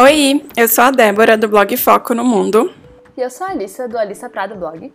Oi, 0.00 0.46
eu 0.56 0.68
sou 0.68 0.84
a 0.84 0.90
Débora 0.92 1.36
do 1.36 1.48
blog 1.48 1.76
Foco 1.76 2.14
no 2.14 2.24
Mundo. 2.24 2.72
E 3.16 3.20
eu 3.20 3.28
sou 3.28 3.44
a 3.44 3.50
Alissa 3.50 3.88
do 3.88 3.98
Alissa 3.98 4.30
Prado 4.30 4.54
Blog. 4.54 4.92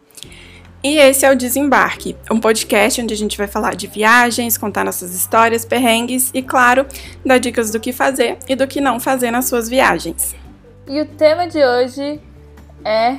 E 0.82 0.98
esse 0.98 1.26
é 1.26 1.30
o 1.30 1.36
Desembarque, 1.36 2.16
um 2.32 2.40
podcast 2.40 3.02
onde 3.02 3.14
a 3.14 3.18
gente 3.18 3.38
vai 3.38 3.46
falar 3.46 3.76
de 3.76 3.86
viagens, 3.86 4.58
contar 4.58 4.86
nossas 4.86 5.14
histórias, 5.14 5.66
perrengues 5.66 6.32
e, 6.34 6.42
claro, 6.42 6.86
dar 7.26 7.38
dicas 7.38 7.70
do 7.70 7.82
que 7.82 7.92
fazer 7.92 8.38
e 8.48 8.56
do 8.56 8.66
que 8.66 8.80
não 8.80 8.98
fazer 8.98 9.30
nas 9.30 9.44
suas 9.44 9.68
viagens. 9.68 10.34
E 10.88 11.02
o 11.02 11.06
tema 11.06 11.48
de 11.48 11.62
hoje 11.62 12.22
é 12.86 13.18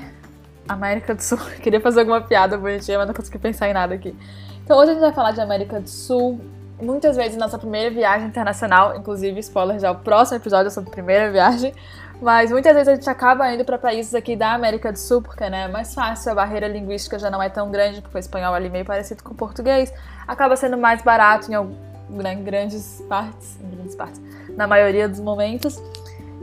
América 0.67 1.15
do 1.15 1.21
Sul. 1.21 1.39
Eu 1.39 1.61
queria 1.61 1.83
fazer 1.83 2.01
alguma 2.01 2.23
piada 2.23 2.57
bonitinha, 2.57 2.97
mas 2.97 3.09
não 3.09 3.15
consegui 3.15 3.39
pensar 3.39 3.69
em 3.69 3.75
nada 3.75 3.95
aqui. 3.95 4.17
Então 4.65 4.79
hoje 4.79 4.93
a 4.93 4.95
gente 4.95 5.03
vai 5.03 5.13
falar 5.13 5.33
de 5.33 5.41
América 5.43 5.79
do 5.83 5.91
Sul. 5.91 6.41
Muitas 6.85 7.17
vezes 7.17 7.37
nossa 7.39 7.59
primeira 7.59 7.91
viagem 7.91 8.29
internacional, 8.29 8.95
inclusive, 8.97 9.41
spoiler 9.41 9.81
já, 9.81 9.91
o 9.91 9.97
próximo 9.97 10.37
episódio 10.37 10.69
é 10.69 10.71
sobre 10.71 10.91
primeira 10.91 11.33
viagem. 11.33 11.75
Mas 12.21 12.51
muitas 12.51 12.73
vezes 12.75 12.89
a 12.89 12.95
gente 12.95 13.11
acaba 13.11 13.53
indo 13.53 13.65
para 13.65 13.77
países 13.77 14.15
aqui 14.15 14.37
da 14.37 14.55
América 14.55 14.93
do 14.93 14.99
Sul, 14.99 15.21
porque 15.21 15.49
né, 15.51 15.65
é 15.65 15.69
mais 15.69 15.95
fácil, 15.95 16.33
a 16.33 16.35
barreira 16.35 16.69
linguística 16.69 17.19
já 17.19 17.31
não 17.31 17.43
é 17.43 17.49
tão 17.49 17.71
grande, 17.71 18.01
porque 18.01 18.17
o 18.17 18.21
espanhol 18.21 18.55
é 18.55 18.57
ali 18.57 18.71
meio 18.71 18.85
parecido 18.85 19.23
com 19.23 19.33
o 19.33 19.35
português. 19.35 19.93
Acaba 20.27 20.57
sendo 20.57 20.79
mais 20.79 21.03
barato 21.03 21.51
em, 21.51 21.57
né, 22.11 22.33
em 22.33 22.45
grandes 22.45 23.03
partes, 23.09 23.59
em 23.61 23.69
grandes 23.69 23.97
partes, 23.97 24.21
na 24.57 24.67
maioria 24.67 25.09
dos 25.09 25.21
momentos. 25.21 25.83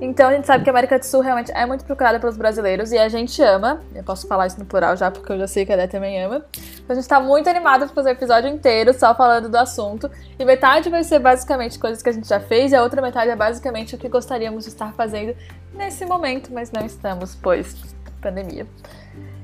Então 0.01 0.29
a 0.29 0.33
gente 0.33 0.47
sabe 0.47 0.63
que 0.63 0.69
a 0.69 0.73
América 0.73 0.97
do 0.97 1.05
Sul 1.05 1.21
realmente 1.21 1.51
é 1.51 1.63
muito 1.63 1.85
procurada 1.85 2.19
pelos 2.19 2.35
brasileiros 2.35 2.91
e 2.91 2.97
a 2.97 3.07
gente 3.07 3.39
ama. 3.43 3.81
Eu 3.93 4.03
posso 4.03 4.27
falar 4.27 4.47
isso 4.47 4.57
no 4.57 4.65
plural 4.65 4.97
já, 4.97 5.11
porque 5.11 5.31
eu 5.31 5.37
já 5.37 5.45
sei 5.45 5.63
que 5.63 5.71
a 5.71 5.75
Dé 5.75 5.85
também 5.85 6.23
ama. 6.23 6.43
Então 6.73 6.87
a 6.89 6.95
gente 6.95 7.07
tá 7.07 7.19
muito 7.19 7.47
animada 7.47 7.85
pra 7.85 7.93
fazer 7.93 8.09
o 8.09 8.13
episódio 8.13 8.49
inteiro 8.49 8.93
só 8.95 9.13
falando 9.13 9.47
do 9.47 9.55
assunto. 9.55 10.09
E 10.39 10.43
metade 10.43 10.89
vai 10.89 11.03
ser 11.03 11.19
basicamente 11.19 11.77
coisas 11.77 12.01
que 12.01 12.09
a 12.09 12.11
gente 12.11 12.27
já 12.27 12.39
fez, 12.39 12.71
e 12.71 12.75
a 12.75 12.81
outra 12.81 12.99
metade 12.99 13.29
é 13.29 13.35
basicamente 13.35 13.93
o 13.93 13.97
que 13.99 14.09
gostaríamos 14.09 14.63
de 14.63 14.71
estar 14.71 14.91
fazendo 14.93 15.35
nesse 15.71 16.03
momento, 16.03 16.51
mas 16.51 16.71
não 16.71 16.83
estamos, 16.83 17.35
pois 17.35 17.75
pandemia. 18.19 18.65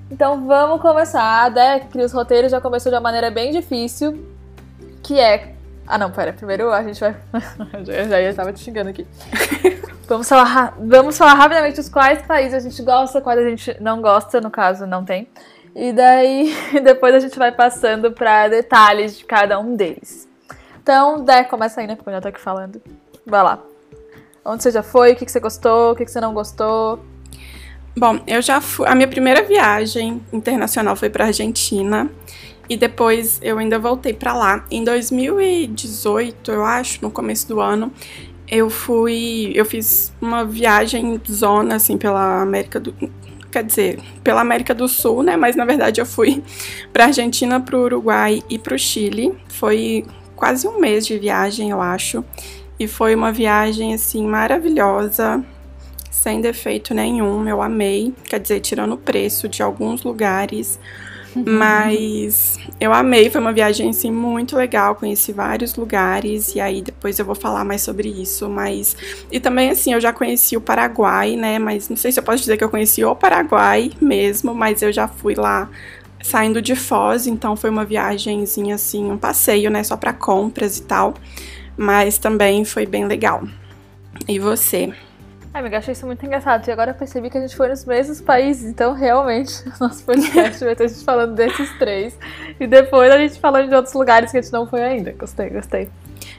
Então 0.10 0.48
vamos 0.48 0.82
começar. 0.82 1.46
A 1.46 1.50
Dé, 1.50 1.82
que 1.82 2.00
os 2.00 2.12
roteiros, 2.12 2.52
já 2.52 2.60
começou 2.60 2.92
de 2.92 2.96
uma 2.96 3.02
maneira 3.02 3.30
bem 3.30 3.52
difícil, 3.52 4.28
que 5.04 5.20
é. 5.20 5.57
Ah 5.88 5.98
não, 5.98 6.12
pera, 6.12 6.34
primeiro 6.34 6.72
a 6.72 6.84
gente 6.84 7.00
vai. 7.00 7.16
já, 7.86 8.06
já 8.06 8.30
estava 8.30 8.52
te 8.52 8.60
xingando 8.60 8.90
aqui. 8.90 9.08
Vamos 10.08 10.30
falar, 10.30 10.74
vamos 10.80 11.18
falar 11.18 11.34
rapidamente 11.34 11.82
os 11.82 11.90
quais 11.90 12.22
países 12.22 12.54
a 12.54 12.60
gente 12.62 12.82
gosta, 12.82 13.20
quais 13.20 13.38
a 13.38 13.50
gente 13.50 13.76
não 13.82 14.02
gosta, 14.02 14.40
no 14.40 14.50
caso 14.50 14.88
não 14.88 15.04
tem. 15.04 15.28
E 15.76 15.92
daí 15.92 16.56
depois 16.82 17.14
a 17.14 17.20
gente 17.20 17.38
vai 17.38 17.52
passando 17.52 18.12
para 18.14 18.48
detalhes 18.48 19.18
de 19.18 19.26
cada 19.26 19.60
um 19.60 19.76
deles. 19.76 20.26
Então, 20.82 21.26
Dé, 21.26 21.44
começa 21.44 21.82
aí, 21.82 21.88
né? 21.88 21.98
Porque 21.98 22.10
eu 22.10 22.14
já 22.14 22.22
tô 22.22 22.30
aqui 22.30 22.40
falando. 22.40 22.82
Vai 23.26 23.44
lá. 23.44 23.60
Onde 24.46 24.64
você 24.64 24.72
já 24.72 24.82
foi? 24.82 25.12
O 25.12 25.16
que, 25.18 25.30
você 25.30 25.42
gostou? 25.42 25.92
O 25.92 25.96
que, 25.96 26.06
que 26.06 26.12
você 26.12 26.22
não 26.22 26.34
gostou? 26.34 27.04
Bom, 27.98 28.22
eu 28.26 28.42
já 28.42 28.62
fui. 28.62 28.88
A 28.88 28.96
minha 28.96 29.10
primeira 29.10 29.44
viagem 29.44 30.24
internacional 30.32 30.96
foi 30.96 31.10
para 31.10 31.26
Argentina 31.26 32.10
e 32.70 32.76
depois 32.76 33.40
eu 33.42 33.58
ainda 33.58 33.80
voltei 33.80 34.14
para 34.14 34.34
lá. 34.34 34.66
Em 34.70 34.84
2018, 34.84 36.52
eu 36.52 36.66
acho, 36.66 37.00
no 37.02 37.10
começo 37.10 37.48
do 37.48 37.60
ano, 37.60 37.92
eu 38.48 38.70
fui, 38.70 39.52
eu 39.56 39.66
fiz 39.66 40.14
uma 40.22 40.46
viagem 40.46 41.20
zona 41.30 41.76
assim 41.76 41.98
pela 41.98 42.42
América 42.42 42.80
do 42.80 42.94
quer 43.52 43.64
dizer, 43.64 44.00
pela 44.24 44.42
América 44.42 44.74
do 44.74 44.88
Sul, 44.88 45.24
né? 45.24 45.36
Mas 45.36 45.56
na 45.56 45.66
verdade 45.66 46.00
eu 46.02 46.06
fui 46.06 46.44
para 46.94 47.06
Argentina, 47.06 47.60
para 47.60 47.78
o 47.78 47.84
Uruguai 47.84 48.44
e 48.50 48.60
para 48.60 48.76
o 48.76 48.80
Chile. 48.80 49.34
Foi 49.48 50.06
quase 50.36 50.68
um 50.68 50.80
mês 50.80 51.06
de 51.08 51.18
viagem, 51.18 51.72
eu 51.72 51.82
acho. 51.82 52.24
E 52.80 52.88
foi 52.88 53.16
uma 53.16 53.32
viagem 53.32 53.94
assim 53.94 54.26
maravilhosa, 54.26 55.44
sem 56.12 56.42
defeito 56.42 56.94
nenhum. 56.94 57.48
Eu 57.48 57.62
amei, 57.62 58.14
quer 58.26 58.40
dizer, 58.40 58.60
tirando 58.60 58.94
o 58.94 58.98
preço 58.98 59.50
de 59.50 59.64
alguns 59.64 60.04
lugares, 60.04 60.80
mas 61.46 62.58
eu 62.80 62.94
amei, 62.94 63.30
foi 63.30 63.42
uma 63.42 63.54
viagem 63.54 63.90
assim 63.90 64.12
muito 64.12 64.56
legal, 64.56 64.96
conheci 64.96 65.32
vários 65.32 65.76
lugares 65.76 66.56
e 66.56 66.60
aí 66.60 66.82
depois 66.82 67.20
eu 67.20 67.26
vou 67.26 67.36
falar 67.36 67.64
mais 67.64 67.82
sobre 67.82 68.10
isso, 68.10 68.50
mas 68.50 68.96
e 69.32 69.40
também 69.40 69.70
assim, 69.70 69.94
eu 69.94 70.02
já 70.02 70.14
conheci 70.14 70.56
o 70.56 70.62
Paraguai, 70.62 71.36
né, 71.36 71.60
mas 71.60 71.90
não 71.90 71.98
sei 71.98 72.12
se 72.12 72.20
eu 72.20 72.24
posso 72.24 72.40
dizer 72.40 72.58
que 72.58 72.64
eu 72.64 72.70
conheci 72.70 73.04
o 73.04 73.16
Paraguai 73.16 73.92
mesmo, 74.02 74.54
mas 74.54 74.82
eu 74.82 74.92
já 74.92 75.08
fui 75.08 75.36
lá 75.36 75.70
saindo 76.22 76.62
de 76.62 76.76
Foz, 76.76 77.28
então 77.28 77.56
foi 77.56 77.70
uma 77.70 77.86
viagemzinha 77.86 78.76
assim, 78.76 79.10
um 79.12 79.18
passeio, 79.18 79.70
né, 79.70 79.84
só 79.84 79.96
para 79.96 80.14
compras 80.14 80.78
e 80.78 80.84
tal, 80.84 81.14
mas 81.76 82.18
também 82.18 82.66
foi 82.66 82.86
bem 82.86 83.06
legal. 83.06 83.44
E 84.28 84.40
você? 84.40 84.94
Ai, 85.58 85.62
amiga, 85.62 85.80
achei 85.80 85.94
isso 85.94 86.06
muito 86.06 86.24
engraçado. 86.24 86.68
E 86.68 86.72
agora 86.72 86.92
eu 86.92 86.94
percebi 86.94 87.32
que 87.32 87.38
a 87.40 87.42
gente 87.42 87.56
foi 87.56 87.68
nos 87.68 87.84
mesmos 87.84 88.22
países. 88.22 88.70
Então, 88.70 88.94
realmente, 88.94 89.64
o 89.82 89.84
nosso 89.84 90.04
podcast 90.04 90.64
vai 90.64 90.76
ter 90.76 90.84
a 90.84 90.88
gente 90.88 91.04
falando 91.04 91.34
desses 91.34 91.76
três. 91.80 92.16
E 92.60 92.68
depois 92.68 93.12
a 93.12 93.18
gente 93.18 93.40
falando 93.40 93.68
de 93.68 93.74
outros 93.74 93.96
lugares 93.96 94.30
que 94.30 94.38
a 94.38 94.42
gente 94.42 94.54
não 94.54 94.68
foi 94.68 94.84
ainda. 94.84 95.14
Gostei, 95.14 95.50
gostei. 95.50 95.90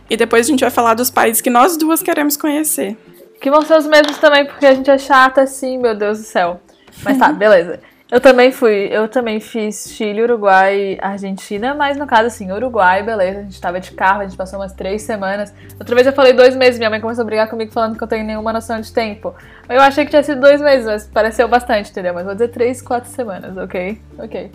E 0.08 0.16
depois 0.16 0.46
a 0.46 0.50
gente 0.50 0.60
vai 0.60 0.70
falar 0.70 0.94
dos 0.94 1.10
países 1.10 1.42
que 1.42 1.50
nós 1.50 1.76
duas 1.76 2.00
queremos 2.00 2.36
conhecer. 2.36 2.96
Que 3.40 3.50
vão 3.50 3.62
ser 3.62 3.78
os 3.78 3.88
mesmos 3.88 4.18
também, 4.18 4.46
porque 4.46 4.64
a 4.64 4.72
gente 4.72 4.88
é 4.88 4.96
chata 4.96 5.42
assim, 5.42 5.78
meu 5.78 5.96
Deus 5.96 6.18
do 6.18 6.24
céu. 6.24 6.60
Mas 7.02 7.18
tá, 7.18 7.32
beleza. 7.34 7.80
Eu 8.10 8.22
também 8.22 8.50
fui, 8.50 8.88
eu 8.91 9.06
também 9.06 9.38
fiz 9.38 9.91
Chile, 9.91 10.22
Uruguai, 10.22 10.96
Argentina, 10.98 11.74
mas 11.74 11.98
no 11.98 12.06
caso 12.06 12.28
assim, 12.28 12.50
Uruguai, 12.50 13.02
beleza, 13.02 13.41
a 13.41 13.42
gente 13.42 13.60
tava 13.60 13.78
de 13.78 13.91
carro, 13.91 14.22
a 14.22 14.24
gente 14.24 14.34
passou 14.34 14.58
umas 14.58 14.72
três 14.72 15.02
semanas. 15.02 15.52
Outra 15.78 15.94
vez 15.94 16.06
eu 16.06 16.12
falei 16.14 16.32
dois 16.32 16.56
meses, 16.56 16.78
minha 16.78 16.88
mãe 16.88 17.02
começou 17.02 17.20
a 17.20 17.26
brigar 17.26 17.50
comigo 17.50 17.70
falando 17.70 17.98
que 17.98 18.02
eu 18.02 18.08
tenho 18.08 18.24
nenhuma 18.24 18.50
noção 18.50 18.80
de 18.80 18.91
tempo. 18.91 19.34
Eu 19.69 19.82
achei 19.82 20.06
que 20.06 20.10
tinha 20.10 20.22
sido 20.22 20.41
dois 20.41 20.58
meses, 20.58 20.86
mas 20.86 21.06
pareceu 21.06 21.46
bastante, 21.48 21.91
entendeu? 21.91 22.14
Mas 22.14 22.24
vou 22.24 22.32
dizer 22.32 22.48
três, 22.48 22.80
quatro 22.80 23.10
semanas, 23.10 23.54
ok? 23.58 24.00
Ok. 24.19 24.52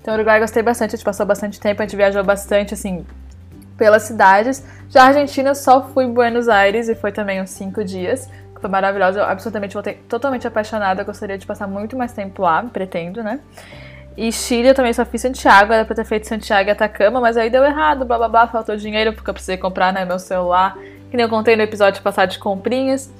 Então 0.00 0.14
Uruguai 0.14 0.38
gostei 0.38 0.62
bastante, 0.62 0.94
a 0.94 0.96
gente 0.96 1.04
passou 1.04 1.26
bastante 1.26 1.58
tempo, 1.58 1.82
a 1.82 1.84
gente 1.84 1.96
viajou 1.96 2.22
bastante, 2.22 2.72
assim, 2.72 3.04
pelas 3.76 4.04
cidades. 4.04 4.64
Já 4.88 5.02
a 5.02 5.06
Argentina 5.06 5.56
só 5.56 5.88
fui 5.88 6.06
Buenos 6.06 6.48
Aires 6.48 6.88
e 6.88 6.94
foi 6.94 7.10
também 7.10 7.42
uns 7.42 7.50
cinco 7.50 7.82
dias 7.82 8.28
foi 8.62 8.70
maravilhosa. 8.70 9.20
Eu 9.20 9.24
absolutamente 9.24 9.74
voltei 9.74 9.94
totalmente 10.08 10.46
apaixonada. 10.46 11.04
Gostaria 11.04 11.36
de 11.36 11.44
passar 11.44 11.66
muito 11.66 11.96
mais 11.96 12.12
tempo 12.12 12.42
lá, 12.42 12.62
pretendo, 12.62 13.22
né? 13.22 13.40
E 14.16 14.30
Chile 14.30 14.68
eu 14.68 14.74
também 14.74 14.92
só 14.92 15.04
fiz 15.04 15.22
Santiago, 15.22 15.72
era 15.72 15.84
pra 15.84 15.94
ter 15.94 16.04
feito 16.04 16.26
Santiago 16.26 16.68
e 16.68 16.72
Atacama, 16.72 17.20
mas 17.20 17.36
aí 17.36 17.48
deu 17.48 17.64
errado, 17.64 18.04
blá 18.04 18.18
blá 18.18 18.28
blá, 18.28 18.46
faltou 18.46 18.76
dinheiro 18.76 19.14
porque 19.14 19.30
eu 19.30 19.32
precisei 19.32 19.56
comprar 19.56 19.90
né, 19.90 20.04
meu 20.04 20.18
celular, 20.18 20.76
que 21.10 21.16
nem 21.16 21.24
eu 21.24 21.30
contei 21.30 21.56
no 21.56 21.62
episódio 21.62 22.02
passado 22.02 22.28
de 22.28 22.38
comprinhas, 22.38 23.10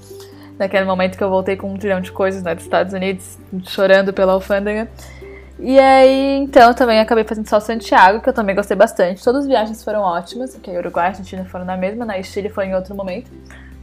naquele 0.58 0.84
momento 0.84 1.16
que 1.16 1.24
eu 1.24 1.30
voltei 1.30 1.56
com 1.56 1.72
um 1.72 1.78
trilhão 1.78 2.02
de 2.02 2.12
coisas 2.12 2.42
né, 2.42 2.54
dos 2.54 2.64
Estados 2.64 2.92
Unidos, 2.92 3.38
chorando 3.64 4.12
pela 4.12 4.34
alfândega. 4.34 4.86
E 5.58 5.78
aí, 5.78 6.38
então, 6.38 6.74
também 6.74 6.98
acabei 6.98 7.24
fazendo 7.24 7.48
só 7.48 7.60
Santiago, 7.60 8.20
que 8.20 8.28
eu 8.28 8.32
também 8.32 8.54
gostei 8.54 8.76
bastante. 8.76 9.22
Todas 9.22 9.42
as 9.42 9.46
viagens 9.46 9.84
foram 9.84 10.00
ótimas, 10.00 10.54
porque 10.54 10.70
Uruguai 10.76 11.06
e 11.06 11.08
Argentina 11.08 11.44
foram 11.44 11.64
na 11.64 11.76
mesma, 11.76 12.04
né? 12.04 12.18
E 12.18 12.24
Chile 12.24 12.48
foi 12.48 12.66
em 12.66 12.74
outro 12.74 12.96
momento. 12.96 13.30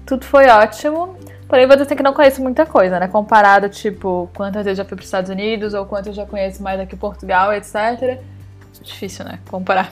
Tudo 0.06 0.26
foi 0.26 0.48
ótimo. 0.50 1.16
Porém, 1.50 1.66
vou 1.66 1.76
dizer 1.76 1.96
que 1.96 2.04
não 2.04 2.14
conheço 2.14 2.44
muita 2.44 2.64
coisa, 2.64 3.00
né? 3.00 3.08
Comparado, 3.08 3.68
tipo, 3.70 4.30
quantas 4.36 4.64
vezes 4.64 4.78
já 4.78 4.86
fui 4.86 4.96
para 4.96 5.02
os 5.02 5.08
Estados 5.08 5.32
Unidos 5.32 5.74
ou 5.74 5.84
quantas 5.84 6.16
já 6.16 6.24
conheço 6.24 6.62
mais 6.62 6.80
aqui 6.80 6.96
Portugal, 6.96 7.52
etc. 7.52 8.20
Difícil, 8.84 9.26
né? 9.26 9.40
Comparar. 9.50 9.92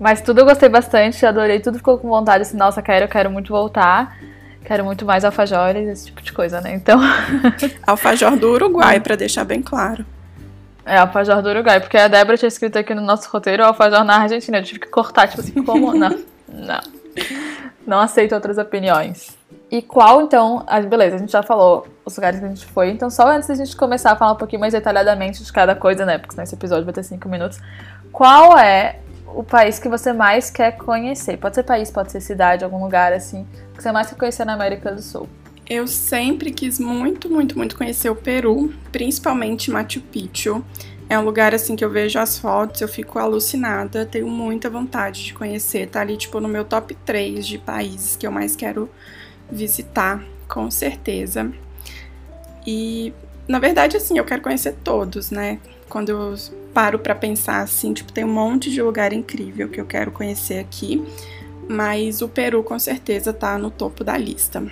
Mas 0.00 0.20
tudo 0.20 0.40
eu 0.40 0.44
gostei 0.44 0.68
bastante, 0.68 1.24
adorei, 1.24 1.60
tudo 1.60 1.78
ficou 1.78 1.96
com 1.96 2.08
vontade, 2.08 2.42
assim, 2.42 2.56
nossa, 2.56 2.82
quero, 2.82 3.06
quero 3.06 3.30
muito 3.30 3.52
voltar. 3.52 4.18
Quero 4.64 4.84
muito 4.84 5.06
mais 5.06 5.24
alfajores, 5.24 5.88
esse 5.88 6.06
tipo 6.06 6.20
de 6.22 6.32
coisa, 6.32 6.60
né? 6.60 6.74
Então. 6.74 7.00
Alfajor 7.86 8.36
do 8.36 8.52
Uruguai, 8.52 9.00
para 9.00 9.16
deixar 9.16 9.42
bem 9.42 9.62
claro. 9.62 10.04
É, 10.84 10.98
alfajor 10.98 11.40
do 11.40 11.48
Uruguai, 11.48 11.80
porque 11.80 11.96
a 11.96 12.08
Débora 12.08 12.36
tinha 12.36 12.48
escrito 12.48 12.78
aqui 12.78 12.94
no 12.94 13.00
nosso 13.00 13.28
roteiro 13.30 13.64
alfajor 13.64 14.04
na 14.04 14.16
Argentina. 14.16 14.58
Eu 14.58 14.62
tive 14.62 14.80
que 14.80 14.88
cortar, 14.88 15.28
tipo 15.28 15.40
assim, 15.40 15.62
como? 15.62 15.94
Não. 15.94 16.18
Não. 16.46 16.80
Não 17.86 18.00
aceito 18.00 18.34
outras 18.34 18.58
opiniões. 18.58 19.39
E 19.70 19.80
qual, 19.80 20.22
então, 20.22 20.64
a, 20.66 20.80
beleza, 20.80 21.14
a 21.14 21.18
gente 21.18 21.30
já 21.30 21.44
falou 21.44 21.86
os 22.04 22.16
lugares 22.16 22.40
que 22.40 22.44
a 22.44 22.48
gente 22.48 22.66
foi, 22.66 22.90
então 22.90 23.08
só 23.08 23.28
antes 23.28 23.48
da 23.48 23.54
gente 23.54 23.76
começar 23.76 24.10
a 24.10 24.16
falar 24.16 24.32
um 24.32 24.36
pouquinho 24.36 24.58
mais 24.58 24.72
detalhadamente 24.72 25.44
de 25.44 25.52
cada 25.52 25.76
coisa, 25.76 26.04
né, 26.04 26.18
porque 26.18 26.32
senão 26.32 26.42
esse 26.42 26.56
episódio 26.56 26.84
vai 26.84 26.92
ter 26.92 27.04
cinco 27.04 27.28
minutos, 27.28 27.60
qual 28.10 28.58
é 28.58 28.98
o 29.28 29.44
país 29.44 29.78
que 29.78 29.88
você 29.88 30.12
mais 30.12 30.50
quer 30.50 30.72
conhecer? 30.72 31.36
Pode 31.36 31.54
ser 31.54 31.62
país, 31.62 31.88
pode 31.88 32.10
ser 32.10 32.20
cidade, 32.20 32.64
algum 32.64 32.82
lugar, 32.82 33.12
assim, 33.12 33.46
que 33.72 33.80
você 33.80 33.92
mais 33.92 34.08
quer 34.08 34.16
conhecer 34.16 34.44
na 34.44 34.54
América 34.54 34.90
do 34.90 35.00
Sul. 35.00 35.28
Eu 35.68 35.86
sempre 35.86 36.50
quis 36.50 36.80
muito, 36.80 37.30
muito, 37.30 37.56
muito 37.56 37.76
conhecer 37.76 38.10
o 38.10 38.16
Peru, 38.16 38.74
principalmente 38.90 39.70
Machu 39.70 40.00
Picchu. 40.00 40.64
É 41.08 41.16
um 41.16 41.22
lugar 41.22 41.54
assim 41.54 41.76
que 41.76 41.84
eu 41.84 41.90
vejo 41.90 42.18
as 42.18 42.38
fotos, 42.38 42.80
eu 42.80 42.88
fico 42.88 43.20
alucinada, 43.20 44.04
tenho 44.04 44.28
muita 44.28 44.68
vontade 44.68 45.24
de 45.24 45.32
conhecer. 45.32 45.88
Tá 45.88 46.00
ali, 46.00 46.16
tipo, 46.16 46.40
no 46.40 46.48
meu 46.48 46.64
top 46.64 46.92
3 47.06 47.46
de 47.46 47.58
países 47.58 48.16
que 48.16 48.26
eu 48.26 48.32
mais 48.32 48.56
quero 48.56 48.90
visitar, 49.50 50.22
com 50.48 50.70
certeza. 50.70 51.50
E 52.66 53.12
na 53.50 53.58
verdade, 53.58 53.96
assim, 53.96 54.16
eu 54.16 54.24
quero 54.24 54.42
conhecer 54.42 54.76
todos, 54.84 55.32
né? 55.32 55.58
Quando 55.88 56.10
eu 56.10 56.34
paro 56.72 57.00
para 57.00 57.16
pensar 57.16 57.62
assim, 57.62 57.92
tipo, 57.92 58.12
tem 58.12 58.24
um 58.24 58.32
monte 58.32 58.70
de 58.70 58.80
lugar 58.80 59.12
incrível 59.12 59.68
que 59.68 59.80
eu 59.80 59.84
quero 59.84 60.12
conhecer 60.12 60.60
aqui, 60.60 61.04
mas 61.68 62.22
o 62.22 62.28
Peru 62.28 62.62
com 62.62 62.78
certeza 62.78 63.32
tá 63.32 63.58
no 63.58 63.68
topo 63.68 64.04
da 64.04 64.16
lista. 64.16 64.62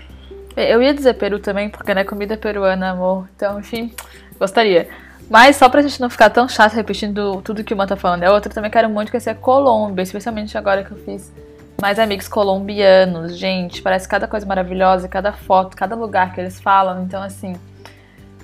Eu 0.57 0.81
ia 0.81 0.95
dizer 0.95 1.15
Peru 1.15 1.41
também, 1.41 1.69
porque 1.69 1.93
não 1.93 2.03
é 2.03 2.05
comida 2.05 2.37
peruana, 2.37 2.91
amor. 2.91 3.29
Então, 3.35 3.59
enfim, 3.59 3.93
gostaria. 4.39 4.89
Mas 5.29 5.57
só 5.57 5.69
pra 5.69 5.83
gente 5.83 6.01
não 6.01 6.09
ficar 6.09 6.31
tão 6.31 6.49
chato 6.49 6.75
repetindo 6.75 7.43
tudo 7.43 7.65
que 7.65 7.75
uma 7.75 7.87
tá 7.87 7.97
falando 7.97 8.23
é 8.23 8.31
outra, 8.31 8.53
também 8.53 8.71
quero 8.71 8.89
muito 8.89 9.11
conhecer 9.11 9.31
a 9.31 9.35
Colômbia, 9.35 10.03
especialmente 10.03 10.57
agora 10.57 10.85
que 10.85 10.93
eu 10.93 10.99
fiz 10.99 11.33
mais 11.81 11.99
amigos 11.99 12.27
colombianos. 12.27 13.37
Gente, 13.37 13.81
parece 13.81 14.09
cada 14.09 14.27
coisa 14.27 14.45
maravilhosa, 14.45 15.09
cada 15.09 15.33
foto, 15.33 15.77
cada 15.77 15.95
lugar 15.95 16.35
que 16.35 16.41
eles 16.41 16.61
falam. 16.61 17.05
Então, 17.05 17.23
assim, 17.23 17.55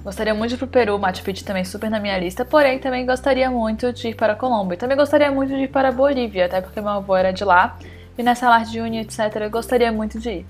gostaria 0.05 0.33
muito 0.33 0.51
de 0.51 0.55
ir 0.55 0.59
pro 0.59 0.69
Peru, 0.69 0.99
Machu 0.99 1.25
Picchu 1.25 1.45
também 1.45 1.65
super 1.65 1.91
na 1.91 1.99
minha 1.99 2.17
lista. 2.17 2.45
Porém, 2.45 2.79
também 2.79 3.05
gostaria 3.05 3.51
muito 3.51 3.93
de 3.93 4.09
ir 4.09 4.15
para 4.15 4.35
a 4.35 4.37
Colômbia. 4.37 4.79
Também 4.79 4.97
gostaria 4.97 5.31
muito 5.33 5.51
de 5.51 5.65
ir 5.65 5.69
para 5.69 5.89
a 5.89 5.93
Bolívia, 5.93 6.47
até 6.47 6.61
porque 6.61 6.81
meu 6.81 6.91
avô 6.91 7.17
era 7.17 7.33
de 7.33 7.45
lá. 7.45 7.77
E 8.17 8.23
nessa 8.23 8.49
Lar 8.49 8.65
de 8.65 8.81
Uni, 8.81 9.01
etc., 9.01 9.19
eu 9.41 9.51
gostaria 9.51 9.91
muito 9.91 10.21
de 10.21 10.31
ir. 10.31 10.47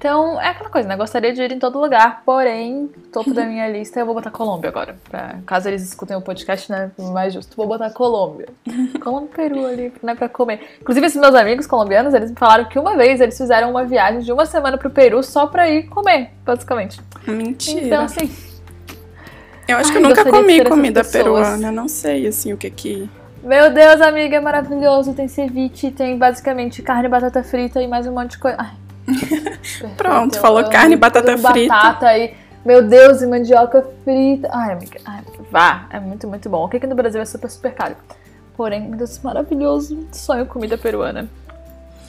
Então, 0.00 0.40
é 0.40 0.48
aquela 0.48 0.70
coisa, 0.70 0.88
né? 0.88 0.96
Gostaria 0.96 1.30
de 1.30 1.42
ir 1.42 1.52
em 1.52 1.58
todo 1.58 1.78
lugar, 1.78 2.22
porém, 2.24 2.88
topo 3.12 3.34
da 3.34 3.44
minha 3.44 3.68
lista 3.68 4.00
eu 4.00 4.06
vou 4.06 4.14
botar 4.14 4.30
Colômbia 4.30 4.70
agora. 4.70 4.96
Pra, 5.10 5.36
caso 5.44 5.68
eles 5.68 5.82
escutem 5.82 6.16
o 6.16 6.22
podcast, 6.22 6.72
né? 6.72 6.90
Mais 7.12 7.34
justo, 7.34 7.54
vou 7.54 7.66
botar 7.66 7.90
Colômbia. 7.90 8.48
Colômbia 8.98 9.28
e 9.30 9.36
Peru 9.36 9.66
ali, 9.66 9.92
né? 10.02 10.14
Pra 10.14 10.26
comer. 10.26 10.78
Inclusive, 10.80 11.06
esses 11.06 11.20
meus 11.20 11.34
amigos 11.34 11.66
colombianos, 11.66 12.14
eles 12.14 12.30
me 12.30 12.36
falaram 12.38 12.64
que 12.64 12.78
uma 12.78 12.96
vez 12.96 13.20
eles 13.20 13.36
fizeram 13.36 13.70
uma 13.70 13.84
viagem 13.84 14.20
de 14.20 14.32
uma 14.32 14.46
semana 14.46 14.78
pro 14.78 14.88
Peru 14.88 15.22
só 15.22 15.46
pra 15.46 15.68
ir 15.68 15.82
comer, 15.88 16.30
basicamente. 16.46 16.98
Mentira. 17.26 17.84
Então, 17.84 18.04
assim. 18.04 18.34
Eu 19.68 19.76
acho 19.76 19.92
que 19.92 19.98
Ai, 19.98 20.04
eu 20.04 20.08
nunca 20.08 20.24
comi 20.24 20.64
comida 20.64 21.04
peruana. 21.04 21.70
Não 21.70 21.88
sei, 21.88 22.26
assim, 22.26 22.54
o 22.54 22.56
que 22.56 22.70
que. 22.70 23.10
Meu 23.42 23.70
Deus, 23.70 24.00
amiga, 24.00 24.38
é 24.38 24.40
maravilhoso. 24.40 25.12
Tem 25.12 25.28
ceviche, 25.28 25.90
tem 25.90 26.16
basicamente 26.16 26.80
carne, 26.80 27.06
batata 27.06 27.42
frita 27.42 27.82
e 27.82 27.86
mais 27.86 28.06
um 28.06 28.14
monte 28.14 28.30
de 28.30 28.38
coisa. 28.38 28.56
Ai. 28.58 28.79
Pronto, 29.96 30.36
eu 30.36 30.40
falou 30.40 30.60
amo 30.60 30.70
carne, 30.70 30.96
batata 30.96 31.36
tudo 31.36 31.48
frita. 31.48 31.74
Batata 31.74 32.18
e, 32.18 32.34
meu 32.64 32.82
Deus, 32.82 33.22
e 33.22 33.26
mandioca 33.26 33.86
frita. 34.04 34.48
Ai, 34.52 34.72
amiga, 34.72 35.00
ai, 35.04 35.22
vá, 35.50 35.86
é 35.90 36.00
muito, 36.00 36.28
muito 36.28 36.48
bom. 36.48 36.64
O 36.64 36.68
que 36.68 36.76
aqui 36.76 36.86
no 36.86 36.94
Brasil 36.94 37.20
é 37.20 37.24
super, 37.24 37.50
super 37.50 37.72
caro. 37.72 37.96
Porém, 38.56 38.82
meu 38.82 38.98
Deus, 38.98 39.18
maravilhoso. 39.20 40.06
Sonho 40.12 40.46
comida 40.46 40.76
peruana. 40.76 41.28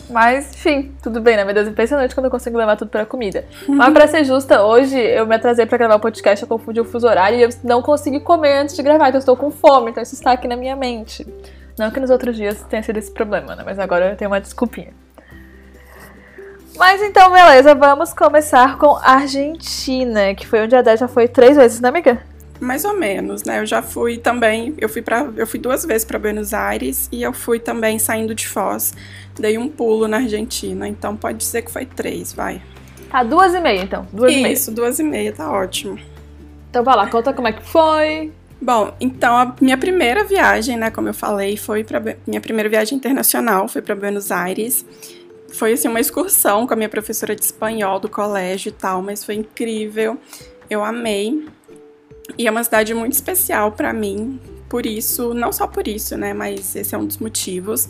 Mas, 0.09 0.53
enfim, 0.53 0.91
tudo 1.01 1.21
bem, 1.21 1.37
né? 1.37 1.45
Meu 1.45 1.53
Deus, 1.53 1.67
impressionante 1.67 2.13
quando 2.13 2.25
eu 2.25 2.31
consigo 2.31 2.57
levar 2.57 2.75
tudo 2.75 2.89
pra 2.89 3.05
comida. 3.05 3.45
Mas 3.67 3.93
pra 3.93 4.07
ser 4.07 4.25
justa, 4.25 4.61
hoje 4.61 4.99
eu 4.99 5.25
me 5.25 5.35
atrasei 5.35 5.65
pra 5.65 5.77
gravar 5.77 5.95
o 5.95 5.99
podcast, 5.99 6.43
eu 6.43 6.49
confundi 6.49 6.81
o 6.81 6.85
fuso 6.85 7.07
horário 7.07 7.39
e 7.39 7.43
eu 7.43 7.49
não 7.63 7.81
consegui 7.81 8.19
comer 8.19 8.57
antes 8.57 8.75
de 8.75 8.83
gravar, 8.83 9.07
então 9.07 9.17
eu 9.17 9.19
estou 9.19 9.37
com 9.37 9.49
fome, 9.49 9.91
então 9.91 10.03
isso 10.03 10.13
está 10.13 10.33
aqui 10.33 10.47
na 10.47 10.57
minha 10.57 10.75
mente. 10.75 11.25
Não 11.77 11.89
que 11.89 11.99
nos 11.99 12.09
outros 12.09 12.35
dias 12.35 12.61
tenha 12.69 12.83
sido 12.83 12.97
esse 12.97 13.11
problema, 13.11 13.55
né? 13.55 13.63
Mas 13.65 13.79
agora 13.79 14.09
eu 14.09 14.15
tenho 14.17 14.29
uma 14.29 14.41
desculpinha. 14.41 14.93
Mas 16.77 17.01
então, 17.01 17.31
beleza, 17.31 17.75
vamos 17.75 18.13
começar 18.13 18.77
com 18.77 18.95
Argentina, 18.95 20.33
que 20.33 20.47
foi 20.47 20.61
onde 20.61 20.75
a 20.75 20.81
Dé 20.81 20.97
já 20.97 21.07
foi 21.07 21.27
três 21.27 21.57
vezes, 21.57 21.79
né, 21.79 21.89
amiga? 21.89 22.21
Mais 22.59 22.85
ou 22.85 22.95
menos, 22.95 23.43
né? 23.43 23.59
Eu 23.59 23.65
já 23.65 23.81
fui 23.81 24.17
também, 24.17 24.73
eu 24.77 24.87
fui 24.87 25.01
para, 25.01 25.27
eu 25.35 25.47
fui 25.47 25.59
duas 25.59 25.83
vezes 25.83 26.05
para 26.05 26.19
Buenos 26.19 26.53
Aires 26.53 27.09
e 27.11 27.23
eu 27.23 27.33
fui 27.33 27.59
também 27.59 27.97
saindo 27.97 28.35
de 28.35 28.47
Foz, 28.47 28.93
dei 29.39 29.57
um 29.57 29.67
pulo 29.67 30.07
na 30.07 30.17
Argentina, 30.17 30.87
então 30.87 31.17
pode 31.17 31.39
dizer 31.39 31.63
que 31.63 31.71
foi 31.71 31.85
três, 31.85 32.31
vai. 32.33 32.61
Tá, 33.09 33.23
duas 33.23 33.53
e 33.53 33.59
meia, 33.59 33.81
então. 33.81 34.07
Duas 34.13 34.31
e 34.31 34.41
meia. 34.41 34.53
Isso, 34.53 34.71
duas 34.71 34.99
e 34.99 35.03
meia, 35.03 35.33
tá 35.33 35.51
ótimo. 35.51 35.99
Então 36.69 36.83
vai 36.83 36.95
lá, 36.95 37.09
conta 37.09 37.33
como 37.33 37.47
é 37.47 37.51
que 37.51 37.63
foi. 37.63 38.31
Bom, 38.61 38.93
então 39.01 39.35
a 39.35 39.55
minha 39.59 39.77
primeira 39.77 40.23
viagem, 40.23 40.77
né, 40.77 40.91
como 40.91 41.09
eu 41.09 41.13
falei, 41.15 41.57
foi 41.57 41.83
para 41.83 41.99
minha 42.27 42.39
primeira 42.39 42.69
viagem 42.69 42.95
internacional, 42.95 43.67
foi 43.67 43.81
para 43.81 43.95
Buenos 43.95 44.31
Aires. 44.31 44.85
Foi 45.53 45.73
assim 45.73 45.87
uma 45.87 45.99
excursão 45.99 46.65
com 46.65 46.73
a 46.73 46.77
minha 46.77 46.89
professora 46.89 47.35
de 47.35 47.43
espanhol 47.43 47.99
do 47.99 48.09
colégio 48.09 48.69
e 48.69 48.71
tal, 48.71 49.01
mas 49.01 49.23
foi 49.23 49.35
incrível. 49.35 50.17
Eu 50.69 50.83
amei. 50.83 51.45
E 52.37 52.47
é 52.47 52.51
uma 52.51 52.63
cidade 52.63 52.93
muito 52.93 53.13
especial 53.13 53.71
para 53.71 53.91
mim, 53.91 54.39
por 54.69 54.85
isso, 54.85 55.33
não 55.33 55.51
só 55.51 55.67
por 55.67 55.87
isso, 55.87 56.17
né, 56.17 56.33
mas 56.33 56.75
esse 56.75 56.95
é 56.95 56.97
um 56.97 57.05
dos 57.05 57.17
motivos. 57.17 57.89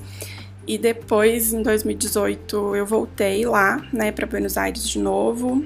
E 0.68 0.78
depois, 0.78 1.54
em 1.54 1.62
2018, 1.62 2.76
eu 2.76 2.86
voltei 2.86 3.46
lá, 3.46 3.84
né, 3.94 4.12
para 4.12 4.26
Buenos 4.26 4.58
Aires 4.58 4.88
de 4.88 5.00
novo. 5.00 5.64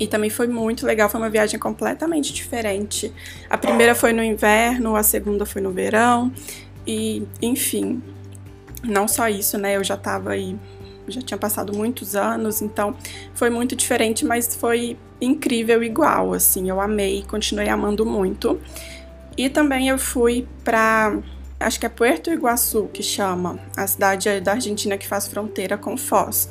E 0.00 0.06
também 0.06 0.30
foi 0.30 0.46
muito 0.46 0.86
legal, 0.86 1.08
foi 1.08 1.20
uma 1.20 1.28
viagem 1.28 1.58
completamente 1.60 2.32
diferente. 2.32 3.12
A 3.48 3.58
primeira 3.58 3.94
foi 3.94 4.12
no 4.12 4.22
inverno, 4.22 4.96
a 4.96 5.02
segunda 5.02 5.44
foi 5.44 5.60
no 5.60 5.70
verão. 5.70 6.32
E, 6.86 7.22
enfim, 7.42 8.02
não 8.82 9.06
só 9.06 9.28
isso, 9.28 9.58
né, 9.58 9.76
eu 9.76 9.84
já 9.84 9.96
tava 9.96 10.30
aí 10.30 10.56
já 11.08 11.20
tinha 11.22 11.38
passado 11.38 11.72
muitos 11.76 12.14
anos, 12.16 12.62
então 12.62 12.96
foi 13.34 13.50
muito 13.50 13.74
diferente, 13.76 14.24
mas 14.24 14.54
foi 14.56 14.96
incrível 15.20 15.82
igual, 15.82 16.32
assim, 16.34 16.68
eu 16.68 16.80
amei, 16.80 17.24
continuei 17.28 17.68
amando 17.68 18.04
muito. 18.04 18.60
E 19.36 19.48
também 19.48 19.88
eu 19.88 19.98
fui 19.98 20.46
para 20.62 21.18
acho 21.58 21.80
que 21.80 21.86
é 21.86 21.88
Puerto 21.88 22.30
Iguaçu 22.30 22.88
que 22.92 23.02
chama, 23.02 23.58
a 23.76 23.86
cidade 23.86 24.40
da 24.40 24.52
Argentina 24.52 24.98
que 24.98 25.06
faz 25.06 25.26
fronteira 25.26 25.78
com 25.78 25.96
Foz. 25.96 26.48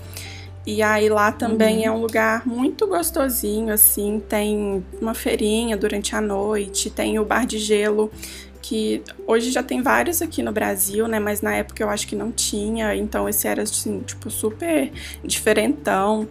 E 0.65 0.81
aí 0.81 1.09
lá 1.09 1.31
também 1.31 1.79
Uhum. 1.79 1.83
é 1.83 1.91
um 1.91 2.01
lugar 2.01 2.47
muito 2.47 2.87
gostosinho, 2.87 3.71
assim, 3.73 4.21
tem 4.27 4.83
uma 5.01 5.13
feirinha 5.13 5.75
durante 5.77 6.15
a 6.15 6.21
noite, 6.21 6.89
tem 6.89 7.19
o 7.19 7.25
bar 7.25 7.45
de 7.45 7.57
gelo, 7.59 8.09
que 8.63 9.03
hoje 9.27 9.51
já 9.51 9.61
tem 9.61 9.81
vários 9.83 10.21
aqui 10.21 10.41
no 10.41 10.51
Brasil, 10.53 11.05
né? 11.07 11.19
Mas 11.19 11.41
na 11.41 11.53
época 11.53 11.83
eu 11.83 11.89
acho 11.89 12.07
que 12.07 12.15
não 12.15 12.31
tinha, 12.31 12.95
então 12.95 13.27
esse 13.27 13.45
era, 13.45 13.61
assim, 13.63 13.99
tipo, 13.99 14.31
super 14.31 14.89
diferentão. 15.23 16.25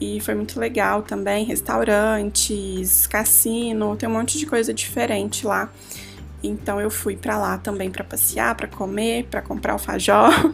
E 0.00 0.20
foi 0.20 0.34
muito 0.34 0.58
legal 0.60 1.02
também, 1.02 1.44
restaurantes, 1.44 3.06
cassino, 3.06 3.96
tem 3.96 4.08
um 4.08 4.12
monte 4.12 4.38
de 4.38 4.46
coisa 4.46 4.72
diferente 4.74 5.46
lá. 5.46 5.72
Então 6.42 6.80
eu 6.80 6.90
fui 6.90 7.16
pra 7.16 7.36
lá 7.38 7.58
também 7.58 7.90
pra 7.90 8.04
passear, 8.04 8.54
pra 8.54 8.66
comer, 8.68 9.24
pra 9.30 9.40
comprar 9.40 9.72
alfajor. 9.74 10.30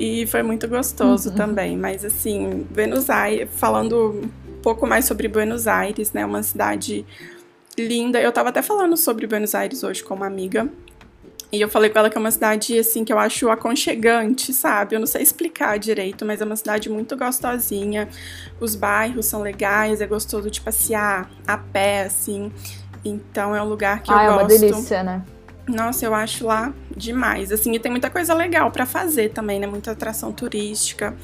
E 0.00 0.28
foi 0.28 0.44
muito 0.44 0.68
gostoso 0.68 1.30
Uhum. 1.30 1.34
também. 1.34 1.76
Mas 1.76 2.04
assim, 2.04 2.64
Buenos 2.70 3.10
Aires, 3.10 3.48
falando 3.56 4.22
um 4.48 4.62
pouco 4.62 4.86
mais 4.86 5.06
sobre 5.06 5.26
Buenos 5.26 5.66
Aires, 5.66 6.12
né? 6.12 6.24
Uma 6.24 6.40
cidade 6.44 7.04
linda. 7.86 8.20
Eu 8.20 8.32
tava 8.32 8.48
até 8.48 8.62
falando 8.62 8.96
sobre 8.96 9.26
Buenos 9.26 9.54
Aires 9.54 9.82
hoje 9.82 10.02
com 10.02 10.14
uma 10.14 10.26
amiga. 10.26 10.68
E 11.50 11.60
eu 11.60 11.68
falei 11.68 11.88
com 11.88 11.98
ela 11.98 12.10
que 12.10 12.18
é 12.18 12.20
uma 12.20 12.30
cidade, 12.30 12.78
assim, 12.78 13.04
que 13.04 13.12
eu 13.12 13.18
acho 13.18 13.48
aconchegante, 13.48 14.52
sabe? 14.52 14.94
Eu 14.94 15.00
não 15.00 15.06
sei 15.06 15.22
explicar 15.22 15.78
direito, 15.78 16.24
mas 16.24 16.42
é 16.42 16.44
uma 16.44 16.56
cidade 16.56 16.90
muito 16.90 17.16
gostosinha. 17.16 18.06
Os 18.60 18.74
bairros 18.74 19.24
são 19.26 19.40
legais, 19.40 20.02
é 20.02 20.06
gostoso 20.06 20.50
de 20.50 20.60
passear 20.60 21.30
a 21.46 21.56
pé, 21.56 22.02
assim. 22.02 22.52
Então 23.02 23.56
é 23.56 23.62
um 23.62 23.68
lugar 23.68 24.02
que 24.02 24.12
ah, 24.12 24.24
é 24.24 24.26
eu 24.26 24.32
uma 24.32 24.42
gosto. 24.42 24.60
delícia, 24.60 25.02
né? 25.02 25.22
Nossa, 25.66 26.04
eu 26.04 26.14
acho 26.14 26.46
lá 26.46 26.72
demais. 26.94 27.50
Assim, 27.50 27.74
e 27.74 27.78
tem 27.78 27.90
muita 27.90 28.10
coisa 28.10 28.34
legal 28.34 28.70
pra 28.70 28.84
fazer 28.84 29.30
também, 29.30 29.58
né? 29.58 29.66
Muita 29.66 29.92
atração 29.92 30.32
turística. 30.32 31.16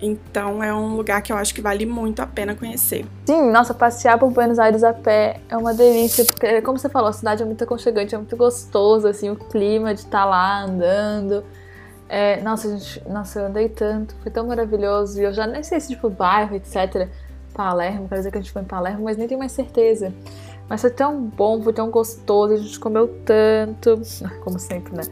Então 0.00 0.62
é 0.62 0.74
um 0.74 0.94
lugar 0.94 1.22
que 1.22 1.32
eu 1.32 1.36
acho 1.36 1.54
que 1.54 1.60
vale 1.60 1.86
muito 1.86 2.20
a 2.20 2.26
pena 2.26 2.54
conhecer. 2.54 3.06
Sim, 3.24 3.50
nossa, 3.50 3.72
passear 3.72 4.18
por 4.18 4.30
Buenos 4.30 4.58
Aires 4.58 4.84
a 4.84 4.92
pé 4.92 5.40
é 5.48 5.56
uma 5.56 5.72
delícia, 5.72 6.24
porque, 6.24 6.60
como 6.62 6.78
você 6.78 6.88
falou, 6.88 7.08
a 7.08 7.12
cidade 7.12 7.42
é 7.42 7.46
muito 7.46 7.64
aconchegante, 7.64 8.14
é 8.14 8.18
muito 8.18 8.36
gostoso, 8.36 9.08
assim, 9.08 9.30
o 9.30 9.36
clima 9.36 9.94
de 9.94 10.00
estar 10.00 10.24
lá 10.24 10.62
andando. 10.62 11.42
É, 12.08 12.40
nossa, 12.42 12.76
gente, 12.76 13.08
nossa, 13.08 13.40
eu 13.40 13.46
andei 13.46 13.68
tanto, 13.68 14.14
foi 14.22 14.30
tão 14.30 14.46
maravilhoso, 14.46 15.20
e 15.20 15.24
eu 15.24 15.32
já 15.32 15.46
nem 15.46 15.62
sei 15.62 15.80
se, 15.80 15.88
tipo, 15.88 16.08
bairro, 16.10 16.54
etc. 16.54 17.08
Palermo, 17.54 18.08
quer 18.08 18.16
dizer 18.16 18.30
que 18.30 18.38
a 18.38 18.40
gente 18.40 18.52
foi 18.52 18.62
em 18.62 18.66
Palermo, 18.66 19.04
mas 19.04 19.16
nem 19.16 19.26
tenho 19.26 19.40
mais 19.40 19.52
certeza. 19.52 20.12
Mas 20.68 20.80
foi 20.80 20.90
tão 20.90 21.22
bom, 21.22 21.62
foi 21.62 21.72
tão 21.72 21.90
gostoso, 21.90 22.52
a 22.52 22.56
gente 22.56 22.78
comeu 22.78 23.08
tanto, 23.24 24.00
como 24.44 24.58
sempre, 24.58 24.94
né? 24.94 25.02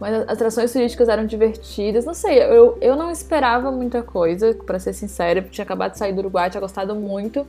Mas 0.00 0.14
as 0.14 0.28
atrações 0.28 0.72
turísticas 0.72 1.08
eram 1.08 1.26
divertidas. 1.26 2.04
Não 2.04 2.14
sei, 2.14 2.42
eu, 2.42 2.78
eu 2.80 2.96
não 2.96 3.10
esperava 3.10 3.70
muita 3.70 4.02
coisa, 4.02 4.54
pra 4.66 4.78
ser 4.78 4.92
sincera. 4.92 5.40
Eu 5.40 5.44
tinha 5.44 5.64
acabado 5.64 5.92
de 5.92 5.98
sair 5.98 6.12
do 6.12 6.20
Uruguai, 6.20 6.50
tinha 6.50 6.60
gostado 6.60 6.94
muito. 6.94 7.46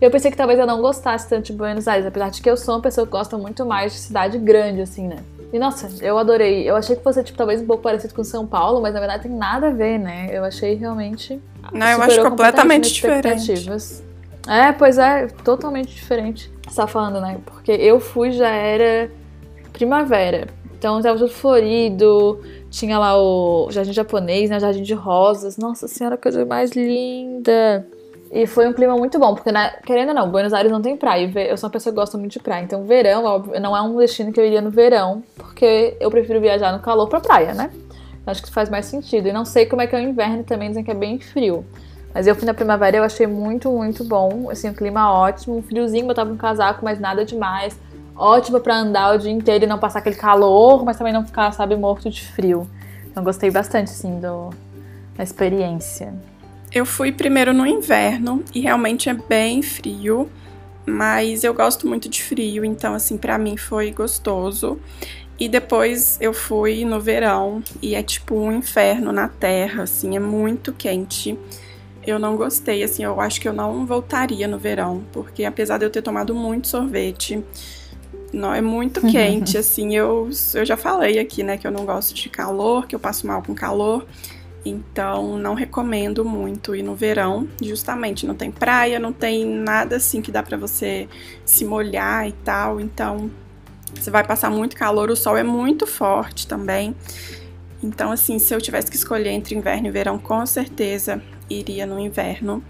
E 0.00 0.04
eu 0.04 0.10
pensei 0.10 0.30
que 0.30 0.36
talvez 0.36 0.58
eu 0.58 0.66
não 0.66 0.82
gostasse 0.82 1.28
tanto 1.28 1.46
de 1.46 1.52
Buenos 1.54 1.88
Aires, 1.88 2.06
apesar 2.06 2.30
de 2.30 2.42
que 2.42 2.50
eu 2.50 2.56
sou 2.56 2.74
uma 2.74 2.82
pessoa 2.82 3.06
que 3.06 3.12
gosta 3.12 3.38
muito 3.38 3.64
mais 3.64 3.92
de 3.92 3.98
cidade 3.98 4.38
grande, 4.38 4.82
assim, 4.82 5.08
né? 5.08 5.16
E 5.52 5.58
nossa, 5.58 5.88
eu 6.04 6.18
adorei. 6.18 6.68
Eu 6.68 6.76
achei 6.76 6.96
que 6.96 7.02
fosse, 7.02 7.22
tipo, 7.24 7.38
talvez 7.38 7.62
um 7.62 7.66
pouco 7.66 7.82
parecido 7.82 8.12
com 8.12 8.22
São 8.22 8.46
Paulo, 8.46 8.82
mas 8.82 8.92
na 8.92 9.00
verdade 9.00 9.22
tem 9.22 9.32
nada 9.32 9.68
a 9.68 9.70
ver, 9.70 9.98
né? 9.98 10.28
Eu 10.30 10.44
achei 10.44 10.74
realmente. 10.74 11.40
Não, 11.72 11.86
eu 11.86 12.02
acho 12.02 12.22
completamente 12.22 12.92
diferente. 12.92 13.54
É, 14.46 14.72
pois 14.72 14.98
é, 14.98 15.28
totalmente 15.42 15.94
diferente. 15.94 16.52
Você 16.68 16.76
tá 16.76 16.86
falando, 16.86 17.20
né? 17.20 17.38
Porque 17.46 17.72
eu 17.72 17.98
fui 17.98 18.32
já 18.32 18.50
era 18.50 19.10
primavera. 19.72 20.48
Então 20.78 21.00
tava 21.00 21.18
tudo 21.18 21.30
florido, 21.30 22.40
tinha 22.70 22.98
lá 22.98 23.16
o 23.18 23.68
jardim 23.70 23.92
japonês, 23.92 24.50
né? 24.50 24.58
O 24.58 24.60
jardim 24.60 24.82
de 24.82 24.94
rosas. 24.94 25.56
Nossa 25.56 25.88
senhora, 25.88 26.16
coisa 26.16 26.44
mais 26.44 26.72
linda. 26.72 27.86
E 28.30 28.46
foi 28.46 28.68
um 28.68 28.72
clima 28.72 28.96
muito 28.96 29.18
bom, 29.18 29.34
porque, 29.34 29.52
né, 29.52 29.70
querendo 29.84 30.08
ou 30.08 30.14
não, 30.14 30.30
Buenos 30.30 30.52
Aires 30.52 30.70
não 30.70 30.82
tem 30.82 30.96
praia. 30.96 31.30
Eu 31.48 31.56
sou 31.56 31.68
uma 31.68 31.72
pessoa 31.72 31.92
que 31.92 31.98
gosta 31.98 32.18
muito 32.18 32.32
de 32.32 32.40
praia. 32.40 32.64
Então, 32.64 32.84
verão, 32.84 33.24
óbvio, 33.24 33.60
não 33.60 33.76
é 33.76 33.80
um 33.80 33.96
destino 33.96 34.32
que 34.32 34.40
eu 34.40 34.44
iria 34.44 34.60
no 34.60 34.70
verão, 34.70 35.22
porque 35.36 35.96
eu 36.00 36.10
prefiro 36.10 36.40
viajar 36.40 36.72
no 36.72 36.80
calor 36.80 37.08
pra 37.08 37.20
praia, 37.20 37.54
né? 37.54 37.70
Acho 38.26 38.42
que 38.42 38.50
faz 38.50 38.68
mais 38.68 38.86
sentido. 38.86 39.28
E 39.28 39.32
não 39.32 39.44
sei 39.44 39.66
como 39.66 39.80
é 39.80 39.86
que 39.86 39.94
é 39.94 39.98
o 39.98 40.02
inverno 40.02 40.42
também, 40.42 40.68
dizem 40.68 40.82
que 40.82 40.90
é 40.90 40.94
bem 40.94 41.20
frio. 41.20 41.64
Mas 42.12 42.26
eu 42.26 42.34
fui 42.34 42.46
na 42.46 42.54
primavera 42.54 42.96
eu 42.96 43.04
achei 43.04 43.26
muito, 43.26 43.70
muito 43.70 44.02
bom. 44.02 44.50
Assim, 44.50 44.70
o 44.70 44.74
clima 44.74 45.12
ótimo, 45.12 45.62
friozinho, 45.62 46.06
botava 46.06 46.32
um 46.32 46.36
casaco, 46.36 46.84
mas 46.84 46.98
nada 46.98 47.24
demais. 47.24 47.78
Ótimo 48.16 48.60
para 48.60 48.78
andar 48.78 49.14
o 49.14 49.18
dia 49.18 49.30
inteiro 49.30 49.64
e 49.64 49.66
não 49.66 49.78
passar 49.78 49.98
aquele 49.98 50.16
calor, 50.16 50.84
mas 50.84 50.96
também 50.96 51.12
não 51.12 51.24
ficar, 51.24 51.52
sabe, 51.52 51.76
morto 51.76 52.08
de 52.08 52.26
frio. 52.26 52.68
Então 53.10 53.22
gostei 53.22 53.50
bastante, 53.50 53.90
assim, 53.90 54.18
do, 54.18 54.50
da 55.16 55.22
experiência. 55.22 56.14
Eu 56.72 56.84
fui 56.84 57.12
primeiro 57.12 57.52
no 57.52 57.66
inverno 57.66 58.42
e 58.54 58.60
realmente 58.60 59.08
é 59.08 59.14
bem 59.14 59.62
frio, 59.62 60.28
mas 60.84 61.44
eu 61.44 61.52
gosto 61.54 61.86
muito 61.86 62.08
de 62.08 62.22
frio, 62.22 62.64
então 62.64 62.94
assim, 62.94 63.16
para 63.16 63.38
mim 63.38 63.56
foi 63.56 63.90
gostoso. 63.90 64.78
E 65.38 65.48
depois 65.48 66.16
eu 66.18 66.32
fui 66.32 66.84
no 66.86 66.98
verão 66.98 67.62
e 67.82 67.94
é 67.94 68.02
tipo 68.02 68.34
um 68.34 68.50
inferno 68.50 69.12
na 69.12 69.28
terra, 69.28 69.82
assim, 69.82 70.16
é 70.16 70.20
muito 70.20 70.72
quente. 70.72 71.38
Eu 72.06 72.18
não 72.18 72.36
gostei, 72.36 72.82
assim, 72.82 73.04
eu 73.04 73.20
acho 73.20 73.40
que 73.40 73.48
eu 73.48 73.52
não 73.52 73.84
voltaria 73.84 74.48
no 74.48 74.58
verão, 74.58 75.04
porque 75.12 75.44
apesar 75.44 75.76
de 75.78 75.84
eu 75.84 75.90
ter 75.90 76.00
tomado 76.02 76.34
muito 76.34 76.68
sorvete, 76.68 77.44
não 78.32 78.54
é 78.54 78.60
muito 78.60 79.00
quente, 79.00 79.56
assim, 79.58 79.94
eu, 79.94 80.28
eu 80.54 80.64
já 80.64 80.76
falei 80.76 81.18
aqui, 81.18 81.42
né, 81.42 81.56
que 81.56 81.66
eu 81.66 81.70
não 81.70 81.84
gosto 81.84 82.14
de 82.14 82.28
calor, 82.28 82.86
que 82.86 82.94
eu 82.94 83.00
passo 83.00 83.26
mal 83.26 83.42
com 83.42 83.54
calor. 83.54 84.06
Então, 84.64 85.38
não 85.38 85.54
recomendo 85.54 86.24
muito 86.24 86.74
ir 86.74 86.82
no 86.82 86.94
verão, 86.94 87.48
justamente 87.62 88.26
não 88.26 88.34
tem 88.34 88.50
praia, 88.50 88.98
não 88.98 89.12
tem 89.12 89.46
nada 89.46 89.96
assim 89.96 90.20
que 90.20 90.32
dá 90.32 90.42
para 90.42 90.56
você 90.56 91.08
se 91.44 91.64
molhar 91.64 92.26
e 92.26 92.32
tal. 92.32 92.80
Então, 92.80 93.30
você 93.94 94.10
vai 94.10 94.24
passar 94.24 94.50
muito 94.50 94.74
calor, 94.74 95.08
o 95.08 95.16
sol 95.16 95.36
é 95.36 95.44
muito 95.44 95.86
forte 95.86 96.48
também. 96.48 96.96
Então, 97.80 98.10
assim, 98.10 98.40
se 98.40 98.52
eu 98.52 98.60
tivesse 98.60 98.90
que 98.90 98.96
escolher 98.96 99.30
entre 99.30 99.54
inverno 99.54 99.86
e 99.86 99.90
verão, 99.90 100.18
com 100.18 100.44
certeza 100.44 101.22
iria 101.48 101.86
no 101.86 102.00
inverno. 102.00 102.62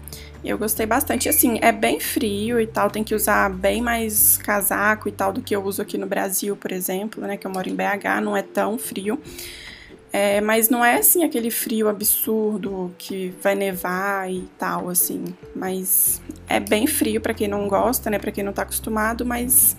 Eu 0.43 0.57
gostei 0.57 0.85
bastante. 0.85 1.27
Assim, 1.27 1.59
é 1.61 1.71
bem 1.71 1.99
frio 1.99 2.59
e 2.59 2.67
tal, 2.67 2.89
tem 2.89 3.03
que 3.03 3.15
usar 3.15 3.49
bem 3.49 3.81
mais 3.81 4.37
casaco 4.37 5.09
e 5.09 5.11
tal 5.11 5.33
do 5.33 5.41
que 5.41 5.55
eu 5.55 5.63
uso 5.63 5.81
aqui 5.81 5.97
no 5.97 6.07
Brasil, 6.07 6.55
por 6.55 6.71
exemplo, 6.71 7.21
né? 7.25 7.37
Que 7.37 7.47
eu 7.47 7.51
moro 7.51 7.67
em 7.69 7.75
BH, 7.75 8.21
não 8.23 8.35
é 8.35 8.41
tão 8.41 8.77
frio. 8.77 9.19
É, 10.11 10.39
mas 10.39 10.69
não 10.69 10.83
é 10.83 10.95
assim 10.95 11.23
aquele 11.23 11.51
frio 11.51 11.89
absurdo 11.89 12.93
que 12.97 13.33
vai 13.41 13.55
nevar 13.55 14.31
e 14.31 14.47
tal, 14.57 14.89
assim. 14.89 15.25
Mas 15.55 16.21
é 16.47 16.59
bem 16.59 16.87
frio 16.87 17.19
para 17.19 17.33
quem 17.33 17.47
não 17.47 17.67
gosta, 17.67 18.09
né? 18.09 18.17
Para 18.17 18.31
quem 18.31 18.43
não 18.43 18.53
tá 18.53 18.61
acostumado, 18.61 19.25
mas 19.25 19.75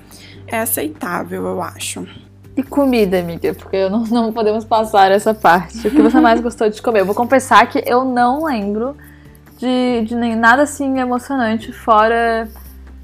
é 0.47 0.59
aceitável, 0.59 1.47
eu 1.47 1.63
acho. 1.63 2.07
E 2.57 2.63
comida, 2.63 3.19
amiga, 3.21 3.55
porque 3.55 3.89
não, 3.89 4.05
não 4.05 4.33
podemos 4.33 4.65
passar 4.65 5.11
essa 5.13 5.33
parte. 5.33 5.87
O 5.87 5.91
que 5.91 6.03
você 6.03 6.21
mais 6.21 6.41
gostou 6.43 6.69
de 6.69 6.83
comer? 6.83 7.01
Eu 7.01 7.07
vou 7.07 7.15
confessar 7.15 7.67
que 7.69 7.83
eu 7.87 8.05
não 8.05 8.45
lembro 8.45 8.97
de, 9.59 10.05
de 10.07 10.15
nem, 10.15 10.35
nada 10.35 10.63
assim 10.63 10.99
emocionante 10.99 11.73
fora 11.73 12.49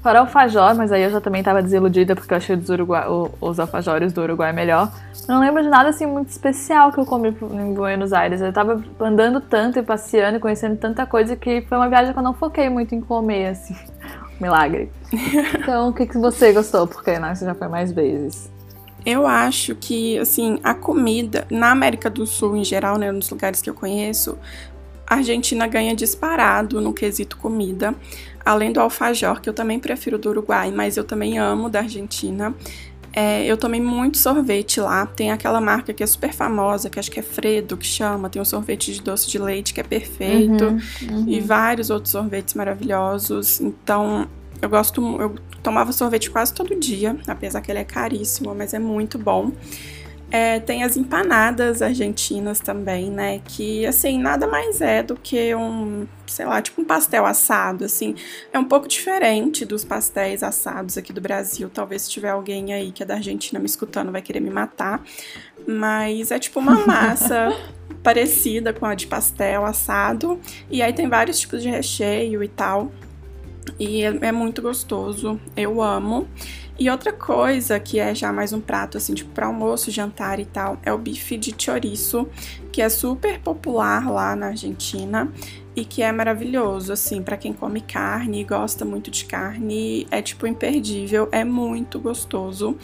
Fora 0.05 0.19
alfajor, 0.19 0.75
mas 0.75 0.91
aí 0.91 1.01
eu 1.01 1.09
já 1.09 1.19
também 1.19 1.41
tava 1.41 1.63
desiludida 1.63 2.15
porque 2.15 2.31
eu 2.31 2.37
achei 2.37 2.55
os, 2.55 2.69
Uruguai, 2.69 3.07
os 3.41 3.59
alfajores 3.59 4.13
do 4.13 4.21
Uruguai 4.21 4.53
melhor. 4.53 4.91
Não 5.27 5.39
lembro 5.39 5.63
de 5.63 5.67
nada 5.67 5.89
assim 5.89 6.05
muito 6.05 6.29
especial 6.29 6.91
que 6.91 6.99
eu 6.99 7.07
comi 7.07 7.29
em 7.29 7.73
Buenos 7.73 8.13
Aires. 8.13 8.39
Eu 8.39 8.53
tava 8.53 8.83
andando 8.99 9.41
tanto 9.41 9.79
e 9.79 9.81
passeando 9.81 10.37
e 10.37 10.39
conhecendo 10.39 10.77
tanta 10.77 11.07
coisa 11.07 11.35
que 11.35 11.61
foi 11.61 11.75
uma 11.75 11.89
viagem 11.89 12.13
que 12.13 12.19
eu 12.19 12.23
não 12.23 12.35
foquei 12.35 12.69
muito 12.69 12.93
em 12.93 13.01
comer, 13.01 13.47
assim. 13.47 13.75
Milagre. 14.39 14.91
Então, 15.59 15.89
o 15.89 15.93
que, 15.93 16.05
que 16.05 16.19
você 16.19 16.53
gostou? 16.53 16.85
Porque 16.85 17.17
né, 17.17 17.33
você 17.33 17.43
já 17.43 17.55
foi 17.55 17.67
mais 17.67 17.91
vezes. 17.91 18.47
Eu 19.03 19.25
acho 19.25 19.73
que, 19.73 20.19
assim, 20.19 20.59
a 20.63 20.75
comida 20.75 21.47
na 21.49 21.71
América 21.71 22.11
do 22.11 22.27
Sul 22.27 22.55
em 22.55 22.63
geral, 22.63 22.99
né, 22.99 23.11
nos 23.11 23.27
lugares 23.31 23.59
que 23.59 23.71
eu 23.71 23.73
conheço, 23.73 24.37
a 25.07 25.15
Argentina 25.15 25.67
ganha 25.67 25.95
disparado 25.95 26.81
no 26.81 26.93
quesito 26.93 27.37
comida 27.37 27.95
além 28.45 28.71
do 28.71 28.79
alfajor, 28.79 29.41
que 29.41 29.49
eu 29.49 29.53
também 29.53 29.79
prefiro 29.79 30.19
do 30.19 30.29
Uruguai, 30.29 30.71
mas 30.71 30.97
eu 30.97 31.03
também 31.03 31.39
amo 31.39 31.67
da 31.67 31.79
Argentina. 31.79 32.53
É, 33.11 33.45
eu 33.45 33.57
tomei 33.57 33.81
muito 33.81 34.17
sorvete 34.17 34.79
lá. 34.79 35.05
Tem 35.05 35.31
aquela 35.31 35.59
marca 35.59 35.93
que 35.93 36.03
é 36.03 36.05
super 36.05 36.31
famosa, 36.33 36.89
que 36.89 36.99
acho 36.99 37.09
que 37.09 37.19
é 37.19 37.23
Fredo, 37.23 37.75
que 37.75 37.85
chama. 37.85 38.29
Tem 38.29 38.41
um 38.41 38.45
sorvete 38.45 38.93
de 38.93 39.01
doce 39.01 39.27
de 39.29 39.39
leite 39.39 39.73
que 39.73 39.79
é 39.79 39.83
perfeito. 39.83 40.65
Uhum, 40.65 40.79
uhum. 41.09 41.25
E 41.27 41.39
vários 41.39 41.89
outros 41.89 42.11
sorvetes 42.11 42.53
maravilhosos. 42.53 43.61
Então, 43.61 44.27
eu 44.61 44.69
gosto. 44.69 45.01
Eu 45.19 45.35
tomava 45.63 45.91
sorvete 45.93 46.29
quase 46.29 46.53
todo 46.53 46.75
dia, 46.75 47.17
apesar 47.25 47.61
que 47.61 47.71
ele 47.71 47.79
é 47.79 47.85
caríssimo, 47.85 48.53
mas 48.53 48.73
é 48.73 48.79
muito 48.79 49.17
bom. 49.17 49.51
É, 50.35 50.59
tem 50.59 50.83
as 50.83 50.97
empanadas 50.97 51.81
argentinas 51.81 52.59
também, 52.59 53.09
né? 53.09 53.39
Que, 53.45 53.85
assim, 53.85 54.19
nada 54.19 54.45
mais 54.45 54.81
é 54.81 55.01
do 55.01 55.15
que 55.15 55.55
um, 55.55 56.05
sei 56.27 56.45
lá, 56.45 56.61
tipo 56.61 56.81
um 56.81 56.83
pastel 56.83 57.25
assado, 57.25 57.85
assim. 57.85 58.15
É 58.51 58.59
um 58.59 58.65
pouco 58.65 58.85
diferente 58.85 59.63
dos 59.63 59.85
pastéis 59.85 60.43
assados 60.43 60.97
aqui 60.97 61.13
do 61.13 61.21
Brasil. 61.21 61.69
Talvez 61.73 62.01
se 62.01 62.09
tiver 62.09 62.31
alguém 62.31 62.73
aí 62.73 62.91
que 62.91 63.01
é 63.01 63.05
da 63.05 63.13
Argentina 63.13 63.61
me 63.61 63.65
escutando 63.65 64.11
vai 64.11 64.21
querer 64.21 64.41
me 64.41 64.49
matar. 64.49 65.01
Mas 65.65 66.31
é 66.31 66.37
tipo 66.37 66.59
uma 66.59 66.85
massa 66.85 67.57
parecida 68.03 68.73
com 68.73 68.85
a 68.85 68.93
de 68.93 69.07
pastel 69.07 69.63
assado. 69.63 70.37
E 70.69 70.81
aí 70.81 70.91
tem 70.91 71.07
vários 71.07 71.39
tipos 71.39 71.63
de 71.63 71.69
recheio 71.69 72.43
e 72.43 72.49
tal. 72.49 72.91
E 73.79 74.03
é, 74.03 74.07
é 74.19 74.31
muito 74.33 74.61
gostoso. 74.61 75.39
Eu 75.55 75.81
amo. 75.81 76.27
E 76.77 76.89
outra 76.89 77.13
coisa 77.13 77.79
que 77.79 77.99
é 77.99 78.13
já 78.13 78.33
mais 78.33 78.51
um 78.51 78.59
prato 78.59 78.97
assim, 78.97 79.13
tipo 79.13 79.29
para 79.31 79.45
almoço, 79.45 79.89
jantar 79.89 80.39
e 80.39 80.45
tal, 80.45 80.77
é 80.83 80.91
o 80.91 80.97
bife 80.97 81.37
de 81.37 81.55
chouriço, 81.57 82.27
que 82.69 82.81
é 82.81 82.89
super 82.89 83.39
popular 83.39 84.11
lá 84.11 84.35
na 84.35 84.47
Argentina 84.47 85.31
e 85.73 85.85
que 85.85 86.01
é 86.01 86.11
maravilhoso, 86.11 86.91
assim, 86.91 87.21
para 87.21 87.37
quem 87.37 87.53
come 87.53 87.79
carne 87.81 88.41
e 88.41 88.43
gosta 88.43 88.83
muito 88.83 89.09
de 89.09 89.25
carne, 89.25 90.05
é 90.11 90.21
tipo 90.21 90.47
imperdível, 90.47 91.29
é 91.31 91.43
muito 91.43 91.99
gostoso. 91.99 92.77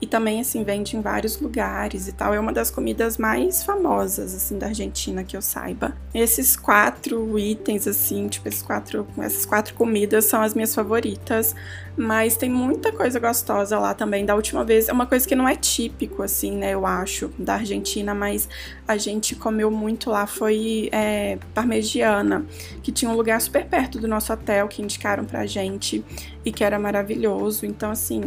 E 0.00 0.06
também, 0.06 0.40
assim, 0.40 0.62
vende 0.62 0.94
em 0.94 1.00
vários 1.00 1.40
lugares 1.40 2.06
e 2.06 2.12
tal. 2.12 2.34
É 2.34 2.38
uma 2.38 2.52
das 2.52 2.70
comidas 2.70 3.16
mais 3.16 3.64
famosas, 3.64 4.34
assim, 4.34 4.58
da 4.58 4.66
Argentina, 4.66 5.24
que 5.24 5.34
eu 5.34 5.40
saiba. 5.40 5.96
Esses 6.12 6.54
quatro 6.54 7.38
itens, 7.38 7.88
assim, 7.88 8.28
tipo, 8.28 8.46
esses 8.46 8.60
quatro, 8.60 9.06
essas 9.18 9.46
quatro 9.46 9.74
comidas 9.74 10.26
são 10.26 10.42
as 10.42 10.52
minhas 10.52 10.74
favoritas. 10.74 11.54
Mas 11.96 12.36
tem 12.36 12.50
muita 12.50 12.92
coisa 12.92 13.18
gostosa 13.18 13.78
lá 13.78 13.94
também. 13.94 14.26
Da 14.26 14.34
última 14.34 14.62
vez, 14.64 14.88
é 14.88 14.92
uma 14.92 15.06
coisa 15.06 15.26
que 15.26 15.34
não 15.34 15.48
é 15.48 15.56
típico, 15.56 16.22
assim, 16.22 16.52
né, 16.52 16.74
eu 16.74 16.84
acho, 16.84 17.30
da 17.38 17.54
Argentina, 17.54 18.14
mas 18.14 18.48
a 18.86 18.96
gente 18.96 19.34
comeu 19.34 19.70
muito 19.70 20.10
lá. 20.10 20.26
Foi 20.26 20.90
é, 20.92 21.38
parmegiana, 21.54 22.44
que 22.82 22.92
tinha 22.92 23.10
um 23.10 23.16
lugar 23.16 23.40
super 23.40 23.64
perto 23.64 23.98
do 23.98 24.06
nosso 24.06 24.32
hotel 24.32 24.68
que 24.68 24.82
indicaram 24.82 25.24
pra 25.24 25.46
gente 25.46 26.04
e 26.44 26.52
que 26.52 26.62
era 26.62 26.78
maravilhoso. 26.78 27.64
Então, 27.64 27.90
assim, 27.90 28.20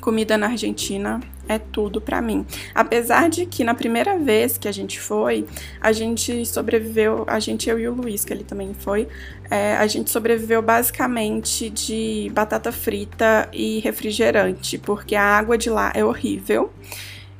comida 0.00 0.36
na 0.36 0.48
Argentina 0.48 1.20
é 1.48 1.58
tudo 1.58 2.00
para 2.00 2.20
mim. 2.20 2.44
Apesar 2.74 3.28
de 3.28 3.46
que 3.46 3.64
na 3.64 3.74
primeira 3.74 4.18
vez 4.18 4.58
que 4.58 4.68
a 4.68 4.72
gente 4.72 5.00
foi, 5.00 5.46
a 5.80 5.92
gente 5.92 6.44
sobreviveu, 6.46 7.24
a 7.26 7.38
gente, 7.38 7.68
eu 7.68 7.78
e 7.78 7.88
o 7.88 7.94
Luiz, 7.94 8.24
que 8.24 8.32
ele 8.32 8.44
também 8.44 8.74
foi, 8.74 9.08
é, 9.50 9.76
a 9.76 9.86
gente 9.86 10.10
sobreviveu 10.10 10.62
basicamente 10.62 11.70
de 11.70 12.30
batata 12.34 12.72
frita 12.72 13.48
e 13.52 13.80
refrigerante, 13.80 14.78
porque 14.78 15.14
a 15.14 15.22
água 15.22 15.58
de 15.58 15.70
lá 15.70 15.92
é 15.94 16.04
horrível. 16.04 16.72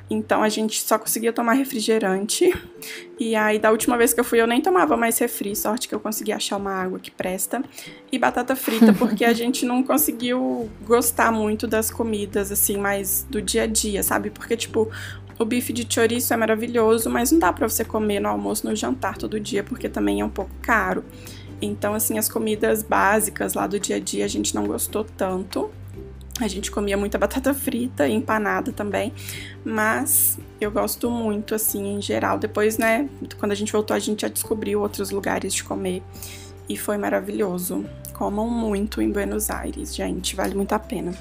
Então 0.09 0.43
a 0.43 0.49
gente 0.49 0.81
só 0.81 0.99
conseguia 0.99 1.33
tomar 1.33 1.53
refrigerante. 1.53 2.53
E 3.19 3.35
aí, 3.35 3.57
da 3.57 3.71
última 3.71 3.97
vez 3.97 4.13
que 4.13 4.19
eu 4.19 4.23
fui, 4.23 4.39
eu 4.39 4.45
nem 4.45 4.61
tomava 4.61 4.95
mais 4.95 5.17
refri. 5.17 5.55
Sorte 5.55 5.87
que 5.87 5.95
eu 5.95 5.99
consegui 5.99 6.31
achar 6.31 6.57
uma 6.57 6.71
água 6.71 6.99
que 6.99 7.09
presta. 7.09 7.63
E 8.11 8.19
batata 8.19 8.55
frita, 8.55 8.93
porque 8.97 9.25
a 9.25 9.33
gente 9.33 9.65
não 9.65 9.81
conseguiu 9.81 10.69
gostar 10.85 11.31
muito 11.31 11.65
das 11.65 11.89
comidas, 11.89 12.51
assim, 12.51 12.77
mais 12.77 13.25
do 13.29 13.41
dia 13.41 13.63
a 13.63 13.67
dia, 13.67 14.03
sabe? 14.03 14.29
Porque, 14.29 14.55
tipo, 14.55 14.91
o 15.39 15.45
bife 15.45 15.73
de 15.73 15.87
chouriço 15.91 16.33
é 16.33 16.37
maravilhoso, 16.37 17.09
mas 17.09 17.31
não 17.31 17.39
dá 17.39 17.51
pra 17.51 17.67
você 17.67 17.83
comer 17.83 18.19
no 18.19 18.29
almoço, 18.29 18.67
no 18.67 18.75
jantar 18.75 19.17
todo 19.17 19.39
dia, 19.39 19.63
porque 19.63 19.89
também 19.89 20.21
é 20.21 20.25
um 20.25 20.29
pouco 20.29 20.51
caro. 20.61 21.03
Então, 21.61 21.93
assim, 21.93 22.17
as 22.17 22.29
comidas 22.29 22.83
básicas 22.83 23.53
lá 23.53 23.65
do 23.65 23.79
dia 23.79 23.95
a 23.95 23.99
dia 23.99 24.25
a 24.25 24.27
gente 24.27 24.53
não 24.53 24.65
gostou 24.67 25.03
tanto. 25.03 25.71
A 26.39 26.47
gente 26.47 26.69
comia 26.69 26.97
muita 26.97 27.17
batata 27.17 27.53
frita 27.53 28.07
empanada 28.07 28.73
também, 28.73 29.13
mas 29.63 30.37
eu 30.59 30.69
gosto 30.69 31.09
muito, 31.09 31.55
assim, 31.55 31.95
em 31.95 32.01
geral. 32.01 32.37
Depois, 32.37 32.77
né, 32.77 33.07
quando 33.39 33.53
a 33.53 33.55
gente 33.55 33.71
voltou, 33.71 33.95
a 33.95 33.99
gente 33.99 34.23
já 34.23 34.27
descobriu 34.27 34.81
outros 34.81 35.11
lugares 35.11 35.53
de 35.53 35.63
comer 35.63 36.03
e 36.67 36.75
foi 36.75 36.97
maravilhoso. 36.97 37.85
Comam 38.13 38.49
muito 38.49 39.01
em 39.01 39.09
Buenos 39.09 39.49
Aires, 39.49 39.95
gente, 39.95 40.35
vale 40.35 40.55
muito 40.55 40.73
a 40.73 40.79
pena. 40.79 41.13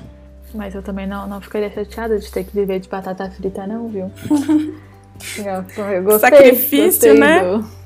Mas 0.52 0.74
eu 0.74 0.82
também 0.82 1.06
não, 1.06 1.28
não 1.28 1.40
ficaria 1.40 1.70
chateada 1.70 2.18
de 2.18 2.30
ter 2.30 2.44
que 2.44 2.54
viver 2.54 2.80
de 2.80 2.88
batata 2.88 3.30
frita, 3.30 3.66
não, 3.66 3.88
viu? 3.88 4.10
eu 5.38 6.02
gostei, 6.02 6.30
Sacrifício, 6.30 6.86
gostei 6.86 7.18
né? 7.18 7.40
Do... 7.40 7.83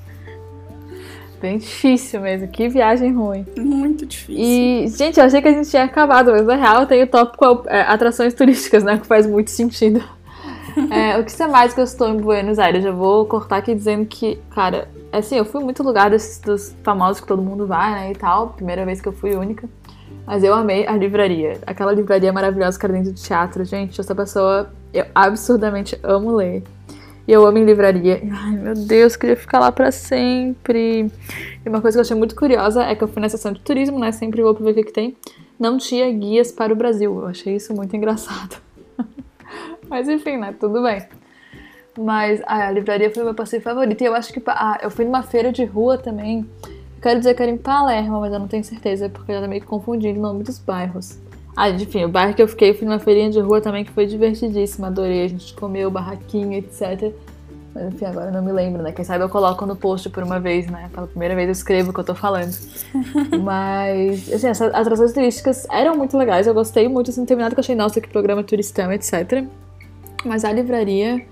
Bem 1.40 1.59
difícil 1.59 2.21
mesmo. 2.21 2.49
Que 2.49 2.68
viagem 2.68 3.12
ruim. 3.12 3.47
Muito 3.57 4.04
difícil. 4.04 4.45
E, 4.45 4.88
gente, 4.88 5.18
eu 5.18 5.26
achei 5.26 5.40
que 5.40 5.49
a 5.49 5.52
gente 5.52 5.71
tinha 5.71 5.85
acabado, 5.85 6.33
mas 6.33 6.45
na 6.45 6.57
real 6.57 6.87
tem 6.87 7.02
o 7.02 7.07
tópico 7.07 7.64
é, 7.66 7.83
atrações 7.83 8.35
turísticas, 8.35 8.83
né? 8.83 8.99
Que 8.99 9.07
faz 9.07 9.26
muito 9.26 9.50
sentido. 9.50 10.02
É, 10.92 11.18
o 11.18 11.25
que 11.25 11.33
você 11.33 11.45
mais 11.45 11.75
gostou 11.75 12.09
em 12.09 12.18
Buenos 12.18 12.57
Aires? 12.57 12.85
Eu 12.85 12.95
vou 12.95 13.26
cortar 13.26 13.57
aqui 13.57 13.75
dizendo 13.75 14.07
que, 14.07 14.38
cara, 14.50 14.87
assim, 15.12 15.37
eu 15.37 15.45
fui 15.45 15.61
muito 15.64 15.83
lugar 15.83 16.09
desses 16.09 16.38
dos 16.40 16.76
famosos 16.85 17.21
que 17.21 17.26
todo 17.26 17.42
mundo 17.42 17.66
vai, 17.66 17.90
né, 17.90 18.12
e 18.12 18.14
tal. 18.14 18.50
Primeira 18.50 18.85
vez 18.85 19.00
que 19.00 19.09
eu 19.09 19.12
fui 19.12 19.35
única. 19.35 19.68
Mas 20.25 20.45
eu 20.45 20.54
amei 20.54 20.87
a 20.87 20.92
livraria. 20.92 21.59
Aquela 21.66 21.90
livraria 21.90 22.33
maravilhosa 22.33 22.78
que 22.78 22.87
era 22.87 22.92
dentro 22.92 23.12
do 23.12 23.21
teatro. 23.21 23.64
Gente, 23.64 24.00
essa 24.00 24.14
pessoa, 24.14 24.71
eu 24.92 25.07
absurdamente 25.14 25.99
amo 26.02 26.37
ler. 26.37 26.62
E 27.28 27.32
eu 27.32 27.44
amo 27.44 27.58
em 27.58 27.64
livraria. 27.66 28.23
Ai, 28.32 28.52
meu 28.52 28.73
Deus, 28.73 29.14
queria 29.14 29.37
ficar 29.37 29.58
lá 29.58 29.70
para 29.70 29.92
sempre. 29.92 31.12
E 31.62 31.68
uma 31.68 31.82
coisa 31.82 31.97
que 31.97 31.99
eu 31.99 32.00
achei 32.00 32.16
muito 32.16 32.35
curiosa 32.35 32.82
é 32.85 32.94
que 32.94 33.04
eu 33.04 33.08
fui 33.08 33.20
na 33.20 33.28
sessão 33.28 33.52
de 33.52 33.61
turismo, 33.61 33.99
né? 33.99 34.11
Sempre 34.12 34.40
vou 34.40 34.54
pra 34.54 34.64
ver 34.64 34.70
o 34.70 34.75
que, 34.76 34.85
que 34.85 34.92
tem. 34.94 35.14
Não 35.61 35.76
tinha 35.76 36.11
guias 36.11 36.50
para 36.50 36.73
o 36.73 36.76
Brasil. 36.76 37.14
Eu 37.20 37.26
achei 37.26 37.54
isso 37.56 37.75
muito 37.75 37.94
engraçado. 37.94 38.56
Mas 39.90 40.08
enfim, 40.08 40.38
né? 40.38 40.54
Tudo 40.58 40.82
bem. 40.82 41.06
Mas 41.99 42.40
ah, 42.47 42.68
a 42.68 42.70
livraria 42.70 43.11
foi 43.11 43.23
meu 43.23 43.35
passeio 43.35 43.61
favorito. 43.61 44.00
E 44.00 44.06
eu 44.06 44.14
acho 44.14 44.32
que. 44.32 44.42
Ah, 44.47 44.78
eu 44.82 44.90
fui 44.90 45.04
numa 45.04 45.23
feira 45.23 45.52
de 45.52 45.66
rua 45.66 45.99
também. 45.99 46.49
quero 47.02 47.18
dizer 47.18 47.35
que 47.35 47.42
era 47.42 47.52
em 47.52 47.58
Palermo, 47.58 48.20
mas 48.20 48.32
eu 48.32 48.38
não 48.38 48.49
tenho 48.49 48.64
certeza, 48.64 49.11
porque 49.11 49.32
eu 49.32 49.47
que 49.50 49.61
confundi 49.66 50.08
o 50.08 50.18
nome 50.18 50.44
dos 50.44 50.58
bairros. 50.58 51.18
Ah, 51.57 51.71
enfim, 51.71 52.05
o 52.05 52.09
bairro 52.09 52.35
que 52.35 52.43
eu 52.43 52.49
fiquei, 52.49 52.73
fui 52.73 52.87
numa 52.87 52.99
feirinha 52.99 53.31
de 53.31 53.40
rua 53.40 53.61
também 53.61 53.85
que 53.85 53.90
foi 53.90 54.07
divertidíssima, 54.07 54.87
adorei. 54.87 55.25
A 55.25 55.28
gente 55.28 55.55
comeu 55.55 55.90
barraquinho, 55.90 56.52
etc. 56.52 57.12
Mas 57.75 57.95
enfim, 57.95 58.07
agora 58.07 58.26
eu 58.26 58.33
não 58.33 58.43
me 58.43 58.52
lembro, 58.52 58.83
né? 58.83 58.93
Quem 58.93 59.05
sabe 59.05 59.23
eu 59.25 59.28
coloco 59.28 59.67
no 59.67 59.76
post 59.76 60.09
por 60.11 60.23
uma 60.23 60.40
vez, 60.40 60.67
né? 60.69 60.88
Pela 60.93 61.07
primeira 61.07 61.35
vez 61.35 61.49
eu 61.49 61.52
escrevo 61.52 61.90
o 61.90 61.95
que 61.95 62.00
eu 62.00 62.05
tô 62.05 62.14
falando. 62.14 62.57
Mas, 63.43 64.33
assim, 64.33 64.49
essas 64.49 64.75
atrações 64.75 65.12
turísticas 65.12 65.67
eram 65.71 65.97
muito 65.97 66.17
legais, 66.17 66.47
eu 66.47 66.55
gostei 66.55 66.88
muito, 66.88 67.11
assim, 67.11 67.25
terminado 67.25 67.55
que 67.55 67.59
eu 67.59 67.62
achei, 67.62 67.75
nossa, 67.75 68.00
que 68.00 68.09
programa 68.09 68.43
turistão, 68.43 68.93
etc. 68.93 69.45
Mas 70.25 70.45
a 70.45 70.52
livraria. 70.52 71.25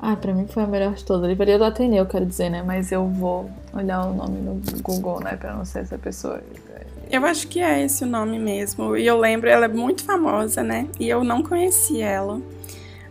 Ah, 0.00 0.14
pra 0.14 0.32
mim 0.32 0.46
foi 0.46 0.62
a 0.62 0.66
melhor 0.66 0.94
de 0.94 1.04
todas. 1.04 1.24
A 1.24 1.26
livraria 1.28 1.58
do 1.58 1.64
Ateneu, 1.64 2.06
quero 2.06 2.24
dizer, 2.24 2.48
né? 2.50 2.62
Mas 2.62 2.92
eu 2.92 3.06
vou 3.06 3.50
olhar 3.72 4.06
o 4.06 4.14
nome 4.14 4.38
no 4.38 4.60
Google, 4.80 5.20
né? 5.20 5.36
Pra 5.36 5.54
não 5.54 5.64
ser 5.64 5.80
essa 5.80 5.98
pessoa. 5.98 6.40
Eu 7.10 7.24
acho 7.24 7.48
que 7.48 7.60
é 7.60 7.82
esse 7.84 8.04
o 8.04 8.06
nome 8.06 8.38
mesmo. 8.38 8.96
E 8.96 9.06
eu 9.06 9.18
lembro, 9.18 9.48
ela 9.48 9.64
é 9.64 9.68
muito 9.68 10.04
famosa, 10.04 10.62
né? 10.62 10.86
E 11.00 11.08
eu 11.08 11.24
não 11.24 11.42
conheci 11.42 12.00
ela. 12.00 12.40